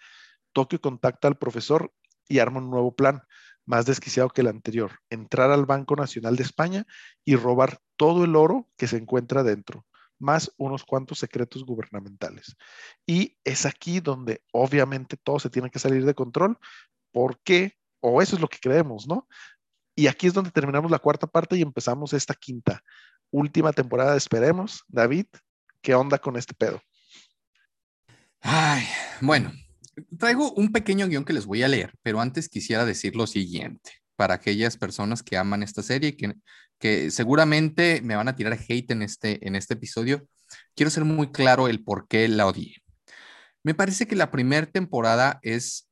Tokio 0.52 0.80
contacta 0.80 1.28
al 1.28 1.38
profesor 1.38 1.92
y 2.28 2.38
arma 2.38 2.60
un 2.60 2.70
nuevo 2.70 2.94
plan, 2.94 3.22
más 3.66 3.86
desquiciado 3.86 4.30
que 4.30 4.40
el 4.40 4.48
anterior, 4.48 4.98
entrar 5.10 5.50
al 5.50 5.66
Banco 5.66 5.94
Nacional 5.94 6.36
de 6.36 6.42
España 6.42 6.86
y 7.24 7.36
robar 7.36 7.78
todo 7.96 8.24
el 8.24 8.34
oro 8.34 8.68
que 8.76 8.88
se 8.88 8.96
encuentra 8.96 9.42
dentro 9.42 9.84
más 10.20 10.52
unos 10.56 10.84
cuantos 10.84 11.18
secretos 11.18 11.64
gubernamentales. 11.64 12.56
Y 13.06 13.36
es 13.44 13.66
aquí 13.66 14.00
donde 14.00 14.42
obviamente 14.52 15.16
todo 15.16 15.40
se 15.40 15.50
tiene 15.50 15.70
que 15.70 15.78
salir 15.78 16.04
de 16.04 16.14
control, 16.14 16.58
porque, 17.10 17.76
o 18.00 18.22
eso 18.22 18.36
es 18.36 18.42
lo 18.42 18.48
que 18.48 18.58
creemos, 18.60 19.08
¿no? 19.08 19.26
Y 19.96 20.06
aquí 20.06 20.26
es 20.26 20.34
donde 20.34 20.50
terminamos 20.50 20.90
la 20.90 20.98
cuarta 20.98 21.26
parte 21.26 21.56
y 21.56 21.62
empezamos 21.62 22.12
esta 22.12 22.34
quinta, 22.34 22.82
última 23.30 23.72
temporada, 23.72 24.16
esperemos. 24.16 24.84
David, 24.88 25.26
¿qué 25.82 25.94
onda 25.94 26.18
con 26.18 26.36
este 26.36 26.54
pedo? 26.54 26.80
Ay, 28.40 28.84
bueno, 29.20 29.52
traigo 30.18 30.52
un 30.52 30.72
pequeño 30.72 31.06
guion 31.08 31.24
que 31.24 31.32
les 31.32 31.46
voy 31.46 31.62
a 31.62 31.68
leer, 31.68 31.92
pero 32.02 32.20
antes 32.20 32.48
quisiera 32.48 32.84
decir 32.84 33.16
lo 33.16 33.26
siguiente 33.26 34.00
para 34.20 34.34
aquellas 34.34 34.76
personas 34.76 35.22
que 35.22 35.38
aman 35.38 35.62
esta 35.62 35.82
serie, 35.82 36.14
que, 36.14 36.34
que 36.78 37.10
seguramente 37.10 38.02
me 38.02 38.16
van 38.16 38.28
a 38.28 38.34
tirar 38.34 38.52
hate 38.52 38.90
en 38.90 39.00
este, 39.00 39.48
en 39.48 39.56
este 39.56 39.72
episodio. 39.72 40.28
Quiero 40.74 40.90
ser 40.90 41.06
muy 41.06 41.32
claro 41.32 41.68
el 41.68 41.82
por 41.82 42.06
qué 42.06 42.28
la 42.28 42.46
odié. 42.46 42.82
Me 43.62 43.72
parece 43.72 44.06
que 44.06 44.16
la 44.16 44.30
primera 44.30 44.66
temporada 44.66 45.38
es 45.40 45.88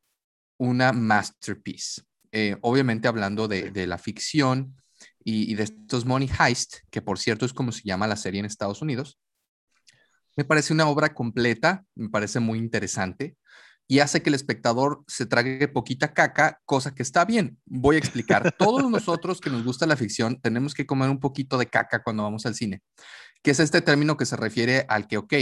una 0.59 0.93
masterpiece. 0.93 2.03
Eh, 2.31 2.59
obviamente 2.61 3.09
hablando 3.09 3.49
de, 3.49 3.87
la 3.87 3.97
ficción 3.97 4.77
y, 5.25 5.51
y, 5.51 5.55
de 5.55 5.63
estos 5.63 6.05
Money 6.05 6.29
Heist, 6.39 6.81
que 6.91 7.01
por 7.01 7.19
cierto 7.19 7.47
es 7.47 7.55
como 7.55 7.73
se 7.73 7.81
llama 7.85 8.07
la 8.07 8.17
serie 8.17 8.41
en 8.41 8.45
Estados 8.45 8.83
Unidos. 8.83 9.19
Me 10.37 10.45
parece 10.45 10.75
una 10.75 10.87
obra 10.87 11.15
completa, 11.15 11.87
me 11.95 12.11
parece 12.11 12.41
muy 12.41 12.59
interesante. 12.59 13.39
Y 13.91 14.01
hace 14.01 14.23
que 14.23 14.29
el 14.29 14.35
espectador 14.35 15.03
se 15.09 15.25
trague 15.25 15.67
poquita 15.67 16.13
caca, 16.13 16.61
cosa 16.67 16.95
que 16.95 17.03
está 17.03 17.25
bien. 17.25 17.59
Voy 17.65 17.97
a 17.97 17.99
explicar. 17.99 18.53
Todos 18.59 18.89
nosotros 18.91 19.41
que 19.41 19.49
nos 19.49 19.65
gusta 19.65 19.87
la 19.87 19.97
ficción 19.97 20.41
tenemos 20.41 20.75
que 20.75 20.87
comer 20.87 21.09
un 21.09 21.19
poquito 21.19 21.57
de 21.57 21.67
caca 21.67 22.03
cuando 22.03 22.23
vamos 22.23 22.45
al 22.45 22.55
cine, 22.55 22.83
que 23.43 23.51
es 23.51 23.61
este 23.61 23.81
término 23.81 24.19
que 24.19 24.27
se 24.27 24.37
refiere 24.37 24.85
al 24.91 25.09
que, 25.09 25.17
ok, 25.17 25.35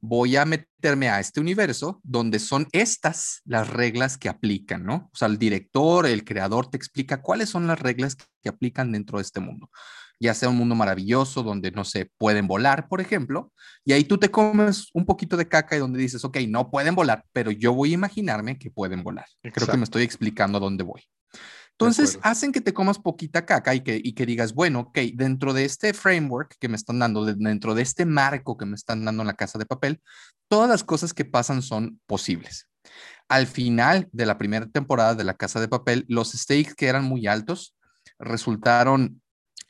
voy 0.00 0.36
a 0.36 0.44
meterme 0.44 1.08
a 1.08 1.18
este 1.18 1.40
universo 1.40 2.00
donde 2.04 2.38
son 2.38 2.68
estas 2.70 3.42
las 3.44 3.68
reglas 3.68 4.16
que 4.16 4.28
aplican, 4.28 4.84
¿no? 4.84 5.10
O 5.12 5.16
sea, 5.16 5.26
el 5.26 5.38
director, 5.38 6.06
el 6.06 6.24
creador 6.24 6.70
te 6.70 6.76
explica 6.76 7.20
cuáles 7.20 7.48
son 7.48 7.66
las 7.66 7.80
reglas 7.80 8.16
que 8.40 8.48
aplican 8.48 8.92
dentro 8.92 9.18
de 9.18 9.22
este 9.22 9.40
mundo 9.40 9.70
ya 10.20 10.34
sea 10.34 10.48
un 10.48 10.56
mundo 10.56 10.74
maravilloso 10.74 11.42
donde, 11.42 11.70
no 11.70 11.84
sé, 11.84 12.10
pueden 12.18 12.46
volar, 12.46 12.88
por 12.88 13.00
ejemplo, 13.00 13.52
y 13.84 13.92
ahí 13.92 14.04
tú 14.04 14.18
te 14.18 14.30
comes 14.30 14.88
un 14.92 15.04
poquito 15.04 15.36
de 15.36 15.48
caca 15.48 15.76
y 15.76 15.78
donde 15.78 15.98
dices, 15.98 16.24
ok, 16.24 16.38
no 16.48 16.70
pueden 16.70 16.94
volar, 16.94 17.24
pero 17.32 17.50
yo 17.50 17.72
voy 17.72 17.90
a 17.90 17.94
imaginarme 17.94 18.58
que 18.58 18.70
pueden 18.70 19.02
volar. 19.02 19.26
Creo 19.42 19.66
que 19.66 19.76
me 19.76 19.84
estoy 19.84 20.02
explicando 20.02 20.58
a 20.58 20.60
dónde 20.60 20.84
voy. 20.84 21.02
Entonces, 21.80 22.18
hacen 22.22 22.50
que 22.50 22.60
te 22.60 22.74
comas 22.74 22.98
poquita 22.98 23.46
caca 23.46 23.72
y 23.72 23.82
que, 23.82 24.00
y 24.02 24.12
que 24.14 24.26
digas, 24.26 24.52
bueno, 24.52 24.80
ok, 24.80 24.98
dentro 25.14 25.52
de 25.52 25.64
este 25.64 25.94
framework 25.94 26.56
que 26.58 26.68
me 26.68 26.74
están 26.74 26.98
dando, 26.98 27.24
dentro 27.24 27.76
de 27.76 27.82
este 27.82 28.04
marco 28.04 28.56
que 28.56 28.66
me 28.66 28.74
están 28.74 29.04
dando 29.04 29.22
en 29.22 29.28
la 29.28 29.36
casa 29.36 29.60
de 29.60 29.66
papel, 29.66 30.02
todas 30.48 30.68
las 30.68 30.82
cosas 30.82 31.14
que 31.14 31.24
pasan 31.24 31.62
son 31.62 32.00
posibles. 32.06 32.68
Al 33.28 33.46
final 33.46 34.08
de 34.10 34.26
la 34.26 34.38
primera 34.38 34.66
temporada 34.66 35.14
de 35.14 35.22
la 35.22 35.34
casa 35.34 35.60
de 35.60 35.68
papel, 35.68 36.04
los 36.08 36.32
stakes 36.32 36.74
que 36.74 36.88
eran 36.88 37.04
muy 37.04 37.28
altos 37.28 37.76
resultaron 38.18 39.22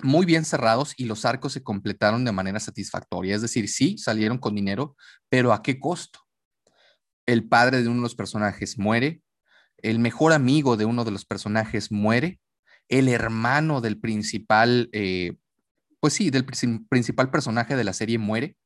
muy 0.02 0.26
bien 0.26 0.44
cerrados 0.44 0.94
y 0.96 1.04
los 1.04 1.24
arcos 1.24 1.52
se 1.52 1.62
completaron 1.62 2.24
de 2.24 2.32
manera 2.32 2.60
satisfactoria. 2.60 3.34
Es 3.34 3.42
decir, 3.42 3.68
sí, 3.68 3.98
salieron 3.98 4.38
con 4.38 4.54
dinero, 4.54 4.96
pero 5.28 5.52
¿a 5.52 5.62
qué 5.62 5.78
costo? 5.80 6.20
El 7.26 7.48
padre 7.48 7.82
de 7.82 7.88
uno 7.88 7.96
de 7.96 8.02
los 8.02 8.14
personajes 8.14 8.78
muere, 8.78 9.22
el 9.78 9.98
mejor 9.98 10.32
amigo 10.32 10.76
de 10.76 10.84
uno 10.84 11.04
de 11.04 11.10
los 11.10 11.24
personajes 11.24 11.92
muere, 11.92 12.40
el 12.88 13.08
hermano 13.08 13.80
del 13.80 14.00
principal, 14.00 14.88
eh, 14.92 15.36
pues 16.00 16.14
sí, 16.14 16.30
del 16.30 16.44
principal 16.44 17.30
personaje 17.30 17.76
de 17.76 17.84
la 17.84 17.92
serie 17.92 18.18
muere, 18.18 18.56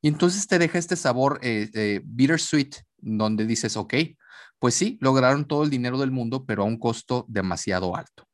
y 0.00 0.08
entonces 0.08 0.46
te 0.46 0.58
deja 0.58 0.78
este 0.78 0.96
sabor 0.96 1.40
eh, 1.42 1.70
eh, 1.74 2.00
bittersweet, 2.04 2.76
donde 2.98 3.46
dices, 3.46 3.76
ok, 3.76 3.94
pues 4.58 4.74
sí, 4.74 4.98
lograron 5.00 5.46
todo 5.46 5.64
el 5.64 5.70
dinero 5.70 5.98
del 5.98 6.12
mundo, 6.12 6.44
pero 6.46 6.62
a 6.62 6.66
un 6.66 6.78
costo 6.78 7.24
demasiado 7.28 7.96
alto 7.96 8.28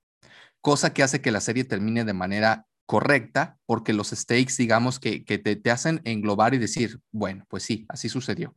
cosa 0.60 0.92
que 0.92 1.02
hace 1.02 1.20
que 1.20 1.30
la 1.30 1.40
serie 1.40 1.64
termine 1.64 2.04
de 2.04 2.12
manera 2.12 2.66
correcta, 2.86 3.58
porque 3.66 3.92
los 3.92 4.08
stakes, 4.08 4.54
digamos, 4.56 4.98
que, 4.98 5.20
te, 5.20 5.70
hacen 5.70 6.00
englobar 6.04 6.54
y 6.54 6.58
decir, 6.58 7.00
bueno, 7.12 7.44
pues 7.48 7.62
sí, 7.62 7.84
así 7.88 8.08
sucedió. 8.08 8.56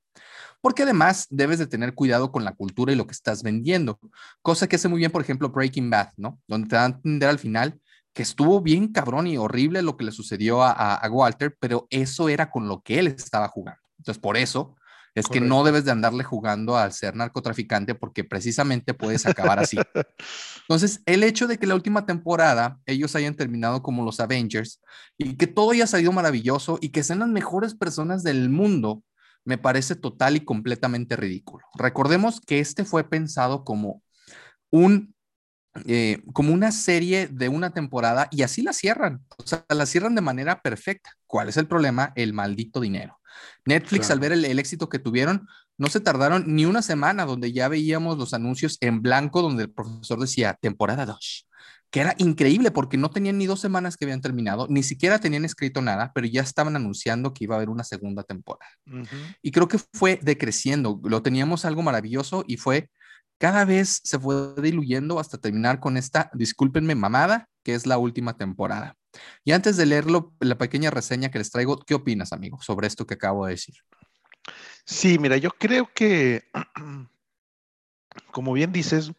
Porque 0.61 0.83
además 0.83 1.27
debes 1.29 1.59
de 1.59 1.67
tener 1.67 1.93
cuidado 1.93 2.31
con 2.31 2.45
la 2.45 2.53
cultura 2.53 2.93
y 2.93 2.95
lo 2.95 3.07
que 3.07 3.11
estás 3.11 3.43
vendiendo, 3.43 3.99
cosa 4.41 4.67
que 4.67 4.77
hace 4.77 4.87
muy 4.87 4.99
bien, 4.99 5.11
por 5.11 5.21
ejemplo, 5.21 5.49
Breaking 5.49 5.89
Bad, 5.89 6.11
¿no? 6.15 6.39
Donde 6.47 6.69
te 6.69 6.75
dan 6.75 6.93
a 6.93 6.95
entender 6.95 7.29
al 7.29 7.39
final 7.39 7.81
que 8.13 8.23
estuvo 8.23 8.61
bien 8.61 8.87
cabrón 8.93 9.27
y 9.27 9.37
horrible 9.37 9.81
lo 9.81 9.97
que 9.97 10.05
le 10.05 10.11
sucedió 10.11 10.63
a 10.63 11.07
Walter, 11.09 11.57
pero 11.59 11.87
eso 11.89 12.29
era 12.29 12.49
con 12.49 12.67
lo 12.67 12.81
que 12.81 12.99
él 12.99 13.07
estaba 13.07 13.47
jugando. 13.49 13.81
Entonces, 14.01 14.19
por 14.19 14.35
eso 14.35 14.75
es 15.13 15.27
que 15.27 15.41
no 15.41 15.63
debes 15.63 15.83
de 15.83 15.91
andarle 15.91 16.23
jugando 16.23 16.77
al 16.77 16.93
ser 16.93 17.15
narcotraficante 17.15 17.95
porque 17.95 18.23
precisamente 18.23 18.93
puedes 18.93 19.25
acabar 19.25 19.59
así. 19.59 19.77
Entonces, 20.61 21.01
el 21.05 21.23
hecho 21.23 21.47
de 21.47 21.57
que 21.57 21.67
la 21.67 21.75
última 21.75 22.05
temporada 22.05 22.79
ellos 22.85 23.15
hayan 23.15 23.35
terminado 23.35 23.83
como 23.83 24.05
los 24.05 24.19
Avengers 24.19 24.81
y 25.17 25.35
que 25.35 25.47
todo 25.47 25.71
haya 25.71 25.87
salido 25.87 26.13
maravilloso 26.13 26.79
y 26.81 26.89
que 26.89 27.03
sean 27.03 27.19
las 27.19 27.29
mejores 27.29 27.75
personas 27.75 28.23
del 28.23 28.49
mundo, 28.49 29.03
me 29.43 29.57
parece 29.57 29.95
total 29.95 30.37
y 30.37 30.45
completamente 30.45 31.15
ridículo. 31.15 31.65
Recordemos 31.75 32.39
que 32.39 32.59
este 32.59 32.85
fue 32.85 33.03
pensado 33.03 33.63
como 33.63 34.01
un 34.69 35.13
eh, 35.85 36.21
como 36.33 36.53
una 36.53 36.69
serie 36.73 37.27
de 37.27 37.47
una 37.47 37.73
temporada 37.73 38.27
y 38.29 38.43
así 38.43 38.61
la 38.61 38.73
cierran. 38.73 39.25
O 39.37 39.47
sea, 39.47 39.65
la 39.69 39.85
cierran 39.85 40.15
de 40.15 40.21
manera 40.21 40.61
perfecta. 40.61 41.11
¿Cuál 41.25 41.47
es 41.47 41.55
el 41.55 41.65
problema? 41.65 42.11
El 42.15 42.33
maldito 42.33 42.81
dinero. 42.81 43.20
Netflix, 43.65 44.09
al 44.11 44.19
ver 44.19 44.31
el, 44.31 44.59
éxito 44.59 44.89
que 44.89 44.99
tuvieron, 44.99 45.47
no 45.77 45.87
se 45.87 45.99
tardaron 45.99 46.43
ni 46.47 46.65
una 46.65 46.81
semana 46.81 47.25
donde 47.25 47.51
ya 47.51 47.67
veíamos 47.67 48.17
los 48.17 48.33
anuncios 48.33 48.77
en 48.81 49.01
blanco 49.01 49.41
donde 49.41 49.63
el 49.63 49.71
profesor 49.71 50.19
decía 50.19 50.57
temporada 50.61 51.05
2, 51.05 51.47
que 51.89 52.01
era 52.01 52.15
increíble 52.17 52.71
porque 52.71 52.97
no 52.97 53.09
tenían 53.09 53.37
ni 53.37 53.45
dos 53.45 53.59
semanas 53.59 53.97
que 53.97 54.05
habían 54.05 54.21
terminado, 54.21 54.67
ni 54.69 54.83
siquiera 54.83 55.19
tenían 55.19 55.45
escrito 55.45 55.81
nada, 55.81 56.11
pero 56.13 56.27
ya 56.27 56.41
estaban 56.41 56.75
anunciando 56.75 57.33
que 57.33 57.43
iba 57.43 57.55
a 57.55 57.57
haber 57.57 57.69
una 57.69 57.83
segunda 57.83 58.23
temporada. 58.23 58.71
Y 59.41 59.51
creo 59.51 59.67
que 59.67 59.79
fue 59.93 60.19
decreciendo, 60.21 60.99
lo 61.03 61.21
teníamos 61.21 61.65
algo 61.65 61.81
maravilloso 61.81 62.43
y 62.47 62.57
fue 62.57 62.89
cada 63.41 63.65
vez 63.65 64.01
se 64.03 64.19
fue 64.19 64.53
diluyendo 64.61 65.19
hasta 65.19 65.39
terminar 65.39 65.79
con 65.79 65.97
esta, 65.97 66.29
discúlpenme, 66.35 66.93
mamada, 66.93 67.49
que 67.63 67.73
es 67.73 67.87
la 67.87 67.97
última 67.97 68.37
temporada. 68.37 68.95
Y 69.43 69.51
antes 69.51 69.77
de 69.77 69.85
leerlo, 69.85 70.33
la 70.39 70.57
pequeña 70.57 70.89
reseña 70.89 71.31
que 71.31 71.39
les 71.39 71.51
traigo, 71.51 71.79
¿qué 71.79 71.95
opinas, 71.95 72.33
amigo, 72.33 72.61
sobre 72.61 72.87
esto 72.87 73.05
que 73.05 73.15
acabo 73.15 73.45
de 73.45 73.53
decir? 73.53 73.75
Sí, 74.85 75.19
mira, 75.19 75.37
yo 75.37 75.51
creo 75.51 75.89
que, 75.93 76.43
como 78.31 78.53
bien 78.53 78.71
dices, 78.71 79.11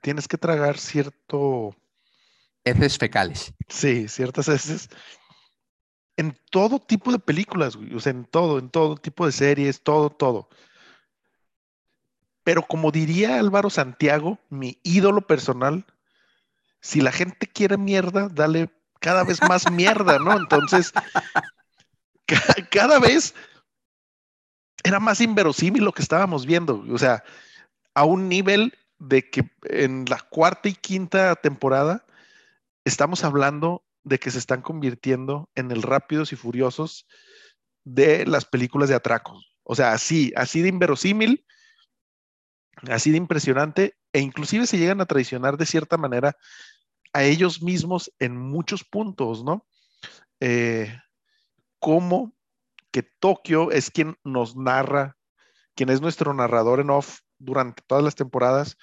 tienes 0.00 0.28
que 0.28 0.38
tragar 0.38 0.78
cierto... 0.78 1.74
Heces 2.64 2.96
fecales. 2.96 3.52
Sí, 3.68 4.06
ciertas 4.08 4.48
heces. 4.48 4.88
En 6.16 6.36
todo 6.50 6.78
tipo 6.78 7.10
de 7.10 7.18
películas, 7.18 7.76
o 7.76 8.00
sea, 8.00 8.10
en 8.12 8.24
todo, 8.24 8.58
en 8.58 8.70
todo 8.70 8.96
tipo 8.96 9.26
de 9.26 9.32
series, 9.32 9.82
todo, 9.82 10.10
todo. 10.10 10.48
Pero 12.44 12.62
como 12.62 12.90
diría 12.90 13.38
Álvaro 13.38 13.70
Santiago, 13.70 14.38
mi 14.48 14.78
ídolo 14.82 15.26
personal, 15.26 15.86
si 16.80 17.00
la 17.00 17.12
gente 17.12 17.46
quiere 17.46 17.76
mierda, 17.78 18.28
dale 18.28 18.70
cada 19.02 19.24
vez 19.24 19.42
más 19.42 19.70
mierda, 19.70 20.18
¿no? 20.18 20.36
Entonces, 20.36 20.92
cada 22.70 22.98
vez 22.98 23.34
era 24.84 24.98
más 24.98 25.20
inverosímil 25.20 25.84
lo 25.84 25.92
que 25.92 26.02
estábamos 26.02 26.46
viendo. 26.46 26.84
O 26.90 26.98
sea, 26.98 27.22
a 27.94 28.04
un 28.04 28.28
nivel 28.28 28.72
de 28.98 29.28
que 29.28 29.50
en 29.64 30.04
la 30.08 30.18
cuarta 30.18 30.68
y 30.68 30.74
quinta 30.74 31.34
temporada 31.36 32.06
estamos 32.84 33.24
hablando 33.24 33.84
de 34.04 34.18
que 34.18 34.30
se 34.30 34.38
están 34.38 34.62
convirtiendo 34.62 35.50
en 35.54 35.70
el 35.70 35.82
rápidos 35.82 36.32
y 36.32 36.36
furiosos 36.36 37.06
de 37.84 38.24
las 38.26 38.44
películas 38.44 38.88
de 38.88 38.94
atracos. 38.94 39.54
O 39.64 39.74
sea, 39.74 39.92
así, 39.92 40.32
así 40.36 40.62
de 40.62 40.68
inverosímil 40.68 41.44
así 42.90 43.10
de 43.10 43.16
impresionante 43.16 43.96
e 44.12 44.20
inclusive 44.20 44.66
se 44.66 44.78
llegan 44.78 45.00
a 45.00 45.06
traicionar 45.06 45.56
de 45.56 45.66
cierta 45.66 45.96
manera 45.96 46.36
a 47.12 47.24
ellos 47.24 47.62
mismos 47.62 48.12
en 48.18 48.36
muchos 48.36 48.84
puntos, 48.84 49.44
¿no? 49.44 49.66
Eh, 50.40 50.94
como 51.78 52.32
que 52.90 53.02
Tokio 53.02 53.70
es 53.70 53.90
quien 53.90 54.16
nos 54.24 54.56
narra, 54.56 55.16
quien 55.74 55.88
es 55.88 56.00
nuestro 56.00 56.34
narrador 56.34 56.80
en 56.80 56.90
off 56.90 57.20
durante 57.38 57.82
todas 57.86 58.04
las 58.04 58.14
temporadas 58.14 58.76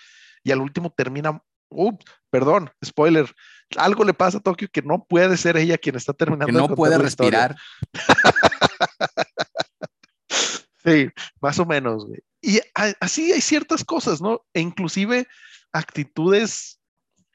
y 0.44 0.52
al 0.52 0.62
último 0.62 0.92
termina, 0.92 1.42
ups, 1.70 2.06
perdón, 2.30 2.72
spoiler, 2.84 3.34
algo 3.78 4.04
le 4.04 4.14
pasa 4.14 4.40
a 4.40 4.42
Tokio 4.42 4.70
que 4.72 4.82
no 4.82 5.06
puede 5.06 5.38
ser 5.38 5.58
ella 5.58 5.78
quien 5.78 5.96
está 5.96 6.14
terminando. 6.14 6.48
Que 6.48 6.68
no 6.68 6.76
puede 6.76 6.98
respirar. 6.98 7.56
sí, 10.84 11.10
más 11.42 11.60
o 11.60 11.66
menos. 11.66 12.06
Güey. 12.06 12.20
Y 12.42 12.60
así 13.00 13.32
hay 13.32 13.42
ciertas 13.42 13.84
cosas, 13.84 14.22
¿no? 14.22 14.42
E 14.54 14.62
inclusive 14.62 15.28
actitudes 15.72 16.79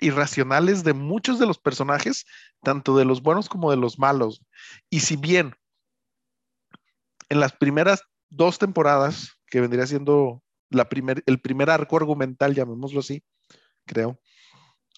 irracionales 0.01 0.85
de 0.85 0.93
muchos 0.93 1.39
de 1.39 1.47
los 1.47 1.59
personajes, 1.59 2.27
tanto 2.63 2.97
de 2.97 3.05
los 3.05 3.23
buenos 3.23 3.49
como 3.49 3.71
de 3.71 3.77
los 3.77 3.99
malos. 3.99 4.45
Y 4.91 5.01
si 5.01 5.17
bien 5.17 5.55
en 7.29 7.41
las 7.41 7.53
primeras 7.53 8.03
dos 8.31 8.59
temporadas, 8.59 9.33
que 9.47 9.61
vendría 9.61 9.87
siendo 9.87 10.43
la 10.71 10.89
primer, 10.89 11.23
el 11.27 11.41
primer 11.41 11.71
arco 11.71 11.97
argumental, 11.97 12.55
llamémoslo 12.55 13.01
así, 13.01 13.23
creo, 13.87 14.21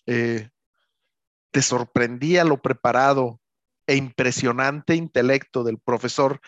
eh, 0.07 0.49
te 1.51 1.63
sorprendía 1.63 2.45
lo 2.45 2.61
preparado 2.61 3.41
e 3.87 3.97
impresionante 3.97 4.95
intelecto 4.95 5.63
del 5.63 5.79
profesor 5.79 6.41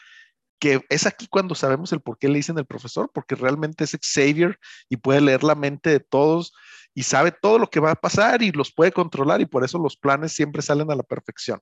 que 0.58 0.80
es 0.88 1.06
aquí 1.06 1.26
cuando 1.28 1.54
sabemos 1.54 1.92
el 1.92 2.00
por 2.00 2.18
qué 2.18 2.28
le 2.28 2.36
dicen 2.36 2.58
el 2.58 2.66
profesor, 2.66 3.10
porque 3.12 3.34
realmente 3.34 3.84
es 3.84 3.96
Xavier 4.00 4.58
y 4.88 4.96
puede 4.96 5.20
leer 5.20 5.44
la 5.44 5.54
mente 5.54 5.90
de 5.90 6.00
todos 6.00 6.52
y 6.94 7.04
sabe 7.04 7.32
todo 7.32 7.58
lo 7.58 7.70
que 7.70 7.80
va 7.80 7.92
a 7.92 8.00
pasar 8.00 8.42
y 8.42 8.50
los 8.50 8.72
puede 8.72 8.92
controlar 8.92 9.40
y 9.40 9.46
por 9.46 9.64
eso 9.64 9.78
los 9.78 9.96
planes 9.96 10.32
siempre 10.32 10.62
salen 10.62 10.90
a 10.90 10.96
la 10.96 11.02
perfección. 11.02 11.60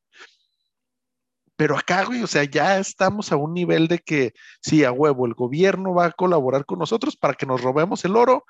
Pero 1.57 1.77
acá, 1.77 2.05
güey, 2.05 2.23
o 2.23 2.27
sea, 2.27 2.45
ya 2.45 2.79
estamos 2.79 3.33
a 3.33 3.37
un 3.37 3.55
nivel 3.55 3.89
de 3.89 3.99
que, 3.99 4.35
sí, 4.61 4.85
a 4.85 4.93
huevo, 4.93 5.27
el 5.27 5.35
gobierno 5.35 5.95
va 5.95 6.07
a 6.07 6.13
colaborar 6.13 6.67
con 6.67 6.79
nosotros 6.79 7.17
para 7.17 7.35
que 7.35 7.47
nos 7.47 7.63
robemos 7.63 8.05
el 8.05 8.17
oro 8.17 8.45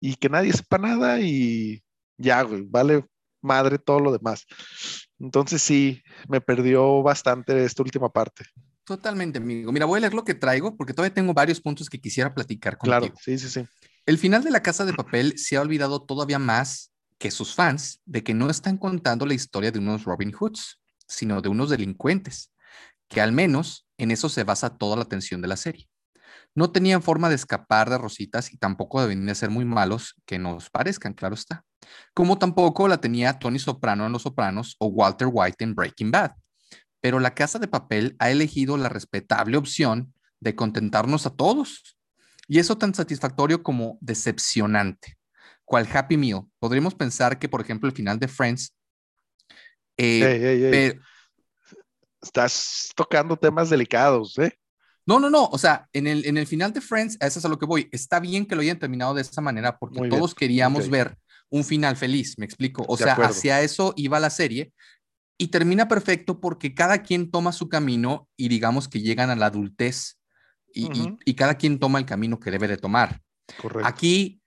y 0.00 0.16
que 0.16 0.28
nadie 0.28 0.52
sepa 0.52 0.78
nada 0.78 1.20
y 1.20 1.82
ya, 2.16 2.42
güey, 2.42 2.62
vale 2.62 3.04
madre 3.44 3.78
todo 3.78 4.00
lo 4.00 4.12
demás. 4.12 4.46
Entonces 5.18 5.62
sí, 5.62 6.02
me 6.28 6.40
perdió 6.40 7.02
bastante 7.02 7.64
esta 7.64 7.82
última 7.82 8.08
parte. 8.08 8.44
Totalmente, 8.84 9.38
amigo. 9.38 9.72
Mira, 9.72 9.86
voy 9.86 9.98
a 9.98 10.00
leer 10.00 10.14
lo 10.14 10.24
que 10.24 10.34
traigo 10.34 10.76
porque 10.76 10.92
todavía 10.92 11.14
tengo 11.14 11.32
varios 11.32 11.60
puntos 11.60 11.88
que 11.88 12.00
quisiera 12.00 12.34
platicar 12.34 12.76
contigo. 12.76 13.00
Claro, 13.00 13.14
sí, 13.20 13.38
sí, 13.38 13.48
sí. 13.48 13.66
El 14.06 14.18
final 14.18 14.44
de 14.44 14.50
La 14.50 14.62
Casa 14.62 14.84
de 14.84 14.92
Papel 14.94 15.38
se 15.38 15.56
ha 15.56 15.62
olvidado 15.62 16.02
todavía 16.02 16.38
más 16.38 16.92
que 17.18 17.30
sus 17.30 17.54
fans 17.54 18.00
de 18.04 18.22
que 18.22 18.34
no 18.34 18.50
están 18.50 18.76
contando 18.76 19.24
la 19.24 19.34
historia 19.34 19.70
de 19.70 19.78
unos 19.78 20.04
Robin 20.04 20.32
Hoods, 20.32 20.80
sino 21.06 21.40
de 21.40 21.48
unos 21.48 21.70
delincuentes, 21.70 22.52
que 23.08 23.20
al 23.20 23.32
menos 23.32 23.86
en 23.96 24.10
eso 24.10 24.28
se 24.28 24.44
basa 24.44 24.76
toda 24.76 24.96
la 24.96 25.02
atención 25.02 25.40
de 25.40 25.48
la 25.48 25.56
serie. 25.56 25.88
No 26.54 26.70
tenían 26.70 27.02
forma 27.02 27.28
de 27.28 27.34
escapar 27.34 27.90
de 27.90 27.98
Rositas 27.98 28.52
y 28.52 28.58
tampoco 28.58 29.06
de 29.06 29.34
ser 29.34 29.50
muy 29.50 29.64
malos 29.64 30.14
que 30.24 30.38
nos 30.38 30.70
parezcan, 30.70 31.14
claro 31.14 31.34
está. 31.34 31.64
Como 32.12 32.38
tampoco 32.38 32.86
la 32.86 32.98
tenía 33.00 33.38
Tony 33.38 33.58
Soprano 33.58 34.06
en 34.06 34.12
Los 34.12 34.22
Sopranos 34.22 34.76
o 34.78 34.86
Walter 34.86 35.28
White 35.30 35.64
en 35.64 35.74
Breaking 35.74 36.10
Bad. 36.10 36.32
Pero 37.04 37.20
la 37.20 37.34
Casa 37.34 37.58
de 37.58 37.68
Papel 37.68 38.16
ha 38.18 38.30
elegido 38.30 38.78
la 38.78 38.88
respetable 38.88 39.58
opción 39.58 40.14
de 40.40 40.54
contentarnos 40.54 41.26
a 41.26 41.36
todos. 41.36 41.98
Y 42.48 42.60
eso 42.60 42.78
tan 42.78 42.94
satisfactorio 42.94 43.62
como 43.62 43.98
decepcionante. 44.00 45.18
Cual 45.66 45.86
Happy 45.92 46.16
Meal. 46.16 46.46
Podríamos 46.58 46.94
pensar 46.94 47.38
que, 47.38 47.46
por 47.46 47.60
ejemplo, 47.60 47.90
el 47.90 47.94
final 47.94 48.18
de 48.18 48.26
Friends. 48.26 48.74
Eh, 49.98 50.98
Estás 52.22 52.88
tocando 52.96 53.36
temas 53.36 53.68
delicados, 53.68 54.38
¿eh? 54.38 54.58
No, 55.04 55.20
no, 55.20 55.28
no. 55.28 55.44
O 55.48 55.58
sea, 55.58 55.86
en 55.92 56.06
el, 56.06 56.24
en 56.24 56.38
el 56.38 56.46
final 56.46 56.72
de 56.72 56.80
Friends, 56.80 57.18
eso 57.20 57.38
es 57.38 57.44
a 57.44 57.48
lo 57.48 57.58
que 57.58 57.66
voy. 57.66 57.86
Está 57.92 58.18
bien 58.18 58.46
que 58.46 58.54
lo 58.54 58.62
hayan 58.62 58.78
terminado 58.78 59.12
de 59.12 59.20
esa 59.20 59.42
manera 59.42 59.78
porque 59.78 60.08
todos 60.08 60.34
queríamos 60.34 60.88
ver 60.88 61.18
un 61.50 61.64
final 61.64 61.98
feliz, 61.98 62.38
me 62.38 62.46
explico. 62.46 62.82
O 62.88 62.96
sea, 62.96 63.12
hacia 63.12 63.60
eso 63.60 63.92
iba 63.94 64.18
la 64.18 64.30
serie 64.30 64.72
y 65.36 65.48
termina 65.48 65.88
perfecto 65.88 66.40
porque 66.40 66.74
cada 66.74 67.02
quien 67.02 67.30
toma 67.30 67.52
su 67.52 67.68
camino 67.68 68.28
y 68.36 68.48
digamos 68.48 68.88
que 68.88 69.00
llegan 69.00 69.30
a 69.30 69.36
la 69.36 69.46
adultez 69.46 70.18
y, 70.72 71.34
cada 71.34 71.54
quien 71.56 71.78
toma 71.78 71.98
el 71.98 72.06
camino 72.06 72.40
que 72.40 72.50
debe 72.50 72.66
de 72.66 72.76
tomar. 72.76 73.22
Correcto. 73.60 73.86
Aquí, 73.86 74.40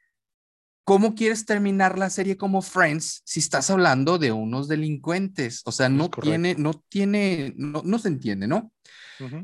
¿cómo 0.83 1.15
quieres 1.15 1.45
terminar 1.45 1.97
la 1.97 2.09
serie 2.09 2.35
como 2.35 2.61
Friends 2.61 3.21
si 3.25 3.39
estás 3.39 3.69
hablando 3.69 4.17
de 4.17 4.31
unos 4.33 4.67
delincuentes? 4.67 5.61
O 5.65 5.71
sea, 5.71 5.87
no 5.87 6.09
tiene, 6.09 6.55
no 6.55 6.73
tiene, 6.89 7.53
no, 7.55 7.81
no 7.85 7.99
se 7.99 8.09
entiende, 8.09 8.47
¿no? 8.47 8.71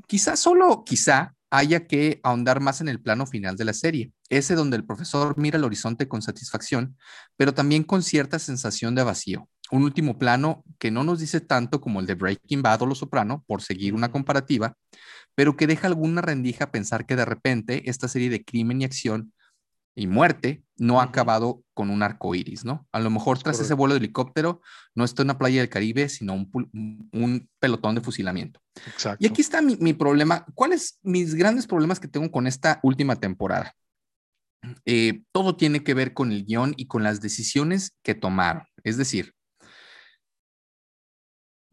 Quizá 0.08 0.36
solo, 0.36 0.84
quizá 0.86 1.34
haya 1.54 1.86
que 1.86 2.20
ahondar 2.24 2.62
más 2.62 2.82
en 2.82 2.90
el 2.90 3.00
plano 3.00 3.28
final 3.28 3.56
de 3.56 3.66
la 3.66 3.74
serie, 3.74 4.12
ese 4.30 4.56
donde 4.56 4.76
el 4.76 4.86
profesor 4.86 5.36
mira 5.38 5.60
el 5.60 5.64
horizonte 5.64 6.08
con 6.08 6.24
satisfacción, 6.24 6.98
pero 7.38 7.54
también 7.54 7.84
con 7.84 8.02
cierta 8.02 8.40
sensación 8.40 8.96
de 8.96 9.04
vacío. 9.04 9.48
Un 9.70 9.84
último 9.84 10.18
plano 10.18 10.64
que 10.80 10.90
no 10.90 11.04
nos 11.04 11.20
dice 11.20 11.42
tanto 11.42 11.80
como 11.80 12.00
el 12.00 12.08
de 12.08 12.16
Breaking 12.16 12.64
Bad 12.64 12.82
o 12.82 12.86
Los 12.88 12.98
Soprano, 12.98 13.44
por 13.46 13.62
seguir 13.62 13.94
una 13.94 14.12
comparativa, 14.12 14.76
pero 15.36 15.56
que 15.56 15.68
deja 15.68 15.86
alguna 15.86 16.24
rendija 16.24 16.66
a 16.66 16.72
pensar 16.72 17.06
que 17.06 17.16
de 17.16 17.26
repente 17.26 17.88
esta 17.88 18.08
serie 18.08 18.32
de 18.32 18.44
crimen 18.44 18.82
y 18.82 18.86
acción 18.86 19.32
y 19.96 20.08
muerte 20.08 20.64
no 20.78 21.00
ha 21.00 21.04
acabado 21.04 21.64
con 21.74 21.90
un 21.90 22.02
arco 22.04 22.34
iris, 22.36 22.66
¿no? 22.66 22.88
A 22.92 23.00
lo 23.00 23.10
mejor 23.10 23.42
tras 23.42 23.60
ese 23.60 23.74
vuelo 23.74 23.94
de 23.94 24.00
helicóptero 24.00 24.62
no 24.96 25.04
está 25.04 25.22
en 25.22 25.28
una 25.28 25.38
playa 25.38 25.62
del 25.62 25.70
Caribe, 25.70 26.10
sino 26.10 26.34
un, 26.34 27.50
pelotón 27.60 27.96
de 27.96 28.02
fusilamiento. 28.02 28.60
Exacto. 28.88 29.24
Y 29.24 29.28
aquí 29.28 29.42
está 29.42 29.62
mi, 29.62 29.94
problema. 29.94 30.46
¿Cuáles 30.56 31.00
mis 31.04 31.36
grandes 31.36 31.68
problemas 31.68 32.00
que 32.00 32.08
tengo 32.08 32.32
con 32.32 32.48
esta 32.48 32.80
última 32.84 33.16
temporada? 33.16 33.76
Eh, 34.86 35.24
todo 35.32 35.56
tiene 35.56 35.84
que 35.84 35.94
ver 35.94 36.14
con 36.14 36.32
el 36.32 36.46
guion 36.46 36.74
y 36.78 36.88
con 36.88 37.04
las 37.04 37.22
decisiones 37.22 37.96
que 38.02 38.16
tomaron. 38.16 38.64
Es 38.84 38.98
decir, 38.98 39.34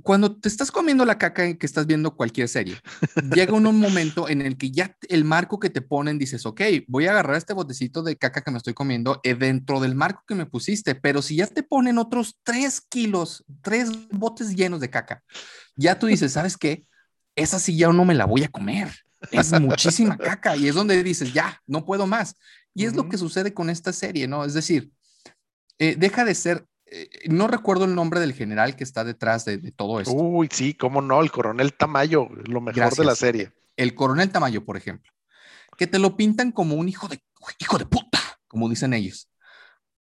cuando 0.02 0.36
te 0.36 0.48
estás 0.48 0.70
comiendo 0.70 1.04
la 1.04 1.18
caca 1.18 1.44
en 1.44 1.56
que 1.56 1.66
estás 1.66 1.86
viendo 1.86 2.14
cualquier 2.16 2.48
serie, 2.48 2.76
llega 3.34 3.52
un, 3.52 3.62
momento 3.80 4.28
en 4.28 4.42
el 4.42 4.56
que 4.56 4.70
ya 4.70 4.96
el 5.08 5.24
marco 5.24 5.58
que 5.58 5.70
te 5.70 5.80
ponen 5.80 6.18
dices, 6.18 6.46
ok, 6.46 6.60
voy 6.86 7.06
a 7.06 7.10
agarrar 7.10 7.36
este 7.36 7.52
botecito 7.52 8.02
de 8.02 8.16
caca 8.16 8.42
que 8.42 8.50
me 8.50 8.58
estoy 8.58 8.74
comiendo 8.74 9.20
eh, 9.22 9.34
dentro 9.34 9.80
del 9.80 9.94
marco 9.94 10.22
que 10.26 10.34
me 10.34 10.46
pusiste, 10.46 10.94
pero 10.94 11.22
si 11.22 11.36
ya 11.36 11.46
te 11.46 11.62
ponen 11.62 11.98
otros 11.98 12.38
tres 12.42 12.80
kilos, 12.80 13.44
tres 13.62 13.90
botes 14.10 14.54
llenos 14.54 14.80
de 14.80 14.90
caca, 14.90 15.22
ya 15.76 15.98
tú 15.98 16.06
dices, 16.06 16.32
¿sabes 16.32 16.56
qué? 16.56 16.84
Esa 17.36 17.58
sí 17.58 17.76
ya 17.76 17.92
no 17.92 18.04
me 18.04 18.14
la 18.14 18.26
voy 18.26 18.44
a 18.44 18.48
comer. 18.48 18.90
Es 19.30 19.52
muchísima 19.60 20.16
caca 20.16 20.56
y 20.56 20.68
es 20.68 20.74
donde 20.74 21.02
dices, 21.02 21.32
ya, 21.32 21.60
no 21.66 21.84
puedo 21.84 22.06
más. 22.06 22.36
Y 22.74 22.84
es 22.84 22.94
lo 22.94 23.08
que 23.08 23.18
sucede 23.18 23.52
con 23.52 23.68
esta 23.68 23.92
serie, 23.92 24.26
¿no? 24.28 24.44
Es 24.44 24.54
decir, 24.54 24.90
eh, 25.78 25.96
deja 25.98 26.24
de 26.24 26.34
ser 26.34 26.66
no 27.28 27.46
recuerdo 27.46 27.84
el 27.84 27.94
nombre 27.94 28.20
del 28.20 28.32
general 28.32 28.76
que 28.76 28.84
está 28.84 29.04
detrás 29.04 29.44
de, 29.44 29.58
todo 29.72 30.00
esto. 30.00 30.14
Uy, 30.14 30.48
sí, 30.50 30.74
cómo 30.74 31.02
no, 31.02 31.20
el 31.20 31.30
coronel 31.30 31.74
Tamayo, 31.74 32.28
lo 32.46 32.60
mejor 32.60 32.94
de 32.94 33.04
la 33.04 33.14
serie. 33.14 33.52
El 33.76 33.94
coronel 33.94 34.30
Tamayo, 34.30 34.64
por 34.64 34.76
ejemplo, 34.76 35.12
que 35.76 35.86
te 35.86 35.98
lo 35.98 36.16
pintan 36.16 36.52
como 36.52 36.74
un 36.74 36.88
hijo 36.88 37.08
de, 37.08 37.22
hijo 37.58 37.78
de 37.78 37.86
puta, 37.86 38.18
como 38.48 38.68
dicen 38.68 38.92
ellos. 38.92 39.30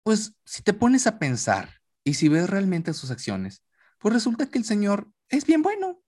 Pues 0.04 0.34
si 0.46 0.64
te 0.64 0.74
pones 0.74 1.06
a 1.08 1.20
pensar 1.20 1.82
y 2.04 2.16
si 2.16 2.28
ves 2.28 2.50
realmente 2.50 2.94
sus 2.94 3.12
acciones, 3.12 3.64
pues 4.00 4.14
resulta 4.14 4.48
que 4.48 4.58
el 4.58 4.66
señor 4.66 5.10
es 5.28 5.46
bien 5.46 5.62
bueno. 5.62 6.02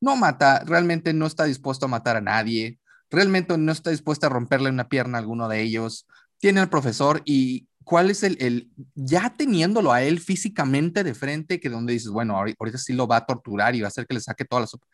No 0.00 0.14
mata, 0.14 0.62
realmente 0.64 1.12
no 1.12 1.26
está 1.26 1.44
dispuesto 1.44 1.86
a 1.86 1.88
matar 1.88 2.16
a 2.16 2.20
nadie, 2.20 2.78
realmente 3.10 3.58
no 3.58 3.72
está 3.72 3.90
dispuesto 3.90 4.26
a 4.26 4.30
romperle 4.30 4.70
una 4.70 4.88
pierna 4.88 5.18
a 5.18 5.20
alguno 5.20 5.48
de 5.48 5.60
ellos. 5.60 6.06
Tiene 6.38 6.60
al 6.60 6.70
profesor 6.70 7.22
y 7.24 7.68
cuál 7.88 8.10
es 8.10 8.22
el, 8.22 8.36
el, 8.38 8.70
ya 8.94 9.34
teniéndolo 9.34 9.92
a 9.92 10.02
él 10.02 10.20
físicamente 10.20 11.02
de 11.02 11.14
frente, 11.14 11.58
que 11.58 11.70
donde 11.70 11.94
dices, 11.94 12.10
bueno, 12.10 12.36
ahorita 12.36 12.76
sí 12.76 12.92
lo 12.92 13.08
va 13.08 13.16
a 13.16 13.24
torturar 13.24 13.74
y 13.74 13.80
va 13.80 13.86
a 13.86 13.88
hacer 13.88 14.06
que 14.06 14.12
le 14.12 14.20
saque 14.20 14.44
toda 14.44 14.60
la 14.60 14.66
sopa, 14.66 14.86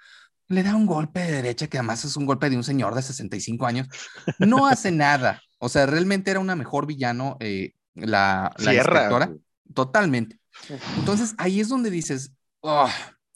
le 0.47 0.63
da 0.63 0.77
un 0.77 0.87
golpe 0.87 1.19
de 1.19 1.33
derecha 1.33 1.67
que 1.67 1.77
además 1.77 2.05
es 2.05 2.17
un 2.17 2.25
golpe 2.25 2.49
de 2.49 2.57
un 2.57 2.63
señor 2.63 2.95
de 2.95 3.03
65 3.03 3.67
años, 3.67 3.89
no 4.39 4.69
hace 4.69 4.93
nada. 4.93 5.43
O 5.59 5.69
sea, 5.69 5.87
realmente 5.87 6.31
era 6.31 6.39
una 6.39 6.55
mejor 6.55 6.87
villano 6.87 7.37
eh, 7.41 7.73
la, 7.95 8.55
la 8.59 8.75
inspectora. 8.75 9.35
Totalmente. 9.75 10.39
Entonces 10.97 11.35
ahí 11.37 11.59
es 11.59 11.69
donde 11.69 11.91
dices, 11.91 12.31
oh", 12.61 12.89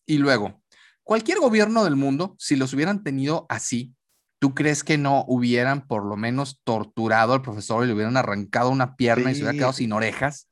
y 0.06 0.18
luego, 0.18 0.62
cualquier 1.02 1.40
gobierno 1.40 1.82
del 1.82 1.96
mundo, 1.96 2.36
si 2.38 2.54
los 2.54 2.72
hubieran 2.74 3.02
tenido 3.02 3.44
así, 3.48 3.92
¿Tú 4.38 4.54
crees 4.54 4.84
que 4.84 4.98
no 4.98 5.24
hubieran 5.26 5.86
por 5.86 6.04
lo 6.04 6.16
menos 6.16 6.60
torturado 6.64 7.32
al 7.32 7.42
profesor 7.42 7.84
y 7.84 7.88
le 7.88 7.94
hubieran 7.94 8.16
arrancado 8.16 8.70
una 8.70 8.94
pierna 8.94 9.30
y 9.30 9.34
se 9.34 9.42
hubiera 9.42 9.56
quedado 9.56 9.72
sin 9.72 9.92
orejas? 9.92 10.48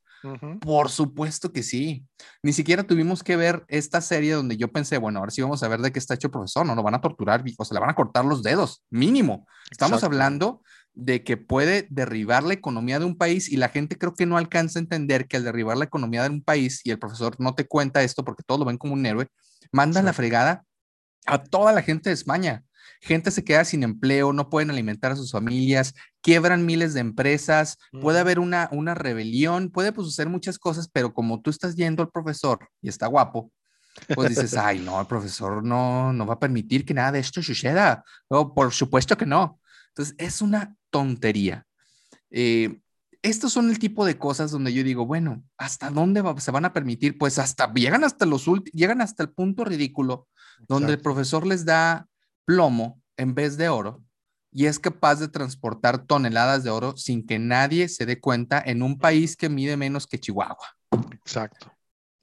Por 0.60 0.90
supuesto 0.90 1.52
que 1.52 1.62
sí. 1.62 2.04
Ni 2.42 2.52
siquiera 2.52 2.82
tuvimos 2.82 3.22
que 3.22 3.36
ver 3.36 3.64
esta 3.68 4.00
serie 4.00 4.32
donde 4.32 4.56
yo 4.56 4.72
pensé, 4.72 4.98
bueno, 4.98 5.20
ahora 5.20 5.30
sí 5.30 5.42
vamos 5.42 5.62
a 5.62 5.68
ver 5.68 5.80
de 5.80 5.92
qué 5.92 5.98
está 5.98 6.14
hecho 6.14 6.28
el 6.28 6.32
profesor, 6.32 6.66
no 6.66 6.74
lo 6.74 6.82
van 6.82 6.94
a 6.94 7.00
torturar 7.00 7.44
o 7.56 7.64
se 7.64 7.74
le 7.74 7.80
van 7.80 7.90
a 7.90 7.94
cortar 7.94 8.24
los 8.24 8.42
dedos, 8.42 8.82
mínimo. 8.90 9.46
Estamos 9.70 10.02
hablando 10.02 10.62
de 10.94 11.22
que 11.22 11.36
puede 11.36 11.86
derribar 11.90 12.42
la 12.42 12.54
economía 12.54 12.98
de 12.98 13.04
un 13.04 13.16
país 13.16 13.50
y 13.50 13.56
la 13.56 13.68
gente 13.68 13.98
creo 13.98 14.14
que 14.14 14.26
no 14.26 14.38
alcanza 14.38 14.78
a 14.78 14.82
entender 14.82 15.28
que 15.28 15.36
al 15.36 15.44
derribar 15.44 15.76
la 15.76 15.84
economía 15.84 16.22
de 16.22 16.30
un 16.30 16.42
país 16.42 16.80
y 16.84 16.90
el 16.90 16.98
profesor 16.98 17.36
no 17.38 17.54
te 17.54 17.66
cuenta 17.66 18.02
esto 18.02 18.24
porque 18.24 18.42
todos 18.44 18.58
lo 18.58 18.66
ven 18.66 18.78
como 18.78 18.94
un 18.94 19.04
héroe, 19.04 19.28
manda 19.72 20.02
la 20.02 20.12
fregada 20.12 20.64
a 21.26 21.42
toda 21.42 21.72
la 21.72 21.82
gente 21.82 22.10
de 22.10 22.14
España 22.14 22.64
gente 23.00 23.30
se 23.30 23.44
queda 23.44 23.64
sin 23.64 23.82
empleo, 23.82 24.32
no 24.32 24.50
pueden 24.50 24.70
alimentar 24.70 25.12
a 25.12 25.16
sus 25.16 25.32
familias, 25.32 25.94
quiebran 26.20 26.66
miles 26.66 26.94
de 26.94 27.00
empresas, 27.00 27.78
puede 28.00 28.18
haber 28.18 28.38
una, 28.38 28.68
una 28.72 28.94
rebelión, 28.94 29.70
puede 29.70 29.92
pues, 29.92 30.06
suceder 30.06 30.28
muchas 30.28 30.58
cosas, 30.58 30.88
pero 30.92 31.14
como 31.14 31.40
tú 31.40 31.50
estás 31.50 31.76
yendo 31.76 32.02
al 32.02 32.10
profesor 32.10 32.68
y 32.82 32.88
está 32.88 33.06
guapo, 33.06 33.52
pues 34.14 34.30
dices, 34.30 34.54
ay, 34.56 34.80
no, 34.80 35.00
el 35.00 35.06
profesor 35.06 35.64
no, 35.64 36.12
no 36.12 36.26
va 36.26 36.34
a 36.34 36.40
permitir 36.40 36.84
que 36.84 36.94
nada 36.94 37.12
de 37.12 37.20
esto 37.20 37.42
suceda. 37.42 38.04
No, 38.30 38.52
por 38.54 38.72
supuesto 38.72 39.16
que 39.16 39.26
no. 39.26 39.60
Entonces, 39.88 40.14
es 40.18 40.42
una 40.42 40.76
tontería. 40.90 41.64
Eh, 42.30 42.80
estos 43.22 43.52
son 43.52 43.70
el 43.70 43.78
tipo 43.78 44.04
de 44.04 44.18
cosas 44.18 44.50
donde 44.50 44.72
yo 44.72 44.84
digo, 44.84 45.06
bueno, 45.06 45.42
¿hasta 45.56 45.90
dónde 45.90 46.22
se 46.38 46.50
van 46.50 46.64
a 46.64 46.72
permitir? 46.72 47.18
Pues 47.18 47.38
hasta 47.38 47.72
llegan 47.72 48.04
hasta 48.04 48.26
los 48.26 48.46
llegan 48.72 49.00
hasta 49.00 49.24
el 49.24 49.30
punto 49.30 49.64
ridículo 49.64 50.28
donde 50.68 50.92
el 50.92 51.00
profesor 51.00 51.46
les 51.46 51.64
da 51.64 52.06
plomo 52.46 53.02
en 53.18 53.34
vez 53.34 53.58
de 53.58 53.68
oro 53.68 54.02
y 54.50 54.64
es 54.64 54.78
capaz 54.78 55.16
de 55.16 55.28
transportar 55.28 56.06
toneladas 56.06 56.64
de 56.64 56.70
oro 56.70 56.96
sin 56.96 57.26
que 57.26 57.38
nadie 57.38 57.90
se 57.90 58.06
dé 58.06 58.20
cuenta 58.20 58.62
en 58.64 58.82
un 58.82 58.98
país 58.98 59.36
que 59.36 59.50
mide 59.50 59.76
menos 59.76 60.06
que 60.06 60.18
Chihuahua. 60.18 60.78
Exacto. 61.12 61.70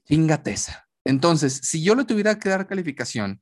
Chingateza. 0.05 0.88
Entonces, 1.05 1.59
si 1.63 1.84
yo 1.84 1.93
le 1.93 2.05
tuviera 2.05 2.39
que 2.39 2.49
dar 2.49 2.65
calificación, 2.65 3.41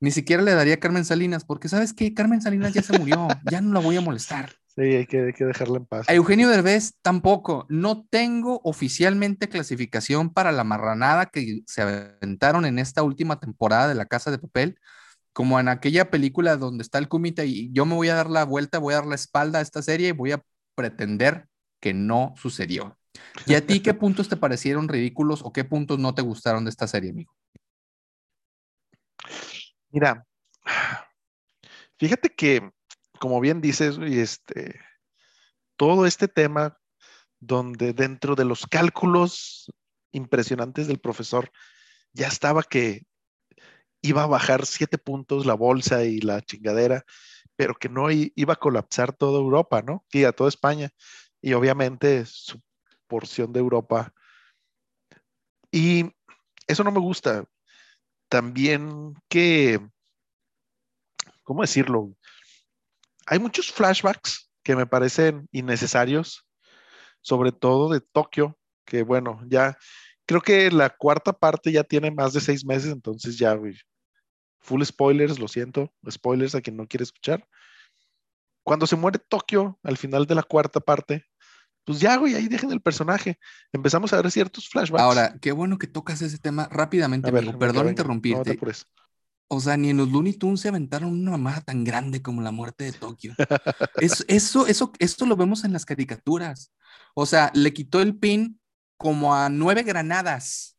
ni 0.00 0.10
siquiera 0.10 0.42
le 0.42 0.54
daría 0.54 0.74
a 0.74 0.80
Carmen 0.80 1.04
Salinas, 1.04 1.44
porque 1.44 1.68
sabes 1.68 1.92
que 1.92 2.14
Carmen 2.14 2.40
Salinas 2.40 2.72
ya 2.72 2.82
se 2.82 2.96
murió, 2.98 3.28
ya 3.50 3.60
no 3.60 3.74
la 3.74 3.80
voy 3.80 3.96
a 3.96 4.00
molestar. 4.00 4.52
Sí, 4.68 4.82
hay 4.82 5.06
que, 5.06 5.26
hay 5.26 5.32
que 5.32 5.44
dejarla 5.44 5.78
en 5.78 5.86
paz. 5.86 6.08
A 6.08 6.14
Eugenio 6.14 6.48
Derbez 6.48 6.94
tampoco. 7.02 7.66
No 7.68 8.06
tengo 8.08 8.60
oficialmente 8.62 9.48
clasificación 9.48 10.32
para 10.32 10.52
la 10.52 10.62
marranada 10.62 11.26
que 11.26 11.62
se 11.66 11.82
aventaron 11.82 12.64
en 12.64 12.78
esta 12.78 13.02
última 13.02 13.40
temporada 13.40 13.88
de 13.88 13.96
La 13.96 14.06
Casa 14.06 14.30
de 14.30 14.38
Papel, 14.38 14.78
como 15.38 15.60
en 15.60 15.68
aquella 15.68 16.10
película 16.10 16.56
donde 16.56 16.82
está 16.82 16.98
el 16.98 17.06
Kumite 17.06 17.46
y 17.46 17.70
yo 17.72 17.86
me 17.86 17.94
voy 17.94 18.08
a 18.08 18.16
dar 18.16 18.28
la 18.28 18.44
vuelta, 18.44 18.80
voy 18.80 18.94
a 18.94 18.96
dar 18.96 19.06
la 19.06 19.14
espalda 19.14 19.60
a 19.60 19.62
esta 19.62 19.82
serie 19.82 20.08
y 20.08 20.10
voy 20.10 20.32
a 20.32 20.42
pretender 20.74 21.46
que 21.80 21.94
no 21.94 22.34
sucedió. 22.36 22.98
¿Y 23.46 23.54
a 23.54 23.64
ti 23.64 23.78
qué 23.78 23.94
puntos 23.94 24.28
te 24.28 24.36
parecieron 24.36 24.88
ridículos 24.88 25.42
o 25.44 25.52
qué 25.52 25.62
puntos 25.62 26.00
no 26.00 26.12
te 26.12 26.22
gustaron 26.22 26.64
de 26.64 26.70
esta 26.70 26.88
serie, 26.88 27.12
amigo? 27.12 27.32
Mira, 29.90 30.26
fíjate 32.00 32.30
que, 32.30 32.72
como 33.20 33.38
bien 33.38 33.60
dices, 33.60 33.96
este, 34.02 34.80
todo 35.76 36.04
este 36.06 36.26
tema 36.26 36.80
donde 37.38 37.92
dentro 37.92 38.34
de 38.34 38.44
los 38.44 38.66
cálculos 38.66 39.70
impresionantes 40.10 40.88
del 40.88 40.98
profesor 40.98 41.52
ya 42.12 42.26
estaba 42.26 42.64
que 42.64 43.06
iba 44.02 44.22
a 44.22 44.26
bajar 44.26 44.66
siete 44.66 44.98
puntos 44.98 45.46
la 45.46 45.54
bolsa 45.54 46.04
y 46.04 46.20
la 46.20 46.40
chingadera, 46.42 47.04
pero 47.56 47.74
que 47.74 47.88
no 47.88 48.10
iba 48.10 48.52
a 48.52 48.56
colapsar 48.56 49.12
toda 49.12 49.38
Europa, 49.38 49.82
¿no? 49.82 50.04
Y 50.12 50.24
a 50.24 50.32
toda 50.32 50.48
España. 50.48 50.90
Y 51.40 51.52
obviamente 51.54 52.24
su 52.26 52.60
porción 53.06 53.52
de 53.52 53.60
Europa. 53.60 54.12
Y 55.72 56.12
eso 56.66 56.84
no 56.84 56.92
me 56.92 57.00
gusta. 57.00 57.44
También 58.28 59.14
que, 59.28 59.80
¿cómo 61.42 61.62
decirlo? 61.62 62.14
Hay 63.26 63.38
muchos 63.38 63.72
flashbacks 63.72 64.50
que 64.62 64.76
me 64.76 64.86
parecen 64.86 65.48
innecesarios, 65.50 66.46
sobre 67.20 67.52
todo 67.52 67.90
de 67.92 68.00
Tokio, 68.00 68.58
que 68.84 69.02
bueno, 69.02 69.40
ya 69.48 69.76
creo 70.26 70.42
que 70.42 70.70
la 70.70 70.90
cuarta 70.90 71.32
parte 71.32 71.72
ya 71.72 71.82
tiene 71.82 72.10
más 72.10 72.34
de 72.34 72.40
seis 72.40 72.64
meses, 72.64 72.92
entonces 72.92 73.38
ya, 73.38 73.58
full 74.60 74.82
spoilers, 74.82 75.38
lo 75.38 75.48
siento, 75.48 75.92
spoilers 76.10 76.54
a 76.54 76.60
quien 76.60 76.76
no 76.76 76.86
quiere 76.86 77.04
escuchar. 77.04 77.46
Cuando 78.62 78.86
se 78.86 78.96
muere 78.96 79.18
Tokio 79.18 79.78
al 79.82 79.96
final 79.96 80.26
de 80.26 80.34
la 80.34 80.42
cuarta 80.42 80.80
parte, 80.80 81.24
pues 81.84 82.00
ya, 82.00 82.16
güey, 82.16 82.34
ahí 82.34 82.48
dejen 82.48 82.70
el 82.70 82.82
personaje. 82.82 83.38
Empezamos 83.72 84.12
a 84.12 84.20
ver 84.20 84.30
ciertos 84.30 84.68
flashbacks. 84.68 85.02
Ahora, 85.02 85.38
qué 85.40 85.52
bueno 85.52 85.78
que 85.78 85.86
tocas 85.86 86.20
ese 86.20 86.36
tema 86.38 86.68
rápidamente, 86.70 87.30
amigo. 87.30 87.58
Perdón 87.58 87.88
interrumpirte. 87.88 88.58
O 89.50 89.60
sea, 89.60 89.78
ni 89.78 89.88
en 89.88 89.96
los 89.96 90.10
Looney 90.10 90.34
Tunes 90.34 90.60
se 90.60 90.68
aventaron 90.68 91.10
una 91.10 91.30
mamada 91.30 91.62
tan 91.62 91.84
grande 91.84 92.20
como 92.20 92.42
la 92.42 92.52
muerte 92.52 92.84
de 92.84 92.92
Tokio. 92.92 93.34
eso, 94.02 94.22
eso, 94.28 94.66
eso, 94.66 94.92
esto 94.98 95.24
lo 95.24 95.36
vemos 95.36 95.64
en 95.64 95.72
las 95.72 95.86
caricaturas. 95.86 96.74
O 97.14 97.24
sea, 97.24 97.50
le 97.54 97.72
quitó 97.72 98.02
el 98.02 98.18
pin 98.18 98.60
como 98.98 99.34
a 99.34 99.48
nueve 99.48 99.82
granadas. 99.82 100.77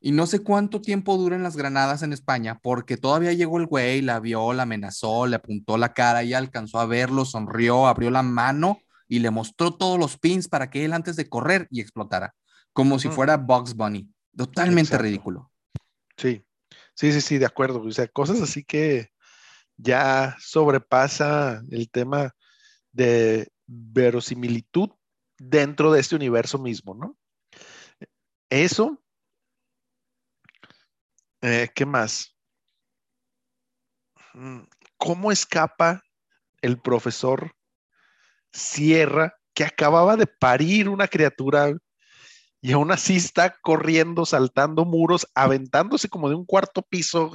Y 0.00 0.12
no 0.12 0.26
sé 0.26 0.40
cuánto 0.40 0.80
tiempo 0.80 1.16
duran 1.16 1.42
las 1.42 1.56
granadas 1.56 2.02
en 2.02 2.12
España, 2.12 2.60
porque 2.62 2.96
todavía 2.96 3.32
llegó 3.32 3.58
el 3.58 3.66
güey, 3.66 4.00
la 4.00 4.20
vio, 4.20 4.52
la 4.52 4.62
amenazó, 4.62 5.26
le 5.26 5.36
apuntó 5.36 5.76
la 5.76 5.92
cara 5.92 6.22
y 6.22 6.34
alcanzó 6.34 6.78
a 6.78 6.86
verlo, 6.86 7.24
sonrió, 7.24 7.86
abrió 7.88 8.10
la 8.10 8.22
mano 8.22 8.78
y 9.08 9.18
le 9.18 9.30
mostró 9.30 9.74
todos 9.74 9.98
los 9.98 10.16
pins 10.18 10.48
para 10.48 10.70
que 10.70 10.84
él 10.84 10.92
antes 10.92 11.16
de 11.16 11.28
correr 11.28 11.66
y 11.70 11.80
explotara, 11.80 12.34
como 12.72 12.98
si 12.98 13.08
fuera 13.08 13.36
Bugs 13.36 13.74
Bunny. 13.74 14.08
Totalmente 14.36 14.96
ridículo. 14.98 15.50
Sí, 16.16 16.44
sí, 16.94 17.12
sí, 17.12 17.20
sí, 17.20 17.38
de 17.38 17.46
acuerdo. 17.46 17.82
O 17.82 17.90
sea, 17.90 18.06
cosas 18.06 18.40
así 18.40 18.62
que 18.62 19.08
ya 19.76 20.36
sobrepasa 20.38 21.62
el 21.70 21.90
tema 21.90 22.32
de 22.92 23.48
verosimilitud 23.66 24.90
dentro 25.38 25.92
de 25.92 26.00
este 26.00 26.16
universo 26.16 26.58
mismo, 26.58 26.94
¿no? 26.94 27.16
Eso. 28.50 29.02
Eh, 31.42 31.68
¿Qué 31.74 31.86
más? 31.86 32.36
Mm, 34.34 34.62
¿Cómo 34.96 35.30
escapa 35.30 36.02
el 36.60 36.80
profesor 36.80 37.52
Sierra, 38.52 39.34
que 39.54 39.64
acababa 39.64 40.16
de 40.16 40.26
parir 40.26 40.88
una 40.88 41.06
criatura 41.08 41.72
y 42.60 42.72
aún 42.72 42.90
así 42.90 43.16
está 43.16 43.56
corriendo, 43.62 44.26
saltando 44.26 44.84
muros, 44.84 45.28
aventándose 45.34 46.08
como 46.08 46.28
de 46.28 46.34
un 46.34 46.44
cuarto 46.44 46.82
piso. 46.82 47.30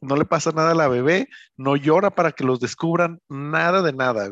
No 0.00 0.16
le 0.16 0.24
pasa 0.24 0.52
nada 0.52 0.70
a 0.72 0.74
la 0.74 0.88
bebé, 0.88 1.28
no 1.56 1.76
llora 1.76 2.14
para 2.14 2.32
que 2.32 2.44
los 2.44 2.60
descubran, 2.60 3.20
nada 3.28 3.82
de 3.82 3.92
nada. 3.92 4.30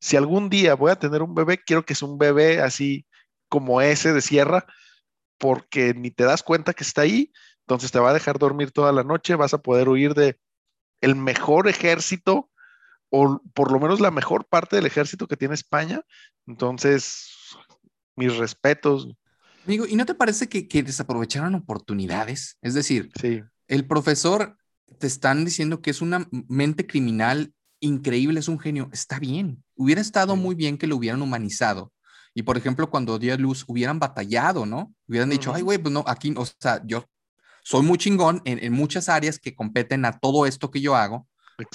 Si 0.00 0.16
algún 0.16 0.48
día 0.48 0.74
voy 0.74 0.92
a 0.92 0.98
tener 0.98 1.22
un 1.22 1.34
bebé, 1.34 1.58
quiero 1.58 1.84
que 1.84 1.94
sea 1.94 2.08
un 2.08 2.18
bebé 2.18 2.60
así 2.60 3.06
como 3.48 3.80
ese 3.80 4.12
de 4.12 4.20
Sierra, 4.20 4.66
porque 5.38 5.94
ni 5.94 6.10
te 6.10 6.24
das 6.24 6.42
cuenta 6.42 6.74
que 6.74 6.84
está 6.84 7.02
ahí, 7.02 7.32
entonces 7.66 7.92
te 7.92 7.98
va 7.98 8.10
a 8.10 8.14
dejar 8.14 8.38
dormir 8.38 8.70
toda 8.70 8.92
la 8.92 9.04
noche, 9.04 9.34
vas 9.34 9.54
a 9.54 9.62
poder 9.62 9.88
huir 9.88 10.14
de 10.14 10.38
el 11.00 11.16
mejor 11.16 11.68
ejército 11.68 12.50
o 13.10 13.40
por 13.54 13.70
lo 13.70 13.78
menos 13.78 14.00
la 14.00 14.10
mejor 14.10 14.46
parte 14.46 14.76
del 14.76 14.86
ejército 14.86 15.28
que 15.28 15.36
tiene 15.36 15.54
España. 15.54 16.02
Entonces, 16.46 17.30
mis 18.16 18.36
respetos. 18.36 19.08
Amigo, 19.66 19.86
¿y 19.86 19.96
no 19.96 20.06
te 20.06 20.14
parece 20.14 20.48
que, 20.48 20.66
que 20.66 20.82
desaprovecharon 20.82 21.54
oportunidades? 21.54 22.56
Es 22.62 22.74
decir, 22.74 23.10
el 23.68 23.86
profesor 23.86 24.56
te 24.98 25.06
están 25.06 25.44
diciendo 25.44 25.82
que 25.82 25.90
es 25.90 26.00
una 26.00 26.26
mente 26.48 26.86
criminal 26.86 27.52
increíble, 27.80 28.40
es 28.40 28.48
un 28.48 28.58
genio. 28.58 28.88
Está 28.92 29.18
bien. 29.18 29.62
Hubiera 29.74 30.00
estado 30.00 30.36
muy 30.36 30.54
bien 30.54 30.78
que 30.78 30.86
lo 30.86 30.96
hubieran 30.96 31.22
humanizado. 31.22 31.92
Y 32.34 32.42
por 32.42 32.56
ejemplo, 32.56 32.88
cuando 32.90 33.18
dio 33.18 33.36
luz, 33.36 33.64
hubieran 33.66 33.98
batallado, 33.98 34.64
¿no? 34.64 34.94
Hubieran 35.06 35.28
dicho, 35.28 35.52
ay, 35.52 35.62
güey, 35.62 35.78
pues 35.78 35.92
no, 35.92 36.02
aquí, 36.06 36.32
o 36.36 36.46
sea, 36.46 36.82
yo 36.86 37.04
soy 37.62 37.82
muy 37.82 37.98
chingón 37.98 38.42
en, 38.44 38.62
en, 38.62 38.72
muchas 38.72 39.08
áreas 39.08 39.38
que 39.38 39.54
competen 39.54 40.04
a 40.04 40.18
todo 40.18 40.46
esto 40.46 40.70
que 40.70 40.80
yo 40.80 40.96
hago, 40.96 41.28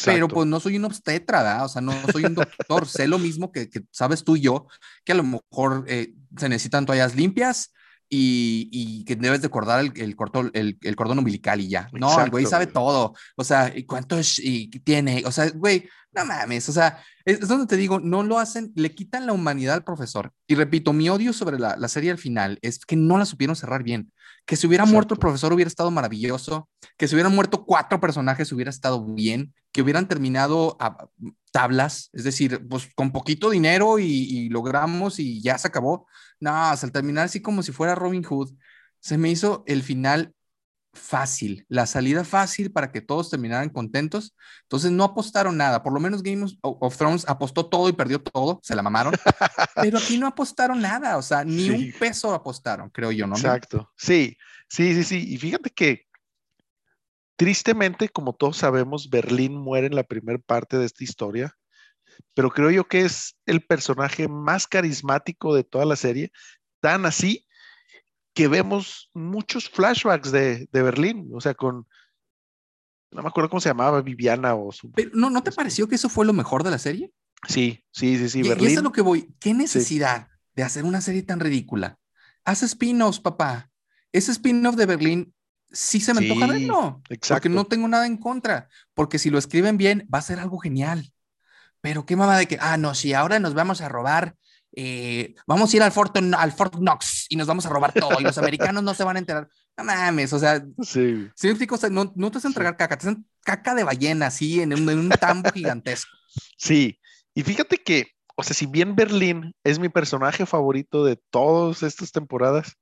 pero 0.05 0.27
pues 0.27 0.47
no 0.47 0.59
soy 0.59 0.77
un 0.77 0.85
obstetra, 0.85 1.43
¿verdad? 1.43 1.65
O 1.65 1.69
sea, 1.69 1.81
no 1.81 1.93
soy 2.11 2.25
un 2.25 2.35
doctor. 2.35 2.87
sé 2.87 3.07
lo 3.07 3.19
mismo 3.19 3.51
que, 3.51 3.69
sabes 3.91 4.23
tú 4.23 4.35
y 4.35 4.41
yo, 4.41 4.67
que 5.03 5.13
a 5.13 5.15
lo 5.15 5.23
mejor 5.23 5.85
eh, 5.87 6.13
se 6.37 6.49
necesitan 6.49 6.85
toallas 6.85 7.15
limpias 7.15 7.73
y, 8.09 8.69
y, 8.71 9.03
que 9.03 9.15
debes 9.15 9.41
de 9.41 9.47
acordar 9.47 9.81
el, 9.81 9.91
el, 9.95 10.15
el, 10.53 10.77
el, 10.81 10.95
cordón 10.95 11.19
umbilical 11.19 11.59
y 11.59 11.67
ya. 11.67 11.89
No, 11.91 12.21
el 12.21 12.29
güey 12.29 12.45
sabe 12.45 12.67
todo. 12.67 13.13
O 13.35 13.43
sea, 13.43 13.73
¿cuánto 13.85 14.17
es, 14.17 14.39
y 14.39 14.69
tiene? 14.69 15.23
O 15.25 15.31
sea, 15.31 15.49
güey, 15.49 15.89
no 16.13 16.25
mames. 16.25 16.69
O 16.69 16.71
sea, 16.71 17.03
es, 17.25 17.45
donde 17.47 17.67
te 17.67 17.75
digo, 17.75 17.99
no 17.99 18.23
lo 18.23 18.39
hacen, 18.39 18.71
le 18.75 18.95
quitan 18.95 19.25
la 19.25 19.33
humanidad 19.33 19.75
al 19.75 19.83
profesor. 19.83 20.31
Y 20.47 20.55
repito, 20.55 20.93
mi 20.93 21.09
odio 21.09 21.33
sobre 21.33 21.59
la, 21.59 21.75
la 21.75 21.89
serie 21.89 22.11
al 22.11 22.17
final 22.17 22.59
es 22.61 22.79
que 22.85 22.95
no 22.95 23.17
la 23.17 23.25
supieron 23.25 23.55
cerrar 23.57 23.83
bien. 23.83 24.11
Que 24.47 24.55
si 24.55 24.65
hubiera 24.65 24.85
muerto 24.85 25.13
el 25.13 25.19
profesor 25.19 25.53
hubiera 25.53 25.69
estado 25.69 25.91
maravilloso. 25.91 26.67
Que 26.97 27.07
si 27.07 27.13
hubieran 27.13 27.35
muerto 27.35 27.63
cuatro 27.65 27.99
personajes 27.99 28.51
hubiera 28.51 28.71
estado 28.71 29.05
bien. 29.05 29.53
Que 29.71 29.83
hubieran 29.83 30.07
terminado 30.07 30.75
a 30.79 31.09
tablas, 31.51 32.09
es 32.13 32.23
decir, 32.23 32.67
pues 32.67 32.89
con 32.95 33.11
poquito 33.11 33.49
dinero 33.49 33.99
y, 33.99 34.05
y 34.05 34.49
logramos 34.49 35.19
y 35.19 35.41
ya 35.41 35.57
se 35.57 35.67
acabó. 35.67 36.07
No, 36.39 36.51
al 36.51 36.91
terminar 36.91 37.25
así 37.25 37.41
como 37.41 37.61
si 37.61 37.71
fuera 37.71 37.95
Robin 37.95 38.23
Hood, 38.23 38.53
se 38.99 39.17
me 39.17 39.29
hizo 39.29 39.63
el 39.67 39.83
final 39.83 40.33
fácil, 40.97 41.65
la 41.69 41.85
salida 41.85 42.25
fácil 42.25 42.71
para 42.71 42.91
que 42.91 43.01
todos 43.01 43.29
terminaran 43.29 43.69
contentos. 43.69 44.35
Entonces 44.63 44.91
no 44.91 45.03
apostaron 45.03 45.55
nada, 45.55 45.83
por 45.83 45.93
lo 45.93 45.99
menos 45.99 46.23
Game 46.23 46.45
of 46.61 46.97
Thrones 46.97 47.27
apostó 47.27 47.67
todo 47.67 47.87
y 47.87 47.93
perdió 47.93 48.21
todo, 48.21 48.59
se 48.63 48.75
la 48.75 48.83
mamaron, 48.83 49.13
pero 49.75 49.97
aquí 49.97 50.17
no 50.17 50.27
apostaron 50.27 50.81
nada, 50.81 51.17
o 51.17 51.21
sea, 51.21 51.45
ni 51.45 51.69
un 51.69 51.93
peso 51.97 52.33
apostaron, 52.33 52.89
creo 52.89 53.11
yo, 53.11 53.27
¿no? 53.27 53.35
Exacto, 53.35 53.91
sí, 53.95 54.37
sí, 54.67 54.93
sí, 54.93 55.03
sí, 55.03 55.33
y 55.33 55.37
fíjate 55.37 55.69
que 55.69 56.05
tristemente, 57.37 58.09
como 58.09 58.33
todos 58.33 58.57
sabemos, 58.57 59.09
Berlín 59.09 59.55
muere 59.55 59.87
en 59.87 59.95
la 59.95 60.03
primera 60.03 60.39
parte 60.39 60.77
de 60.77 60.85
esta 60.85 61.03
historia, 61.03 61.55
pero 62.33 62.51
creo 62.51 62.71
yo 62.71 62.87
que 62.87 63.01
es 63.01 63.37
el 63.45 63.65
personaje 63.65 64.27
más 64.27 64.67
carismático 64.67 65.55
de 65.55 65.63
toda 65.63 65.85
la 65.85 65.95
serie, 65.95 66.31
tan 66.81 67.05
así 67.05 67.46
que 68.37 68.47
vemos 68.47 69.09
muchos 69.15 69.67
flashbacks 69.67 70.31
de, 70.31 70.67
Berlín, 70.71 71.31
o 71.33 71.41
sea, 71.41 71.55
con, 71.55 71.87
no 73.09 73.23
me 73.23 73.29
acuerdo 73.29 73.49
cómo 73.49 73.59
se 73.59 73.69
llamaba, 73.69 73.99
Viviana 74.03 74.53
o 74.53 74.71
su... 74.71 74.91
Pero, 74.91 75.09
¿no, 75.15 75.31
¿No 75.31 75.41
te 75.41 75.51
pareció 75.51 75.87
que 75.87 75.95
eso 75.95 76.07
fue 76.07 76.23
lo 76.23 76.33
mejor 76.33 76.63
de 76.63 76.69
la 76.69 76.77
serie? 76.77 77.11
Sí, 77.47 77.83
sí, 77.89 78.15
sí, 78.15 78.29
sí. 78.29 78.39
Y, 78.41 78.49
Berlín. 78.49 78.67
es 78.67 78.77
a 78.77 78.81
lo 78.83 78.91
que 78.91 79.01
voy. 79.01 79.33
¿Qué 79.39 79.55
necesidad 79.55 80.27
de 80.55 80.61
hacer 80.61 80.83
una 80.83 81.01
serie 81.01 81.23
tan 81.23 81.39
ridícula? 81.39 81.97
Haz 82.45 82.61
spin-offs, 82.61 83.19
papá. 83.19 83.71
Ese 84.11 84.31
spin-off 84.33 84.75
de 84.75 84.85
Berlín 84.85 85.33
sí 85.71 85.99
se 85.99 86.13
me 86.13 86.19
antoja 86.19 86.45
verlo. 86.45 87.01
Exacto. 87.09 87.41
Porque 87.41 87.49
no 87.49 87.65
tengo 87.65 87.87
nada 87.87 88.05
en 88.05 88.17
contra. 88.17 88.69
Porque 88.93 89.17
si 89.17 89.31
lo 89.31 89.39
escriben 89.39 89.77
bien, 89.77 90.07
va 90.13 90.19
a 90.19 90.21
ser 90.21 90.39
algo 90.39 90.59
genial. 90.59 91.11
Pero 91.81 92.05
qué 92.05 92.15
mamá 92.15 92.37
de 92.37 92.47
que, 92.47 92.59
ah, 92.61 92.77
no, 92.77 92.93
si 92.93 93.13
ahora 93.13 93.39
nos 93.39 93.55
vamos 93.55 93.81
a 93.81 93.89
robar 93.89 94.35
eh, 94.79 95.33
vamos 95.47 95.73
a 95.73 95.75
ir 95.75 95.81
al 95.81 95.91
Fort, 95.91 96.15
al 96.15 96.51
Fort 96.51 96.75
Knox 96.75 97.25
y 97.29 97.35
nos 97.35 97.47
vamos 97.47 97.65
a 97.65 97.69
robar 97.69 97.93
todo 97.93 98.19
y 98.19 98.23
los 98.23 98.37
americanos 98.37 98.83
no 98.83 98.93
se 98.93 99.03
van 99.03 99.15
a 99.15 99.19
enterar. 99.19 99.49
No 99.75 99.83
mames, 99.83 100.31
o 100.33 100.37
sea, 100.37 100.63
sí. 100.83 101.27
no, 101.89 102.13
no 102.15 102.29
te 102.29 102.37
vas 102.37 102.45
a 102.45 102.47
entregar 102.47 102.77
caca, 102.77 102.95
te 102.95 103.07
hacen 103.07 103.25
caca 103.41 103.73
de 103.73 103.83
ballena, 103.83 104.27
así, 104.27 104.61
en 104.61 104.73
un, 104.73 104.87
en 104.87 104.99
un 104.99 105.09
tambo 105.09 105.51
gigantesco. 105.53 106.15
Sí, 106.57 106.99
y 107.33 107.41
fíjate 107.41 107.77
que, 107.77 108.11
o 108.35 108.43
sea, 108.43 108.53
si 108.53 108.67
bien 108.67 108.95
Berlín 108.95 109.55
es 109.63 109.79
mi 109.79 109.89
personaje 109.89 110.45
favorito 110.45 111.03
de 111.03 111.19
todas 111.31 111.81
estas 111.81 112.11
temporadas, 112.11 112.77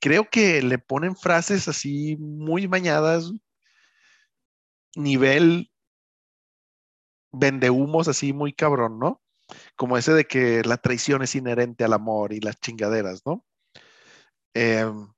creo 0.00 0.30
que 0.30 0.62
le 0.62 0.78
ponen 0.78 1.16
frases 1.16 1.68
así 1.68 2.16
muy 2.16 2.66
bañadas, 2.66 3.30
nivel 4.94 5.70
vendehumos 7.32 8.08
así 8.08 8.32
muy 8.32 8.52
cabrón, 8.52 8.98
¿no? 8.98 9.22
Como 9.76 9.98
ese 9.98 10.12
de 10.12 10.26
que 10.26 10.62
la 10.64 10.76
traición 10.76 11.22
es 11.22 11.34
inherente 11.34 11.84
al 11.84 11.92
amor 11.92 12.32
y 12.32 12.40
las 12.40 12.58
chingaderas, 12.60 13.22
¿no? 13.26 13.44
Em, 14.54 15.08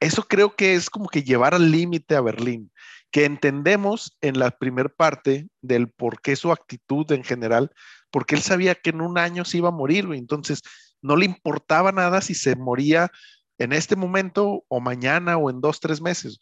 eso 0.00 0.24
creo 0.24 0.56
que 0.56 0.74
es 0.74 0.90
como 0.90 1.08
que 1.08 1.22
llevar 1.22 1.54
al 1.54 1.70
límite 1.70 2.16
a 2.16 2.20
Berlín. 2.20 2.70
que 3.12 3.26
entendemos 3.26 4.16
en 4.22 4.38
la 4.38 4.50
primera 4.52 4.88
parte 4.88 5.46
del 5.60 5.90
por 5.90 6.22
qué 6.22 6.34
su 6.34 6.50
actitud 6.50 7.12
en 7.12 7.22
general, 7.22 7.70
porque 8.10 8.34
él 8.34 8.40
sabía 8.40 8.74
que 8.74 8.88
en 8.88 9.02
un 9.02 9.18
año 9.18 9.44
se 9.44 9.58
iba 9.58 9.68
a 9.68 9.70
morir, 9.72 10.06
Entonces, 10.12 10.62
no 11.02 11.16
le 11.16 11.26
importaba 11.26 11.92
nada 11.92 12.22
si 12.22 12.34
se 12.34 12.56
moría 12.56 13.10
en 13.58 13.74
este 13.74 13.96
momento 13.96 14.64
o 14.68 14.80
mañana 14.80 15.36
o 15.36 15.50
en 15.50 15.60
dos, 15.60 15.78
tres 15.80 16.00
meses. 16.00 16.38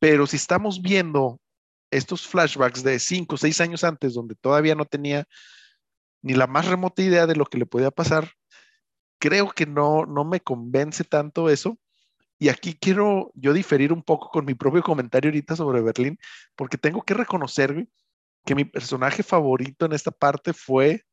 Pero 0.00 0.26
si 0.26 0.36
estamos 0.36 0.82
viendo 0.82 1.40
estos 1.92 2.26
flashbacks 2.26 2.82
de 2.82 2.98
cinco, 2.98 3.36
seis 3.36 3.60
años 3.60 3.84
antes, 3.84 4.14
donde 4.14 4.34
todavía 4.34 4.74
no 4.74 4.86
tenía 4.86 5.26
ni 6.22 6.34
la 6.34 6.46
más 6.46 6.66
remota 6.66 7.02
idea 7.02 7.26
de 7.26 7.36
lo 7.36 7.46
que 7.46 7.58
le 7.58 7.66
podía 7.66 7.90
pasar, 7.90 8.30
creo 9.18 9.50
que 9.50 9.66
no, 9.66 10.06
no 10.06 10.24
me 10.24 10.40
convence 10.40 11.04
tanto 11.04 11.48
eso. 11.48 11.78
Y 12.38 12.48
aquí 12.48 12.74
quiero 12.74 13.30
yo 13.34 13.52
diferir 13.52 13.92
un 13.92 14.02
poco 14.02 14.30
con 14.30 14.44
mi 14.44 14.54
propio 14.54 14.82
comentario 14.82 15.28
ahorita 15.30 15.54
sobre 15.54 15.80
Berlín, 15.80 16.18
porque 16.56 16.78
tengo 16.78 17.02
que 17.02 17.14
reconocer 17.14 17.86
que 18.44 18.54
mi 18.54 18.64
personaje 18.64 19.22
favorito 19.22 19.86
en 19.86 19.92
esta 19.92 20.10
parte 20.10 20.52
fue 20.52 21.04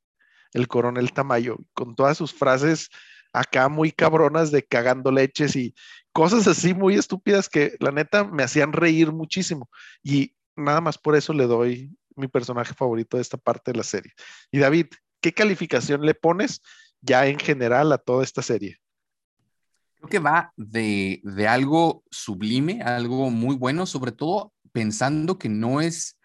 el 0.53 0.67
coronel 0.67 1.11
Tamayo, 1.11 1.57
con 1.73 1.95
todas 1.95 2.17
sus 2.17 2.33
frases 2.33 2.89
acá 3.33 3.69
muy 3.69 3.91
cabronas 3.91 4.49
de 4.49 4.63
cagando 4.63 5.11
leches 5.11 5.55
y 5.55 5.75
cosas 6.11 6.47
así 6.47 6.73
muy 6.73 6.95
estúpidas 6.95 7.47
que 7.47 7.75
la 7.79 7.91
neta 7.91 8.23
me 8.23 8.43
hacían 8.43 8.73
reír 8.73 9.11
muchísimo. 9.11 9.69
Y 10.01 10.35
nada 10.59 10.81
más 10.81 10.97
por 10.97 11.15
eso 11.15 11.33
le 11.33 11.47
doy 11.47 11.95
mi 12.15 12.27
personaje 12.27 12.73
favorito 12.73 13.17
de 13.17 13.21
esta 13.21 13.37
parte 13.37 13.71
de 13.71 13.77
la 13.77 13.83
serie. 13.83 14.13
Y 14.51 14.59
David, 14.59 14.87
¿qué 15.21 15.33
calificación 15.33 16.05
le 16.05 16.13
pones 16.13 16.61
ya 17.01 17.25
en 17.27 17.39
general 17.39 17.91
a 17.91 17.97
toda 17.97 18.23
esta 18.23 18.41
serie? 18.41 18.77
Creo 19.95 20.09
que 20.09 20.19
va 20.19 20.53
de, 20.55 21.21
algo 21.47 22.03
sublime, 22.09 22.81
algo 22.81 23.29
muy 23.29 23.55
bueno, 23.55 23.85
sobre 23.85 24.11
todo 24.11 24.53
pensando 24.71 25.37
que 25.37 25.49
no 25.49 25.81
es, 25.81 26.17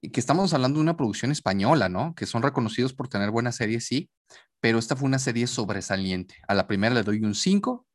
que 0.00 0.20
estamos 0.20 0.52
hablando 0.52 0.78
de 0.78 0.82
una 0.82 0.96
producción 0.96 1.30
española, 1.30 1.88
¿no? 1.88 2.14
Que 2.14 2.26
son 2.26 2.42
reconocidos 2.42 2.92
por 2.92 3.08
tener 3.08 3.30
buenas 3.30 3.56
series, 3.56 3.86
sí, 3.86 4.10
pero 4.60 4.78
esta 4.78 4.96
fue 4.96 5.06
una 5.06 5.18
serie 5.18 5.46
sobresaliente. 5.46 6.36
A 6.48 6.54
la 6.54 6.66
primera 6.66 6.94
le 6.94 7.02
doy 7.02 7.20
un 7.20 7.34
5, 7.34 7.86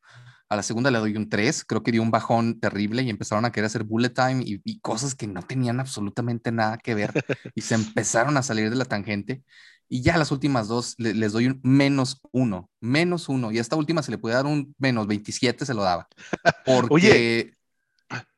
a 0.49 0.55
la 0.55 0.63
segunda 0.63 0.89
le 0.89 0.97
doy 0.97 1.15
un 1.15 1.29
3, 1.29 1.63
creo 1.63 1.83
que 1.83 1.91
dio 1.91 2.01
un 2.01 2.09
bajón 2.09 2.59
terrible 2.59 3.03
y 3.03 3.09
empezaron 3.09 3.45
a 3.45 3.51
querer 3.51 3.67
hacer 3.67 3.83
bullet 3.83 4.09
time 4.09 4.43
y, 4.43 4.79
cosas 4.79 5.13
que 5.13 5.27
no 5.27 5.43
tenían 5.43 5.79
absolutamente 5.79 6.51
nada 6.51 6.79
que 6.79 6.95
ver 6.95 7.23
y 7.53 7.61
se 7.61 7.75
empezaron 7.75 8.35
a 8.35 8.41
salir 8.41 8.71
de 8.71 8.75
la 8.75 8.85
tangente. 8.85 9.43
Y 9.87 10.01
ya 10.01 10.17
las 10.17 10.31
últimas 10.31 10.67
dos 10.67 10.95
les 10.97 11.31
doy 11.31 11.47
un 11.47 11.59
menos 11.63 12.21
uno, 12.31 12.69
menos 12.79 13.29
uno. 13.29 13.51
Y 13.51 13.57
a 13.57 13.61
esta 13.61 13.75
última 13.75 14.03
se 14.03 14.11
le 14.11 14.17
puede 14.17 14.35
dar 14.35 14.45
un 14.45 14.75
menos 14.77 15.07
27, 15.07 15.65
se 15.65 15.73
lo 15.73 15.83
daba. 15.83 16.07
Porque... 16.65 16.93
Oye, 16.93 17.57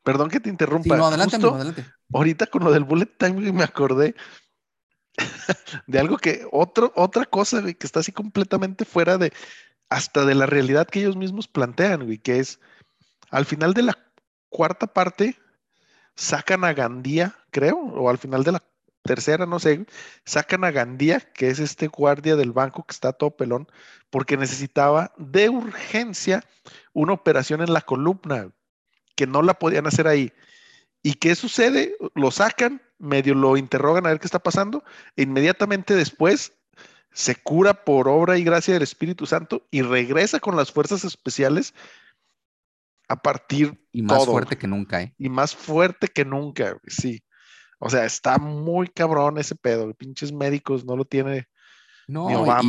perdón 0.02 0.28
que 0.28 0.40
te 0.40 0.50
interrumpa. 0.50 0.96
no, 0.96 1.06
adelante, 1.06 1.36
adelante. 1.36 1.86
Ahorita 2.12 2.46
con 2.46 2.64
lo 2.64 2.72
del 2.72 2.84
bullet 2.84 3.10
time 3.18 3.52
me 3.52 3.64
acordé 3.64 4.14
de 5.86 5.98
algo 5.98 6.18
que, 6.18 6.46
otro, 6.50 6.92
otra 6.94 7.24
cosa 7.24 7.62
que 7.62 7.86
está 7.86 8.00
así 8.00 8.12
completamente 8.12 8.84
fuera 8.84 9.18
de, 9.18 9.32
hasta 9.92 10.24
de 10.24 10.34
la 10.34 10.46
realidad 10.46 10.86
que 10.86 11.00
ellos 11.00 11.16
mismos 11.16 11.48
plantean, 11.48 12.06
güey, 12.06 12.16
que 12.16 12.38
es, 12.38 12.60
al 13.30 13.44
final 13.44 13.74
de 13.74 13.82
la 13.82 13.98
cuarta 14.48 14.86
parte, 14.86 15.36
sacan 16.16 16.64
a 16.64 16.72
Gandía, 16.72 17.36
creo, 17.50 17.76
o 17.76 18.08
al 18.08 18.16
final 18.16 18.42
de 18.42 18.52
la 18.52 18.62
tercera, 19.02 19.44
no 19.44 19.58
sé, 19.58 19.84
sacan 20.24 20.64
a 20.64 20.70
Gandía, 20.70 21.20
que 21.20 21.48
es 21.48 21.58
este 21.58 21.88
guardia 21.88 22.36
del 22.36 22.52
banco 22.52 22.84
que 22.84 22.92
está 22.92 23.12
todo 23.12 23.36
pelón, 23.36 23.68
porque 24.08 24.38
necesitaba 24.38 25.12
de 25.18 25.50
urgencia 25.50 26.42
una 26.94 27.12
operación 27.12 27.60
en 27.60 27.74
la 27.74 27.82
columna, 27.82 28.50
que 29.14 29.26
no 29.26 29.42
la 29.42 29.54
podían 29.54 29.86
hacer 29.86 30.08
ahí. 30.08 30.32
¿Y 31.02 31.14
qué 31.14 31.34
sucede? 31.34 31.96
Lo 32.14 32.30
sacan, 32.30 32.80
medio 32.98 33.34
lo 33.34 33.58
interrogan 33.58 34.06
a 34.06 34.10
ver 34.10 34.20
qué 34.20 34.26
está 34.26 34.38
pasando, 34.38 34.84
e 35.16 35.22
inmediatamente 35.24 35.94
después 35.94 36.52
se 37.12 37.34
cura 37.36 37.84
por 37.84 38.08
obra 38.08 38.38
y 38.38 38.44
gracia 38.44 38.74
del 38.74 38.82
Espíritu 38.82 39.26
Santo 39.26 39.66
y 39.70 39.82
regresa 39.82 40.40
con 40.40 40.56
las 40.56 40.72
fuerzas 40.72 41.04
especiales 41.04 41.74
a 43.08 43.16
partir 43.20 43.86
y 43.92 44.02
más 44.02 44.24
fuerte 44.24 44.56
que 44.56 44.66
nunca, 44.66 45.02
¿eh? 45.02 45.14
Y 45.18 45.28
más 45.28 45.54
fuerte 45.54 46.08
que 46.08 46.24
nunca, 46.24 46.78
sí. 46.86 47.22
O 47.78 47.90
sea, 47.90 48.04
está 48.04 48.38
muy 48.38 48.88
cabrón 48.88 49.38
ese 49.38 49.54
pedo. 49.54 49.92
Pinches 49.92 50.32
médicos 50.32 50.84
no 50.84 50.96
lo 50.96 51.04
tiene 51.04 51.48
no, 52.12 52.28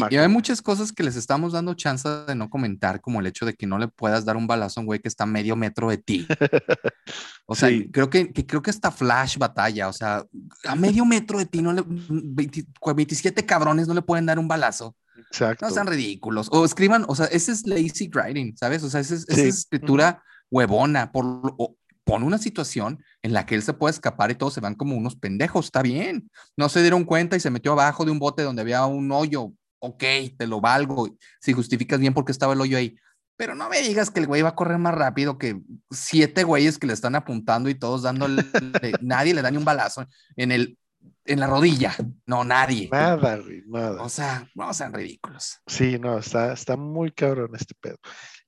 Y, 0.09 0.15
hay 0.15 0.27
muchas 0.29 0.61
cosas 0.61 0.93
que 0.93 1.03
les 1.03 1.17
estamos 1.17 1.51
dando 1.51 1.73
chance 1.73 2.07
de 2.07 2.33
no 2.33 2.49
comentar, 2.49 3.01
como 3.01 3.19
el 3.19 3.27
hecho 3.27 3.45
de 3.45 3.53
que 3.53 3.67
no 3.67 3.77
le 3.77 3.89
puedas 3.89 4.23
dar 4.23 4.37
un 4.37 4.47
balazo 4.47 4.79
a 4.79 4.81
un 4.81 4.85
güey 4.85 5.01
que 5.01 5.09
está 5.09 5.25
a 5.25 5.27
medio 5.27 5.55
metro 5.55 5.89
de 5.89 5.97
ti. 5.97 6.27
O 7.45 7.55
sea, 7.55 7.69
creo 7.91 8.09
que, 8.09 8.31
creo 8.31 8.61
que 8.61 8.69
hasta 8.69 8.89
Flash 8.89 9.37
batalla, 9.37 9.89
o 9.89 9.93
sea, 9.93 10.25
a 10.63 10.75
medio 10.75 11.03
metro 11.03 11.37
de 11.37 11.45
ti 11.45 11.61
no 11.61 11.73
le 11.73 11.83
27 11.85 13.45
cabrones 13.45 13.85
no 13.85 13.93
le 13.93 14.01
pueden 14.01 14.25
dar 14.25 14.39
un 14.39 14.47
balazo. 14.47 14.95
Exacto. 15.17 15.65
No 15.65 15.71
sean 15.73 15.87
ridículos. 15.87 16.47
O 16.51 16.63
escriban, 16.63 17.03
o 17.05 17.15
sea, 17.15 17.25
ese 17.25 17.51
es 17.51 17.67
lazy 17.67 18.09
writing, 18.13 18.55
¿sabes? 18.55 18.81
O 18.83 18.89
sea, 18.89 19.01
esa 19.01 19.15
es, 19.15 19.27
escritura 19.27 20.23
huevona. 20.49 21.11
Por, 21.11 21.75
pon 22.03 22.23
una 22.23 22.37
situación 22.37 23.03
en 23.21 23.33
la 23.33 23.45
que 23.45 23.55
él 23.55 23.63
se 23.63 23.73
puede 23.73 23.91
escapar 23.91 24.31
y 24.31 24.35
todos 24.35 24.53
se 24.53 24.61
van 24.61 24.75
como 24.75 24.95
unos 24.95 25.15
pendejos, 25.15 25.65
está 25.65 25.81
bien. 25.81 26.29
No 26.57 26.69
se 26.69 26.81
dieron 26.81 27.05
cuenta 27.05 27.35
y 27.35 27.39
se 27.39 27.49
metió 27.49 27.73
abajo 27.73 28.05
de 28.05 28.11
un 28.11 28.19
bote 28.19 28.43
donde 28.43 28.61
había 28.61 28.85
un 28.85 29.11
hoyo. 29.11 29.53
Ok, 29.79 30.03
te 30.37 30.47
lo 30.47 30.61
valgo. 30.61 31.09
Si 31.41 31.53
justificas 31.53 31.99
bien 31.99 32.13
porque 32.13 32.31
estaba 32.31 32.53
el 32.53 32.61
hoyo 32.61 32.77
ahí. 32.77 32.95
Pero 33.35 33.55
no 33.55 33.67
me 33.67 33.81
digas 33.81 34.11
que 34.11 34.19
el 34.19 34.27
güey 34.27 34.41
va 34.41 34.49
a 34.49 34.55
correr 34.55 34.77
más 34.77 34.93
rápido 34.93 35.37
que 35.37 35.59
siete 35.89 36.43
güeyes 36.43 36.77
que 36.77 36.87
le 36.87 36.93
están 36.93 37.15
apuntando 37.15 37.69
y 37.69 37.75
todos 37.75 38.03
dándole. 38.03 38.43
nadie 39.01 39.33
le 39.33 39.41
da 39.41 39.51
ni 39.51 39.57
un 39.57 39.65
balazo 39.65 40.05
en 40.35 40.51
el 40.51 40.77
en 41.25 41.39
la 41.39 41.47
rodilla. 41.47 41.95
No, 42.25 42.43
nadie. 42.43 42.89
Nada, 42.91 43.39
nada. 43.67 44.01
O 44.01 44.09
sea, 44.09 44.47
no 44.55 44.73
sean 44.73 44.93
ridículos. 44.93 45.59
Sí, 45.67 45.97
no, 45.99 46.17
está, 46.17 46.53
está 46.53 46.77
muy 46.77 47.11
cabrón 47.11 47.51
este 47.55 47.73
pedo. 47.79 47.97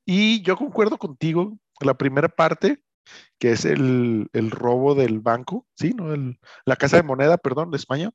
Y 0.06 0.41
yo 0.41 0.56
concuerdo 0.56 0.97
contigo, 0.97 1.58
la 1.82 1.93
primera 1.95 2.30
parte, 2.30 2.82
que 3.39 3.51
es 3.51 3.66
el, 3.66 4.30
robo 4.51 4.95
del 4.95 5.20
banco, 5.20 5.68
¿sí? 5.76 5.93
¿no? 5.93 6.14
la 6.66 6.76
casa 6.76 6.97
de 6.97 7.03
moneda, 7.03 7.38
perdón, 7.38 7.72
de 7.72 7.78
España. 7.78 8.12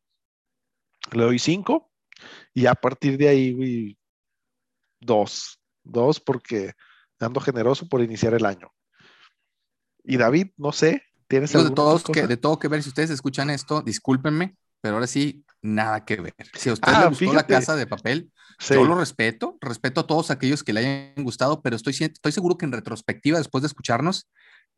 Le 1.13 1.25
doy 1.25 1.39
cinco 1.39 1.91
y 2.55 2.67
a 2.67 2.75
partir 2.75 3.19
de 3.19 3.29
ahí, 3.29 3.99
dos. 5.01 5.61
Dos 5.83 6.21
porque 6.21 6.73
ando 7.19 7.41
generoso 7.41 7.89
por 7.89 8.03
iniciar 8.03 8.35
el 8.35 8.45
año. 8.45 8.73
Y 10.05 10.17
David, 10.17 10.49
no 10.57 10.73
sé, 10.73 11.03
¿tienes 11.29 11.55
algo 11.55 11.69
de 11.69 11.75
todos 11.75 12.05
que 12.05 12.27
De 12.27 12.37
todo 12.37 12.59
que 12.59 12.69
ver, 12.69 12.83
si 12.83 12.89
ustedes 12.89 13.11
escuchan 13.11 13.51
esto, 13.51 13.83
discúlpenme, 13.83 14.57
pero 14.81 14.95
ahora 14.95 15.07
sí, 15.07 15.45
nada 15.63 16.05
que 16.05 16.17
ver. 16.17 16.35
Si 16.55 16.71
a 16.71 16.73
usted 16.73 16.89
le 16.89 16.97
ah, 16.97 17.07
gustó 17.09 17.33
la 17.33 17.47
casa 17.47 17.77
de 17.77 17.87
papel, 17.87 18.33
yo 18.69 18.85
lo 18.85 18.95
respeto, 18.95 19.59
respeto 19.61 20.01
a 20.01 20.07
todos 20.07 20.31
aquellos 20.31 20.63
que 20.63 20.73
le 20.73 20.81
hayan 20.81 21.25
gustado, 21.25 21.63
pero 21.63 21.77
estoy, 21.77 21.95
estoy 21.99 22.33
seguro 22.33 22.57
que 22.57 22.67
en 22.67 22.73
retrospectiva, 22.73 23.39
después 23.39 23.63
de 23.63 23.69
escucharnos, 23.69 24.29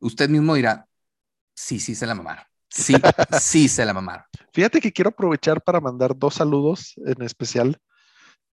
usted 0.03 0.29
mismo 0.29 0.55
dirá, 0.55 0.87
sí, 1.55 1.81
sí 1.81 1.95
se 1.95 2.07
la 2.07 2.15
mamaron. 2.15 2.45
Sí, 2.69 2.95
sí 3.41 3.69
se 3.69 3.85
la 3.85 3.93
mamaron. 3.93 4.25
Fíjate 4.53 4.81
que 4.81 4.93
quiero 4.93 5.11
aprovechar 5.11 5.63
para 5.63 5.81
mandar 5.81 6.17
dos 6.17 6.35
saludos 6.35 6.95
en 7.07 7.23
especial 7.23 7.79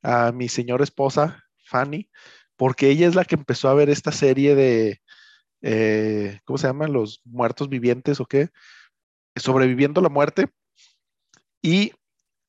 a 0.02 0.32
mi 0.32 0.48
señora 0.48 0.84
esposa, 0.84 1.44
Fanny, 1.66 2.10
porque 2.56 2.88
ella 2.88 3.06
es 3.06 3.14
la 3.14 3.24
que 3.24 3.34
empezó 3.34 3.68
a 3.68 3.74
ver 3.74 3.90
esta 3.90 4.12
serie 4.12 4.54
de, 4.54 5.00
eh, 5.62 6.40
¿cómo 6.44 6.58
se 6.58 6.66
llaman? 6.66 6.92
Los 6.92 7.20
muertos 7.24 7.68
vivientes 7.68 8.20
o 8.20 8.26
qué? 8.26 8.48
Sobreviviendo 9.36 10.00
la 10.00 10.08
muerte. 10.08 10.48
Y 11.62 11.92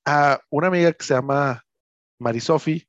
a 0.05 0.39
una 0.49 0.67
amiga 0.67 0.91
que 0.93 1.03
se 1.03 1.13
llama 1.13 1.63
Marisofi, 2.19 2.87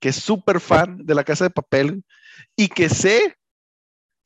que 0.00 0.10
es 0.10 0.16
súper 0.16 0.60
fan 0.60 1.04
de 1.04 1.14
la 1.14 1.24
casa 1.24 1.44
de 1.44 1.50
papel 1.50 2.04
y 2.56 2.68
que 2.68 2.88
sé 2.88 3.37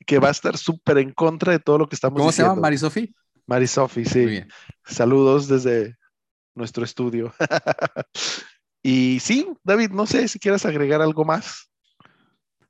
que 0.07 0.18
va 0.18 0.28
a 0.28 0.32
estar 0.32 0.57
súper 0.57 0.98
en 0.98 1.12
contra 1.12 1.53
de 1.53 1.59
todo 1.59 1.78
lo 1.78 1.88
que 1.88 1.94
estamos 1.94 2.18
¿Cómo 2.18 2.32
se 2.32 2.42
llama 2.42 2.61
Marisofi? 2.61 3.14
Marisofi, 3.46 4.05
sí. 4.05 4.42
Saludos 4.84 5.48
desde 5.48 5.96
nuestro 6.55 6.84
estudio. 6.84 7.34
y 8.82 9.18
sí, 9.20 9.48
David, 9.64 9.90
no 9.90 10.07
sé 10.07 10.28
si 10.28 10.38
quieres 10.38 10.64
agregar 10.64 11.03
algo 11.03 11.24
más. 11.24 11.68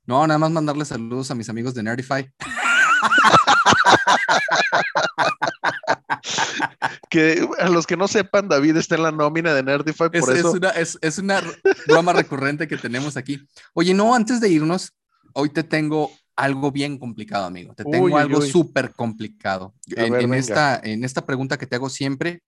No, 0.05 0.25
nada 0.27 0.37
más 0.37 0.51
mandarle 0.51 0.85
saludos 0.85 1.31
a 1.31 1.35
mis 1.35 1.49
amigos 1.49 1.73
de 1.73 1.83
Nerdify. 1.83 2.29
que 7.09 7.47
a 7.59 7.69
los 7.69 7.87
que 7.87 7.95
no 7.95 8.07
sepan, 8.07 8.49
David 8.49 8.77
está 8.77 8.95
en 8.95 9.03
la 9.03 9.11
nómina 9.11 9.53
de 9.53 9.63
Nerdify, 9.63 10.09
por 10.09 10.31
es, 10.31 10.39
eso. 10.39 10.49
Es 10.49 10.55
una, 10.55 10.69
es, 10.71 10.97
es 11.01 11.17
una 11.19 11.41
broma 11.87 12.13
recurrente 12.13 12.67
que 12.67 12.77
tenemos 12.77 13.15
aquí. 13.15 13.47
Oye, 13.73 13.93
no, 13.93 14.13
antes 14.13 14.41
de 14.41 14.49
irnos, 14.49 14.91
hoy 15.33 15.49
te 15.49 15.63
tengo 15.63 16.11
algo 16.35 16.71
bien 16.71 16.97
complicado, 16.97 17.45
amigo. 17.45 17.73
Te 17.73 17.83
tengo 17.83 18.17
algo 18.17 18.41
súper 18.41 18.93
complicado. 18.93 19.73
En, 19.95 20.33
esta, 20.33 20.79
en 20.83 21.03
esta 21.03 21.25
pregunta 21.25 21.57
que 21.57 21.67
te 21.67 21.75
hago 21.75 21.89
siempre, 21.89 22.41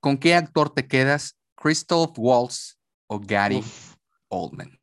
¿con 0.00 0.18
qué 0.18 0.34
actor 0.34 0.70
te 0.70 0.86
quedas? 0.86 1.36
¿Christoph 1.56 2.12
Waltz 2.18 2.78
o 3.06 3.18
Gary 3.20 3.62
Oldman? 4.28 4.78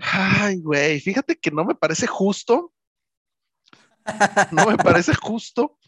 Ay, 0.00 0.60
güey, 0.60 1.00
fíjate 1.00 1.36
que 1.36 1.50
no 1.50 1.64
me 1.64 1.74
parece 1.74 2.06
justo. 2.06 2.72
No 4.52 4.66
me 4.66 4.76
parece 4.76 5.14
justo 5.14 5.78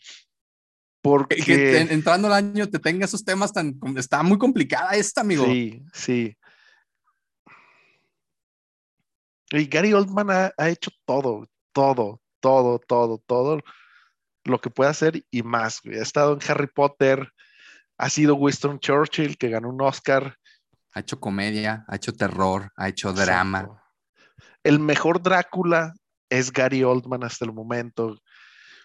Porque 1.02 1.36
que 1.36 1.80
entrando 1.80 2.28
el 2.28 2.32
año 2.32 2.66
te 2.66 2.78
tenga 2.78 3.04
esos 3.04 3.22
temas 3.22 3.52
tan. 3.52 3.78
Está 3.94 4.22
muy 4.22 4.38
complicada 4.38 4.92
esta, 4.92 5.20
amigo. 5.20 5.44
Sí, 5.44 5.82
sí. 5.92 6.34
Y 9.50 9.66
Gary 9.66 9.92
Oldman 9.92 10.30
ha, 10.30 10.68
hecho 10.68 10.90
todo, 11.04 11.46
todo, 11.72 12.20
todo, 12.40 12.78
todo, 12.80 13.18
todo 13.26 13.60
lo 14.44 14.60
que 14.60 14.70
puede 14.70 14.90
hacer 14.90 15.24
y 15.30 15.42
más. 15.42 15.80
Ha 15.84 16.02
estado 16.02 16.32
en 16.32 16.50
Harry 16.50 16.66
Potter, 16.66 17.32
ha 17.98 18.10
sido 18.10 18.34
Winston 18.34 18.80
Churchill, 18.80 19.36
que 19.38 19.50
ganó 19.50 19.70
un 19.70 19.80
Oscar. 19.82 20.36
Ha 20.92 21.00
hecho 21.00 21.20
comedia, 21.20 21.84
ha 21.88 21.96
hecho 21.96 22.12
terror, 22.12 22.72
ha 22.76 22.88
hecho 22.88 23.12
drama. 23.12 23.82
El 24.64 24.80
mejor 24.80 25.22
Drácula 25.22 25.94
es 26.28 26.52
Gary 26.52 26.82
Oldman 26.82 27.22
hasta 27.22 27.44
el 27.44 27.52
momento. 27.52 28.18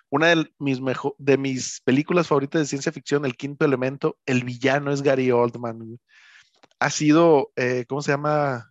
Una 0.09 0.27
de 0.27 0.49
mis, 0.59 0.79
de 1.17 1.37
mis 1.37 1.81
películas 1.81 2.27
favoritas 2.27 2.61
de 2.61 2.67
ciencia 2.67 2.91
ficción, 2.91 3.25
El 3.25 3.37
Quinto 3.37 3.65
Elemento, 3.65 4.17
el 4.25 4.43
villano 4.43 4.91
es 4.91 5.01
Gary 5.01 5.31
Oldman. 5.31 5.99
Ha 6.79 6.89
sido, 6.89 7.51
eh, 7.55 7.85
¿cómo 7.87 8.01
se 8.01 8.11
llama? 8.11 8.70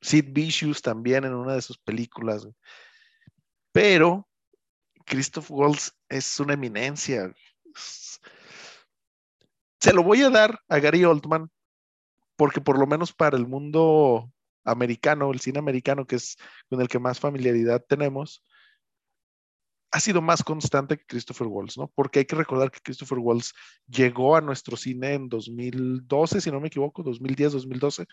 Sid 0.00 0.26
Vicious 0.30 0.82
también 0.82 1.24
en 1.24 1.34
una 1.34 1.54
de 1.54 1.62
sus 1.62 1.78
películas. 1.78 2.46
Pero 3.72 4.28
Christoph 5.04 5.50
Waltz 5.50 5.92
es 6.08 6.40
una 6.40 6.54
eminencia. 6.54 7.32
Se 9.80 9.92
lo 9.92 10.02
voy 10.02 10.22
a 10.22 10.30
dar 10.30 10.58
a 10.68 10.78
Gary 10.78 11.04
Oldman 11.04 11.50
porque 12.36 12.60
por 12.60 12.78
lo 12.78 12.86
menos 12.86 13.12
para 13.12 13.36
el 13.36 13.46
mundo 13.46 14.32
americano, 14.64 15.30
el 15.30 15.40
cine 15.40 15.58
americano, 15.58 16.06
que 16.06 16.16
es 16.16 16.36
con 16.68 16.80
el 16.80 16.88
que 16.88 16.98
más 16.98 17.20
familiaridad 17.20 17.84
tenemos, 17.86 18.42
ha 19.92 20.00
sido 20.00 20.22
más 20.22 20.42
constante 20.42 20.96
que 20.96 21.04
Christopher 21.04 21.48
Waltz, 21.48 21.76
¿no? 21.76 21.88
Porque 21.94 22.20
hay 22.20 22.24
que 22.24 22.36
recordar 22.36 22.70
que 22.70 22.80
Christopher 22.80 23.18
Waltz 23.18 23.52
llegó 23.88 24.36
a 24.36 24.40
nuestro 24.40 24.76
cine 24.76 25.14
en 25.14 25.28
2012, 25.28 26.40
si 26.40 26.50
no 26.50 26.60
me 26.60 26.68
equivoco, 26.68 27.02
2010, 27.02 27.52
2012, 27.52 28.06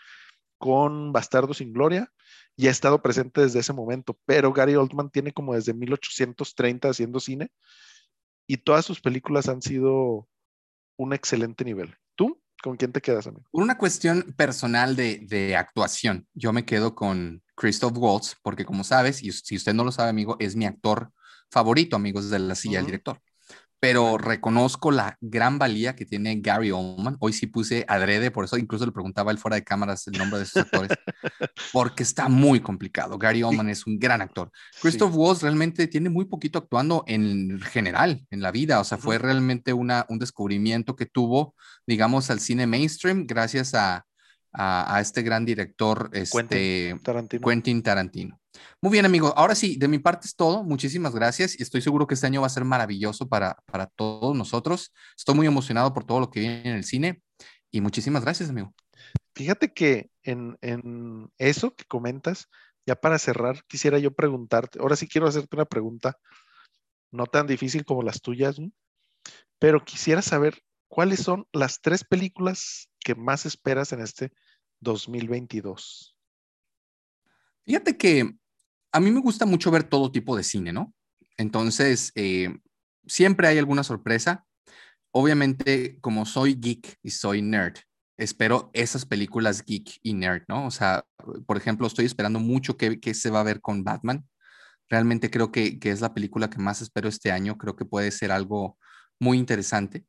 con 0.58 1.12
Bastardo 1.12 1.54
sin 1.54 1.72
Gloria 1.72 2.12
y 2.56 2.66
ha 2.66 2.70
estado 2.70 3.00
presente 3.00 3.40
desde 3.40 3.60
ese 3.60 3.72
momento, 3.72 4.18
pero 4.26 4.52
Gary 4.52 4.74
Oldman 4.74 5.10
tiene 5.10 5.32
como 5.32 5.54
desde 5.54 5.72
1830 5.74 6.90
haciendo 6.90 7.20
cine 7.20 7.50
y 8.46 8.58
todas 8.58 8.84
sus 8.84 9.00
películas 9.00 9.48
han 9.48 9.62
sido 9.62 10.28
un 10.96 11.12
excelente 11.12 11.64
nivel. 11.64 11.94
¿Tú? 12.16 12.42
¿Con 12.62 12.76
quién 12.76 12.92
te 12.92 13.00
quedas, 13.00 13.26
amigo? 13.28 13.46
Por 13.52 13.62
una 13.62 13.78
cuestión 13.78 14.34
personal 14.36 14.96
de, 14.96 15.20
de 15.28 15.54
actuación, 15.54 16.26
yo 16.34 16.52
me 16.52 16.64
quedo 16.64 16.94
con 16.94 17.42
Christoph 17.54 17.96
Waltz, 17.96 18.36
porque 18.42 18.64
como 18.64 18.82
sabes, 18.82 19.22
y 19.22 19.30
si 19.30 19.56
usted 19.56 19.74
no 19.74 19.84
lo 19.84 19.92
sabe, 19.92 20.10
amigo, 20.10 20.36
es 20.40 20.56
mi 20.56 20.66
actor 20.66 21.12
favorito, 21.50 21.94
amigos 21.94 22.30
de 22.30 22.40
la 22.40 22.56
silla 22.56 22.78
del 22.78 22.86
director 22.86 23.22
pero 23.80 24.18
reconozco 24.18 24.90
la 24.90 25.16
gran 25.20 25.58
valía 25.58 25.94
que 25.94 26.04
tiene 26.04 26.40
Gary 26.40 26.70
Oldman. 26.70 27.16
Hoy 27.20 27.32
sí 27.32 27.46
puse 27.46 27.84
adrede, 27.88 28.30
por 28.30 28.44
eso 28.44 28.56
incluso 28.56 28.84
le 28.84 28.92
preguntaba 28.92 29.30
él 29.30 29.38
fuera 29.38 29.56
de 29.56 29.64
cámaras 29.64 30.06
el 30.08 30.18
nombre 30.18 30.40
de 30.40 30.46
sus 30.46 30.58
actores, 30.58 30.90
porque 31.72 32.02
está 32.02 32.28
muy 32.28 32.60
complicado. 32.60 33.18
Gary 33.18 33.42
Oldman 33.42 33.68
es 33.68 33.86
un 33.86 33.98
gran 33.98 34.20
actor. 34.20 34.50
Christoph 34.80 35.14
Waltz 35.14 35.42
realmente 35.42 35.86
tiene 35.86 36.10
muy 36.10 36.24
poquito 36.24 36.58
actuando 36.58 37.04
en 37.06 37.60
general, 37.60 38.26
en 38.30 38.42
la 38.42 38.50
vida, 38.50 38.80
o 38.80 38.84
sea, 38.84 38.98
fue 38.98 39.18
realmente 39.18 39.72
una, 39.72 40.06
un 40.08 40.18
descubrimiento 40.18 40.96
que 40.96 41.06
tuvo, 41.06 41.54
digamos, 41.86 42.30
al 42.30 42.40
cine 42.40 42.66
mainstream 42.66 43.26
gracias 43.26 43.74
a, 43.74 44.07
a, 44.52 45.00
este 45.00 45.22
gran 45.22 45.44
director, 45.44 46.10
este, 46.12 46.98
Quentin 47.44 47.82
Tarantino. 47.82 48.40
Muy 48.80 48.92
bien, 48.92 49.04
amigo. 49.04 49.32
Ahora 49.36 49.54
sí, 49.54 49.76
de 49.76 49.88
mi 49.88 49.98
parte 49.98 50.26
es 50.26 50.34
todo. 50.34 50.64
Muchísimas 50.64 51.14
gracias 51.14 51.58
estoy 51.60 51.80
seguro 51.80 52.06
que 52.06 52.14
este 52.14 52.26
año 52.26 52.40
va 52.40 52.46
a 52.46 52.50
ser 52.50 52.64
maravilloso 52.64 53.28
para, 53.28 53.56
para 53.66 53.86
todos 53.86 54.36
nosotros. 54.36 54.92
Estoy 55.16 55.34
muy 55.34 55.46
emocionado 55.46 55.92
por 55.92 56.04
todo 56.04 56.20
lo 56.20 56.30
que 56.30 56.40
viene 56.40 56.62
en 56.68 56.76
el 56.76 56.84
cine 56.84 57.22
y 57.70 57.80
muchísimas 57.80 58.22
gracias, 58.22 58.50
amigo. 58.50 58.74
Fíjate 59.34 59.72
que 59.72 60.10
en, 60.22 60.58
en 60.60 61.30
eso 61.38 61.74
que 61.74 61.84
comentas, 61.84 62.48
ya 62.86 62.96
para 62.96 63.18
cerrar, 63.18 63.62
quisiera 63.66 63.98
yo 63.98 64.12
preguntarte, 64.12 64.80
ahora 64.80 64.96
sí 64.96 65.06
quiero 65.06 65.28
hacerte 65.28 65.54
una 65.54 65.66
pregunta, 65.66 66.16
no 67.12 67.26
tan 67.26 67.46
difícil 67.46 67.84
como 67.84 68.02
las 68.02 68.20
tuyas, 68.20 68.56
pero 69.58 69.84
quisiera 69.84 70.22
saber 70.22 70.62
cuáles 70.88 71.20
son 71.20 71.46
las 71.52 71.80
tres 71.80 72.04
películas 72.04 72.87
que 73.00 73.14
más 73.14 73.46
esperas 73.46 73.92
en 73.92 74.00
este 74.00 74.32
2022. 74.80 76.16
Fíjate 77.64 77.96
que 77.96 78.34
a 78.92 79.00
mí 79.00 79.10
me 79.10 79.20
gusta 79.20 79.46
mucho 79.46 79.70
ver 79.70 79.84
todo 79.84 80.10
tipo 80.10 80.36
de 80.36 80.42
cine, 80.42 80.72
¿no? 80.72 80.94
Entonces, 81.36 82.12
eh, 82.14 82.58
siempre 83.06 83.48
hay 83.48 83.58
alguna 83.58 83.84
sorpresa. 83.84 84.46
Obviamente, 85.10 85.98
como 86.00 86.26
soy 86.26 86.54
geek 86.54 86.98
y 87.02 87.10
soy 87.10 87.42
nerd, 87.42 87.76
espero 88.16 88.70
esas 88.72 89.06
películas 89.06 89.64
geek 89.64 89.98
y 90.02 90.14
nerd, 90.14 90.42
¿no? 90.48 90.66
O 90.66 90.70
sea, 90.70 91.04
por 91.46 91.56
ejemplo, 91.56 91.86
estoy 91.86 92.06
esperando 92.06 92.40
mucho 92.40 92.76
que, 92.76 92.98
se 93.14 93.30
va 93.30 93.40
a 93.40 93.44
ver 93.44 93.60
con 93.60 93.84
Batman. 93.84 94.26
Realmente 94.88 95.30
creo 95.30 95.52
que, 95.52 95.78
que, 95.78 95.90
es 95.90 96.00
la 96.00 96.14
película 96.14 96.50
que 96.50 96.58
más 96.58 96.82
espero 96.82 97.08
este 97.08 97.30
año. 97.30 97.58
Creo 97.58 97.76
que 97.76 97.84
puede 97.84 98.10
ser 98.10 98.32
algo 98.32 98.78
muy 99.18 99.38
interesante. 99.38 100.04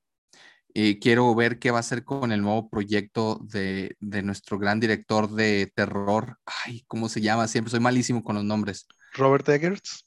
Eh, 0.76 1.00
quiero 1.00 1.34
ver 1.34 1.58
qué 1.58 1.72
va 1.72 1.78
a 1.78 1.80
hacer 1.80 2.04
con 2.04 2.32
el 2.32 2.42
nuevo 2.42 2.70
proyecto 2.70 3.40
de, 3.42 3.96
nuestro 4.00 4.60
gran 4.60 4.80
director 4.80 5.30
de 5.30 5.72
terror. 5.76 6.38
Ay, 6.46 6.84
¿cómo 6.88 7.10
se 7.10 7.22
llama? 7.22 7.48
Siempre 7.48 7.72
soy 7.72 7.80
malísimo 7.80 8.24
con 8.24 8.36
los 8.36 8.44
nombres. 8.44 8.88
Robert 9.14 9.48
Eggers. 9.50 10.06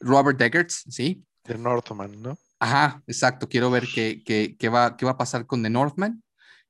Robert 0.00 0.40
Eggers, 0.40 0.84
sí. 0.88 1.24
De 1.44 1.58
Northman, 1.58 2.22
¿no? 2.22 2.38
Ajá, 2.60 3.02
exacto. 3.06 3.48
Quiero 3.48 3.70
ver 3.70 3.86
qué, 3.92 4.22
qué, 4.24 4.68
va, 4.68 4.96
qué 4.96 5.04
va 5.04 5.12
a 5.12 5.18
pasar 5.18 5.46
con 5.46 5.62
The 5.62 5.70
Northman. 5.70 6.22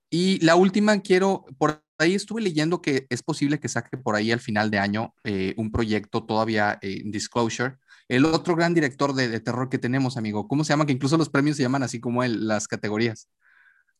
Y 0.08 0.44
la 0.44 0.56
última, 0.56 0.98
quiero, 1.00 1.44
por 1.58 1.84
ahí 1.98 2.14
estuve 2.14 2.40
leyendo 2.40 2.80
que 2.80 3.06
es 3.10 3.22
posible 3.22 3.60
que 3.60 3.68
saque 3.68 3.96
por 3.98 4.16
ahí 4.16 4.32
al 4.32 4.40
final 4.40 4.70
de 4.70 4.78
año 4.78 5.14
eh, 5.24 5.54
un 5.56 5.70
proyecto 5.70 6.24
todavía 6.24 6.78
en 6.80 7.10
disclosure 7.10 7.76
el 8.08 8.24
otro 8.24 8.54
gran 8.54 8.74
director 8.74 9.14
de, 9.14 9.40
terror 9.40 9.68
que 9.68 9.78
tenemos, 9.78 10.16
amigo, 10.16 10.46
¿cómo 10.46 10.64
se 10.64 10.72
llama? 10.72 10.86
Que 10.86 10.92
incluso 10.92 11.16
los 11.16 11.28
premios 11.28 11.56
se 11.56 11.62
llaman 11.62 11.82
así 11.82 12.00
como 12.00 12.22
él, 12.22 12.46
las 12.46 12.68
categorías, 12.68 13.28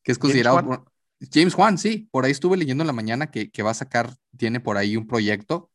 que 0.02 0.12
es 0.12 0.18
considerado... 0.18 0.86
James 1.32 1.54
Juan, 1.54 1.78
sí, 1.78 2.08
por 2.10 2.26
ahí 2.26 2.32
estuve 2.32 2.58
leyendo 2.58 2.82
en 2.82 2.86
la 2.86 2.92
mañana 2.92 3.30
que, 3.30 3.62
va 3.62 3.70
a 3.70 3.74
sacar, 3.74 4.14
tiene 4.36 4.60
por 4.60 4.76
ahí 4.76 4.96
un 4.96 5.06
proyecto, 5.06 5.70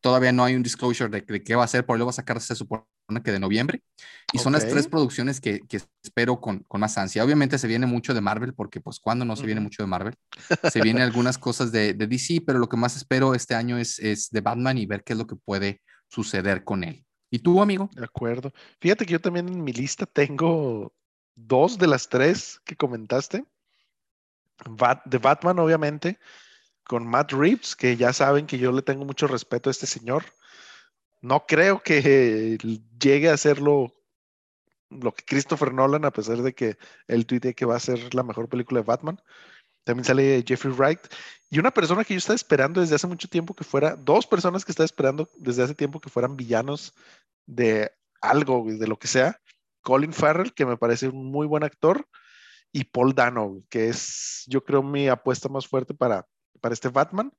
todavía 0.00 0.32
no 0.32 0.44
hay 0.44 0.54
un 0.54 0.62
disclosure 0.62 1.08
de, 1.08 1.42
qué 1.42 1.54
va 1.54 1.62
a 1.62 1.64
hacer, 1.64 1.86
por 1.86 1.94
ahí 1.94 1.98
lo 1.98 2.04
va 2.04 2.10
a 2.10 2.14
sacar, 2.14 2.40
se 2.40 2.54
supone 2.54 2.84
que 3.24 3.32
de 3.32 3.40
noviembre, 3.40 3.82
y 4.32 4.38
son 4.38 4.52
las 4.52 4.68
tres 4.68 4.86
producciones 4.88 5.40
que, 5.40 5.60
espero 6.02 6.40
con, 6.40 6.60
con, 6.60 6.80
más 6.80 6.98
ansia. 6.98 7.24
Obviamente 7.24 7.58
se 7.58 7.66
viene 7.66 7.86
mucho 7.86 8.12
de 8.12 8.20
Marvel, 8.20 8.52
porque 8.54 8.80
pues 8.80 9.00
cuando 9.00 9.24
no 9.24 9.34
se 9.34 9.46
viene 9.46 9.62
mucho 9.62 9.82
de 9.82 9.86
Marvel, 9.86 10.14
se 10.70 10.82
vienen 10.82 11.02
algunas 11.02 11.38
cosas 11.38 11.72
de, 11.72 11.94
de, 11.94 12.06
DC, 12.06 12.42
pero 12.46 12.58
lo 12.58 12.68
que 12.68 12.76
más 12.76 12.96
espero 12.96 13.34
este 13.34 13.54
año 13.54 13.78
es, 13.78 13.98
es 13.98 14.28
de 14.30 14.40
Batman 14.42 14.76
y 14.76 14.84
ver 14.84 15.04
qué 15.04 15.14
es 15.14 15.18
lo 15.18 15.26
que 15.26 15.36
puede 15.36 15.80
suceder 16.08 16.64
con 16.64 16.84
él. 16.84 17.04
¿Y 17.32 17.38
tú, 17.38 17.62
amigo? 17.62 17.88
De 17.94 18.04
acuerdo. 18.04 18.52
Fíjate 18.78 19.06
que 19.06 19.12
yo 19.14 19.20
también 19.20 19.48
en 19.48 19.64
mi 19.64 19.72
lista 19.72 20.04
tengo 20.04 20.92
dos 21.34 21.78
de 21.78 21.86
las 21.86 22.10
tres 22.10 22.60
que 22.66 22.76
comentaste. 22.76 23.46
de 25.06 25.18
Batman, 25.18 25.58
obviamente, 25.58 26.18
con 26.84 27.06
Matt 27.06 27.32
Reeves, 27.32 27.74
que 27.74 27.96
ya 27.96 28.12
saben 28.12 28.46
que 28.46 28.58
yo 28.58 28.70
le 28.70 28.82
tengo 28.82 29.06
mucho 29.06 29.26
respeto 29.26 29.70
a 29.70 29.72
este 29.72 29.86
señor. 29.86 30.26
No 31.22 31.46
creo 31.46 31.82
que 31.82 32.58
llegue 33.00 33.30
a 33.30 33.34
hacerlo 33.34 33.94
lo 34.90 35.14
que 35.14 35.24
Christopher 35.24 35.72
Nolan, 35.72 36.04
a 36.04 36.10
pesar 36.10 36.42
de 36.42 36.54
que 36.54 36.76
él 37.06 37.24
tuite 37.24 37.54
que 37.54 37.64
va 37.64 37.76
a 37.76 37.80
ser 37.80 38.14
la 38.14 38.24
mejor 38.24 38.50
película 38.50 38.80
de 38.80 38.86
Batman. 38.86 39.18
También 39.84 40.04
sale 40.04 40.44
Jeffrey 40.46 40.72
Wright. 40.72 41.00
Y 41.50 41.58
una 41.58 41.70
persona 41.70 42.04
que 42.04 42.14
yo 42.14 42.18
estaba 42.18 42.36
esperando 42.36 42.80
desde 42.80 42.94
hace 42.94 43.06
mucho 43.06 43.28
tiempo 43.28 43.54
que 43.54 43.64
fuera, 43.64 43.96
dos 43.96 44.26
personas 44.26 44.64
que 44.64 44.72
estaba 44.72 44.84
esperando 44.84 45.30
desde 45.36 45.62
hace 45.62 45.74
tiempo 45.74 46.00
que 46.00 46.10
fueran 46.10 46.36
villanos 46.36 46.94
de 47.46 47.90
algo, 48.20 48.64
de 48.66 48.86
lo 48.86 48.98
que 48.98 49.08
sea. 49.08 49.38
Colin 49.82 50.12
Farrell, 50.12 50.54
que 50.54 50.64
me 50.64 50.76
parece 50.76 51.08
un 51.08 51.30
muy 51.30 51.46
buen 51.46 51.64
actor, 51.64 52.06
y 52.72 52.84
Paul 52.84 53.14
Dano, 53.14 53.62
que 53.68 53.88
es, 53.88 54.44
yo 54.46 54.64
creo, 54.64 54.82
mi 54.82 55.08
apuesta 55.08 55.48
más 55.48 55.66
fuerte 55.66 55.92
para, 55.92 56.26
para 56.60 56.72
este 56.72 56.88
Batman. 56.88 57.32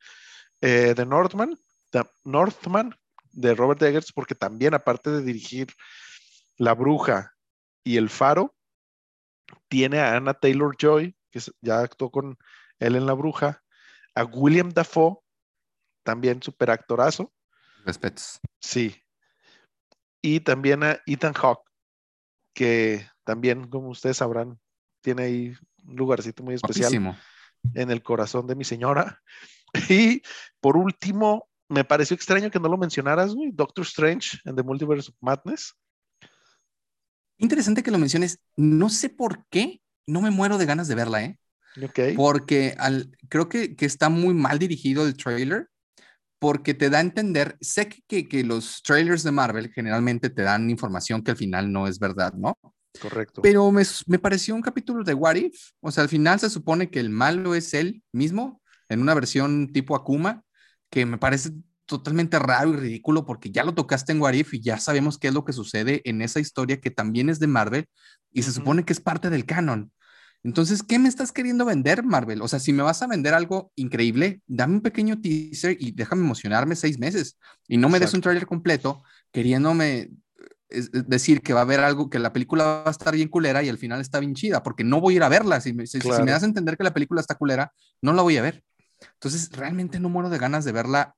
Eh, 0.62 0.94
de 0.96 1.06
Northman, 1.06 1.58
Northman, 2.24 2.96
de 3.32 3.54
Robert 3.54 3.82
Eggers, 3.82 4.14
porque 4.14 4.36
también, 4.36 4.74
aparte 4.74 5.10
de 5.10 5.22
dirigir 5.22 5.74
La 6.58 6.74
Bruja 6.74 7.34
y 7.84 7.98
El 7.98 8.10
Faro, 8.10 8.56
tiene 9.68 10.00
a 10.00 10.16
Anna 10.16 10.34
Taylor 10.34 10.76
Joy, 10.78 11.18
que 11.34 11.42
ya 11.62 11.80
actuó 11.80 12.12
con 12.12 12.38
él 12.80 12.96
en 12.96 13.06
La 13.06 13.14
Bruja, 13.14 13.64
a 14.16 14.24
William 14.24 14.70
Dafoe, 14.70 15.18
también 16.04 16.42
super 16.42 16.70
actorazo. 16.70 17.34
Respetos. 17.84 18.40
Sí, 18.62 19.04
y 20.26 20.40
también 20.40 20.84
a 20.84 21.02
Ethan 21.06 21.34
Hawke, 21.34 21.70
que 22.54 23.06
también, 23.26 23.68
como 23.68 23.90
ustedes 23.90 24.18
sabrán, 24.18 24.58
tiene 25.02 25.24
ahí 25.24 25.54
un 25.86 25.96
lugarcito 25.98 26.44
muy 26.44 26.56
especial 26.56 27.18
en 27.74 27.92
el 27.92 28.02
corazón 28.02 28.48
de 28.48 28.56
mi 28.56 28.64
señora. 28.64 29.22
Y 29.90 30.22
por 30.62 30.78
último, 30.78 31.50
me 31.68 31.84
pareció 31.84 32.14
extraño 32.14 32.52
que 32.52 32.60
no 32.60 32.70
lo 32.70 32.78
mencionaras, 32.78 33.34
Doctor 33.54 33.84
Strange 33.84 34.38
en 34.46 34.56
The 34.56 34.62
Multiverse 34.62 35.10
of 35.10 35.18
Madness. 35.20 35.74
Interesante 37.40 37.82
que 37.82 37.90
lo 37.90 37.98
menciones. 37.98 38.40
No 38.56 38.88
sé 38.90 39.10
por 39.10 39.48
qué 39.48 39.82
no 40.08 40.22
me 40.22 40.32
muero 40.32 40.58
de 40.58 40.66
ganas 40.66 40.88
de 40.88 40.96
verla, 40.96 41.24
¿eh? 41.24 41.40
Okay. 41.82 42.16
Porque 42.16 42.76
al, 42.78 43.10
creo 43.30 43.50
que, 43.50 43.76
que, 43.76 43.86
está 43.86 44.10
muy 44.10 44.34
mal 44.34 44.60
dirigido 44.60 45.06
el 45.06 45.18
trailer, 45.18 45.70
porque 46.38 46.74
te 46.74 46.90
da 46.90 47.00
a 47.00 47.02
entender, 47.02 47.58
sé 47.62 47.90
que, 48.08 48.28
que, 48.28 48.44
los 48.44 48.84
trailers 48.84 49.24
de 49.24 49.32
Marvel 49.32 49.72
generalmente 49.74 50.30
te 50.30 50.44
dan 50.44 50.70
información 50.70 51.24
que 51.24 51.32
al 51.32 51.38
final 51.38 51.72
no 51.72 51.88
es 51.88 51.98
verdad, 51.98 52.34
¿no? 52.34 52.58
Correcto. 53.02 53.42
Pero 53.42 53.72
me, 53.72 53.84
me 54.06 54.20
pareció 54.20 54.54
un 54.54 54.62
capítulo 54.62 55.04
de 55.04 55.16
What 55.16 55.36
If, 55.36 55.72
o 55.80 55.92
sea, 55.92 56.04
al 56.04 56.10
final 56.10 56.40
se 56.40 56.50
supone 56.50 56.92
que 56.92 57.00
el 57.00 57.10
malo 57.10 57.56
es 57.56 57.74
él 57.74 58.04
mismo, 58.12 58.62
en 58.90 59.02
una 59.02 59.16
versión 59.16 59.72
tipo 59.72 59.96
Akuma, 59.96 60.44
que 60.92 61.06
me 61.06 61.18
parece 61.18 61.52
totalmente 61.86 62.40
raro 62.40 62.74
y 62.74 62.78
ridículo 62.78 63.26
porque 63.26 63.52
ya 63.52 63.64
lo 63.64 63.74
tocaste 63.74 64.12
en 64.12 64.22
What 64.22 64.34
If 64.34 64.54
y 64.54 64.62
ya 64.62 64.80
sabemos 64.80 65.18
qué 65.18 65.28
es 65.28 65.34
lo 65.34 65.46
que 65.46 65.54
sucede 65.54 66.02
en 66.06 66.22
esa 66.22 66.40
historia 66.40 66.80
que 66.80 66.92
también 66.92 67.30
es 67.30 67.40
de 67.40 67.48
Marvel 67.48 67.88
y 68.32 68.44
se 68.44 68.52
supone 68.52 68.86
que 68.86 68.94
es 68.94 69.00
parte 69.00 69.30
del 69.30 69.46
canon. 69.46 69.92
Entonces, 70.44 70.84
¿qué 70.84 71.00
me 71.00 71.08
estás 71.08 71.32
queriendo 71.32 71.64
vender, 71.64 72.04
Marvel? 72.04 72.42
O 72.42 72.48
sea, 72.48 72.60
si 72.60 72.74
me 72.74 72.84
vas 72.84 73.02
a 73.02 73.08
vender 73.08 73.34
algo 73.34 73.72
increíble, 73.76 74.42
dame 74.46 74.76
un 74.76 74.82
pequeño 74.82 75.22
teaser 75.22 75.78
y 75.80 75.92
déjame 75.92 76.24
emocionarme 76.24 76.76
seis 76.76 77.00
meses 77.00 77.38
y 77.68 77.78
no 77.78 77.88
me 77.88 78.00
des 78.00 78.14
un 78.14 78.22
trailer 78.22 78.46
completo 78.46 79.04
queriéndome 79.32 80.12
decir 80.70 81.42
que 81.42 81.54
va 81.54 81.62
a 81.62 81.64
haber 81.64 81.80
algo, 81.80 82.10
que 82.10 82.20
la 82.20 82.34
película 82.34 82.64
va 82.66 82.88
a 82.88 82.92
estar 82.92 83.14
bien 83.14 83.30
culera 83.30 83.64
y 83.64 83.70
al 83.70 83.78
final 83.78 84.02
está 84.02 84.20
bien 84.20 84.34
chida, 84.34 84.64
porque 84.64 84.84
no 84.84 85.00
voy 85.00 85.14
a 85.14 85.18
ir 85.18 85.24
a 85.24 85.30
verla. 85.30 85.62
Si 85.62 85.72
me, 85.72 85.86
si 85.86 86.00
me 86.00 86.32
das 86.32 86.44
a 86.44 86.48
entender 86.48 86.78
que 86.78 86.84
la 86.84 86.94
película 86.94 87.22
está 87.22 87.36
culera, 87.36 87.72
no 88.02 88.14
la 88.14 88.22
voy 88.22 88.38
a 88.38 88.42
ver. 88.42 88.64
Entonces, 89.14 89.52
realmente 89.52 90.00
no 90.00 90.10
muero 90.10 90.30
de 90.30 90.40
ganas 90.40 90.66
de 90.66 90.72
verla 90.72 91.16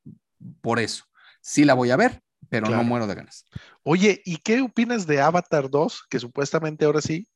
por 0.61 0.79
eso. 0.79 1.05
Sí 1.41 1.65
la 1.65 1.73
voy 1.73 1.91
a 1.91 1.97
ver, 1.97 2.21
pero 2.49 2.69
no 2.69 2.83
muero 2.83 3.07
de 3.07 3.15
ganas. 3.15 3.45
Oye, 3.83 4.21
¿y 4.25 4.37
qué 4.37 4.61
opinas 4.61 5.07
de 5.07 5.21
Avatar 5.21 5.69
2? 5.69 6.05
Que 6.09 6.19
supuestamente 6.19 6.85
ahora 6.85 7.01
sí, 7.01 7.27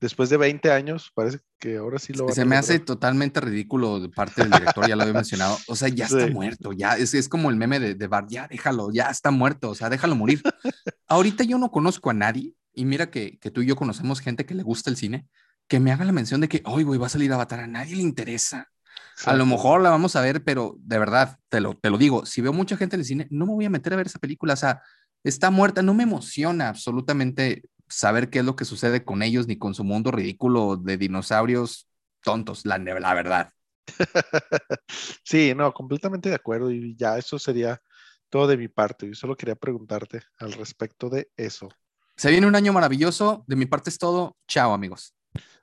después 0.00 0.28
de 0.28 0.36
20 0.36 0.70
años, 0.70 1.10
parece 1.14 1.40
que 1.58 1.76
ahora 1.78 1.98
sí 1.98 2.12
lo 2.12 2.26
va 2.26 2.32
Se 2.32 2.44
me 2.44 2.56
hace 2.56 2.78
totalmente 2.78 3.40
ridículo 3.40 4.00
de 4.00 4.08
parte 4.08 4.42
del 4.42 4.50
director, 4.50 4.86
ya 4.88 4.96
lo 4.96 5.02
había 5.02 5.14
mencionado. 5.14 5.56
O 5.66 5.76
sea, 5.76 5.88
ya 5.88 6.06
está 6.06 6.26
muerto, 6.28 6.72
ya 6.72 6.96
es, 6.96 7.14
es, 7.14 7.28
como 7.28 7.50
el 7.50 7.56
meme 7.56 7.80
de, 7.80 7.94
de 7.94 8.06
Bart, 8.06 8.28
ya 8.28 8.46
déjalo, 8.48 8.90
ya 8.92 9.10
está 9.10 9.30
muerto, 9.30 9.70
o 9.70 9.74
sea, 9.74 9.88
déjalo 9.88 10.14
morir. 10.14 10.42
Ahorita 11.08 11.44
yo 11.44 11.58
no 11.58 11.70
conozco 11.70 12.10
a 12.10 12.14
nadie, 12.14 12.54
y 12.72 12.84
mira 12.84 13.10
que, 13.10 13.38
que, 13.38 13.50
tú 13.50 13.62
y 13.62 13.66
yo 13.66 13.76
conocemos 13.76 14.20
gente 14.20 14.44
que 14.44 14.54
le 14.54 14.62
gusta 14.62 14.90
el 14.90 14.96
cine, 14.96 15.26
que 15.68 15.80
me 15.80 15.92
haga 15.92 16.04
la 16.04 16.12
mención 16.12 16.40
de 16.40 16.48
que, 16.48 16.62
hoy 16.66 16.82
güey, 16.82 16.98
va 16.98 17.06
a 17.06 17.10
salir 17.10 17.32
Avatar, 17.32 17.60
a 17.60 17.66
nadie 17.66 17.96
le 17.96 18.02
interesa. 18.02 18.70
A 19.26 19.34
lo 19.34 19.46
mejor 19.46 19.80
la 19.80 19.90
vamos 19.90 20.16
a 20.16 20.20
ver, 20.20 20.42
pero 20.42 20.76
de 20.80 20.98
verdad, 20.98 21.38
te 21.48 21.60
lo, 21.60 21.74
te 21.74 21.90
lo 21.90 21.98
digo, 21.98 22.26
si 22.26 22.40
veo 22.40 22.52
mucha 22.52 22.76
gente 22.76 22.96
en 22.96 23.00
el 23.00 23.06
cine, 23.06 23.28
no 23.30 23.46
me 23.46 23.54
voy 23.54 23.64
a 23.64 23.70
meter 23.70 23.92
a 23.92 23.96
ver 23.96 24.06
esa 24.06 24.18
película, 24.18 24.54
o 24.54 24.56
sea, 24.56 24.82
está 25.22 25.50
muerta, 25.50 25.82
no 25.82 25.94
me 25.94 26.02
emociona 26.02 26.68
absolutamente 26.68 27.62
saber 27.88 28.30
qué 28.30 28.40
es 28.40 28.44
lo 28.44 28.56
que 28.56 28.64
sucede 28.64 29.04
con 29.04 29.22
ellos 29.22 29.46
ni 29.46 29.56
con 29.56 29.74
su 29.74 29.84
mundo 29.84 30.10
ridículo 30.10 30.76
de 30.76 30.96
dinosaurios 30.96 31.88
tontos, 32.22 32.66
la, 32.66 32.78
la 32.78 33.14
verdad. 33.14 33.50
sí, 35.24 35.54
no, 35.54 35.72
completamente 35.72 36.28
de 36.28 36.34
acuerdo 36.34 36.70
y 36.70 36.96
ya 36.96 37.18
eso 37.18 37.38
sería 37.38 37.80
todo 38.30 38.46
de 38.46 38.56
mi 38.56 38.68
parte. 38.68 39.06
Yo 39.06 39.14
solo 39.14 39.36
quería 39.36 39.54
preguntarte 39.54 40.22
al 40.38 40.52
respecto 40.54 41.08
de 41.08 41.30
eso. 41.36 41.68
Se 42.16 42.30
viene 42.30 42.46
un 42.46 42.56
año 42.56 42.72
maravilloso, 42.72 43.44
de 43.46 43.56
mi 43.56 43.66
parte 43.66 43.90
es 43.90 43.98
todo. 43.98 44.36
Chao 44.48 44.72
amigos. 44.72 45.14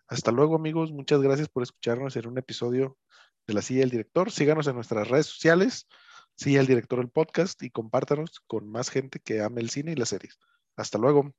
Hasta 0.07 0.31
luego 0.31 0.55
amigos, 0.55 0.91
muchas 0.91 1.21
gracias 1.21 1.47
por 1.47 1.63
escucharnos 1.63 2.15
en 2.17 2.27
un 2.27 2.37
episodio 2.37 2.97
de 3.51 3.55
la 3.55 3.61
silla 3.61 3.81
del 3.81 3.89
director. 3.89 4.31
Síganos 4.31 4.67
en 4.67 4.75
nuestras 4.75 5.07
redes 5.07 5.27
sociales, 5.27 5.87
silla 6.35 6.61
el 6.61 6.67
director 6.67 6.99
del 6.99 7.09
podcast 7.09 7.61
y 7.63 7.69
compártanos 7.69 8.39
con 8.47 8.69
más 8.69 8.89
gente 8.89 9.19
que 9.19 9.41
ame 9.41 9.61
el 9.61 9.69
cine 9.69 9.91
y 9.91 9.95
las 9.95 10.09
series. 10.09 10.39
Hasta 10.77 10.97
luego. 10.97 11.33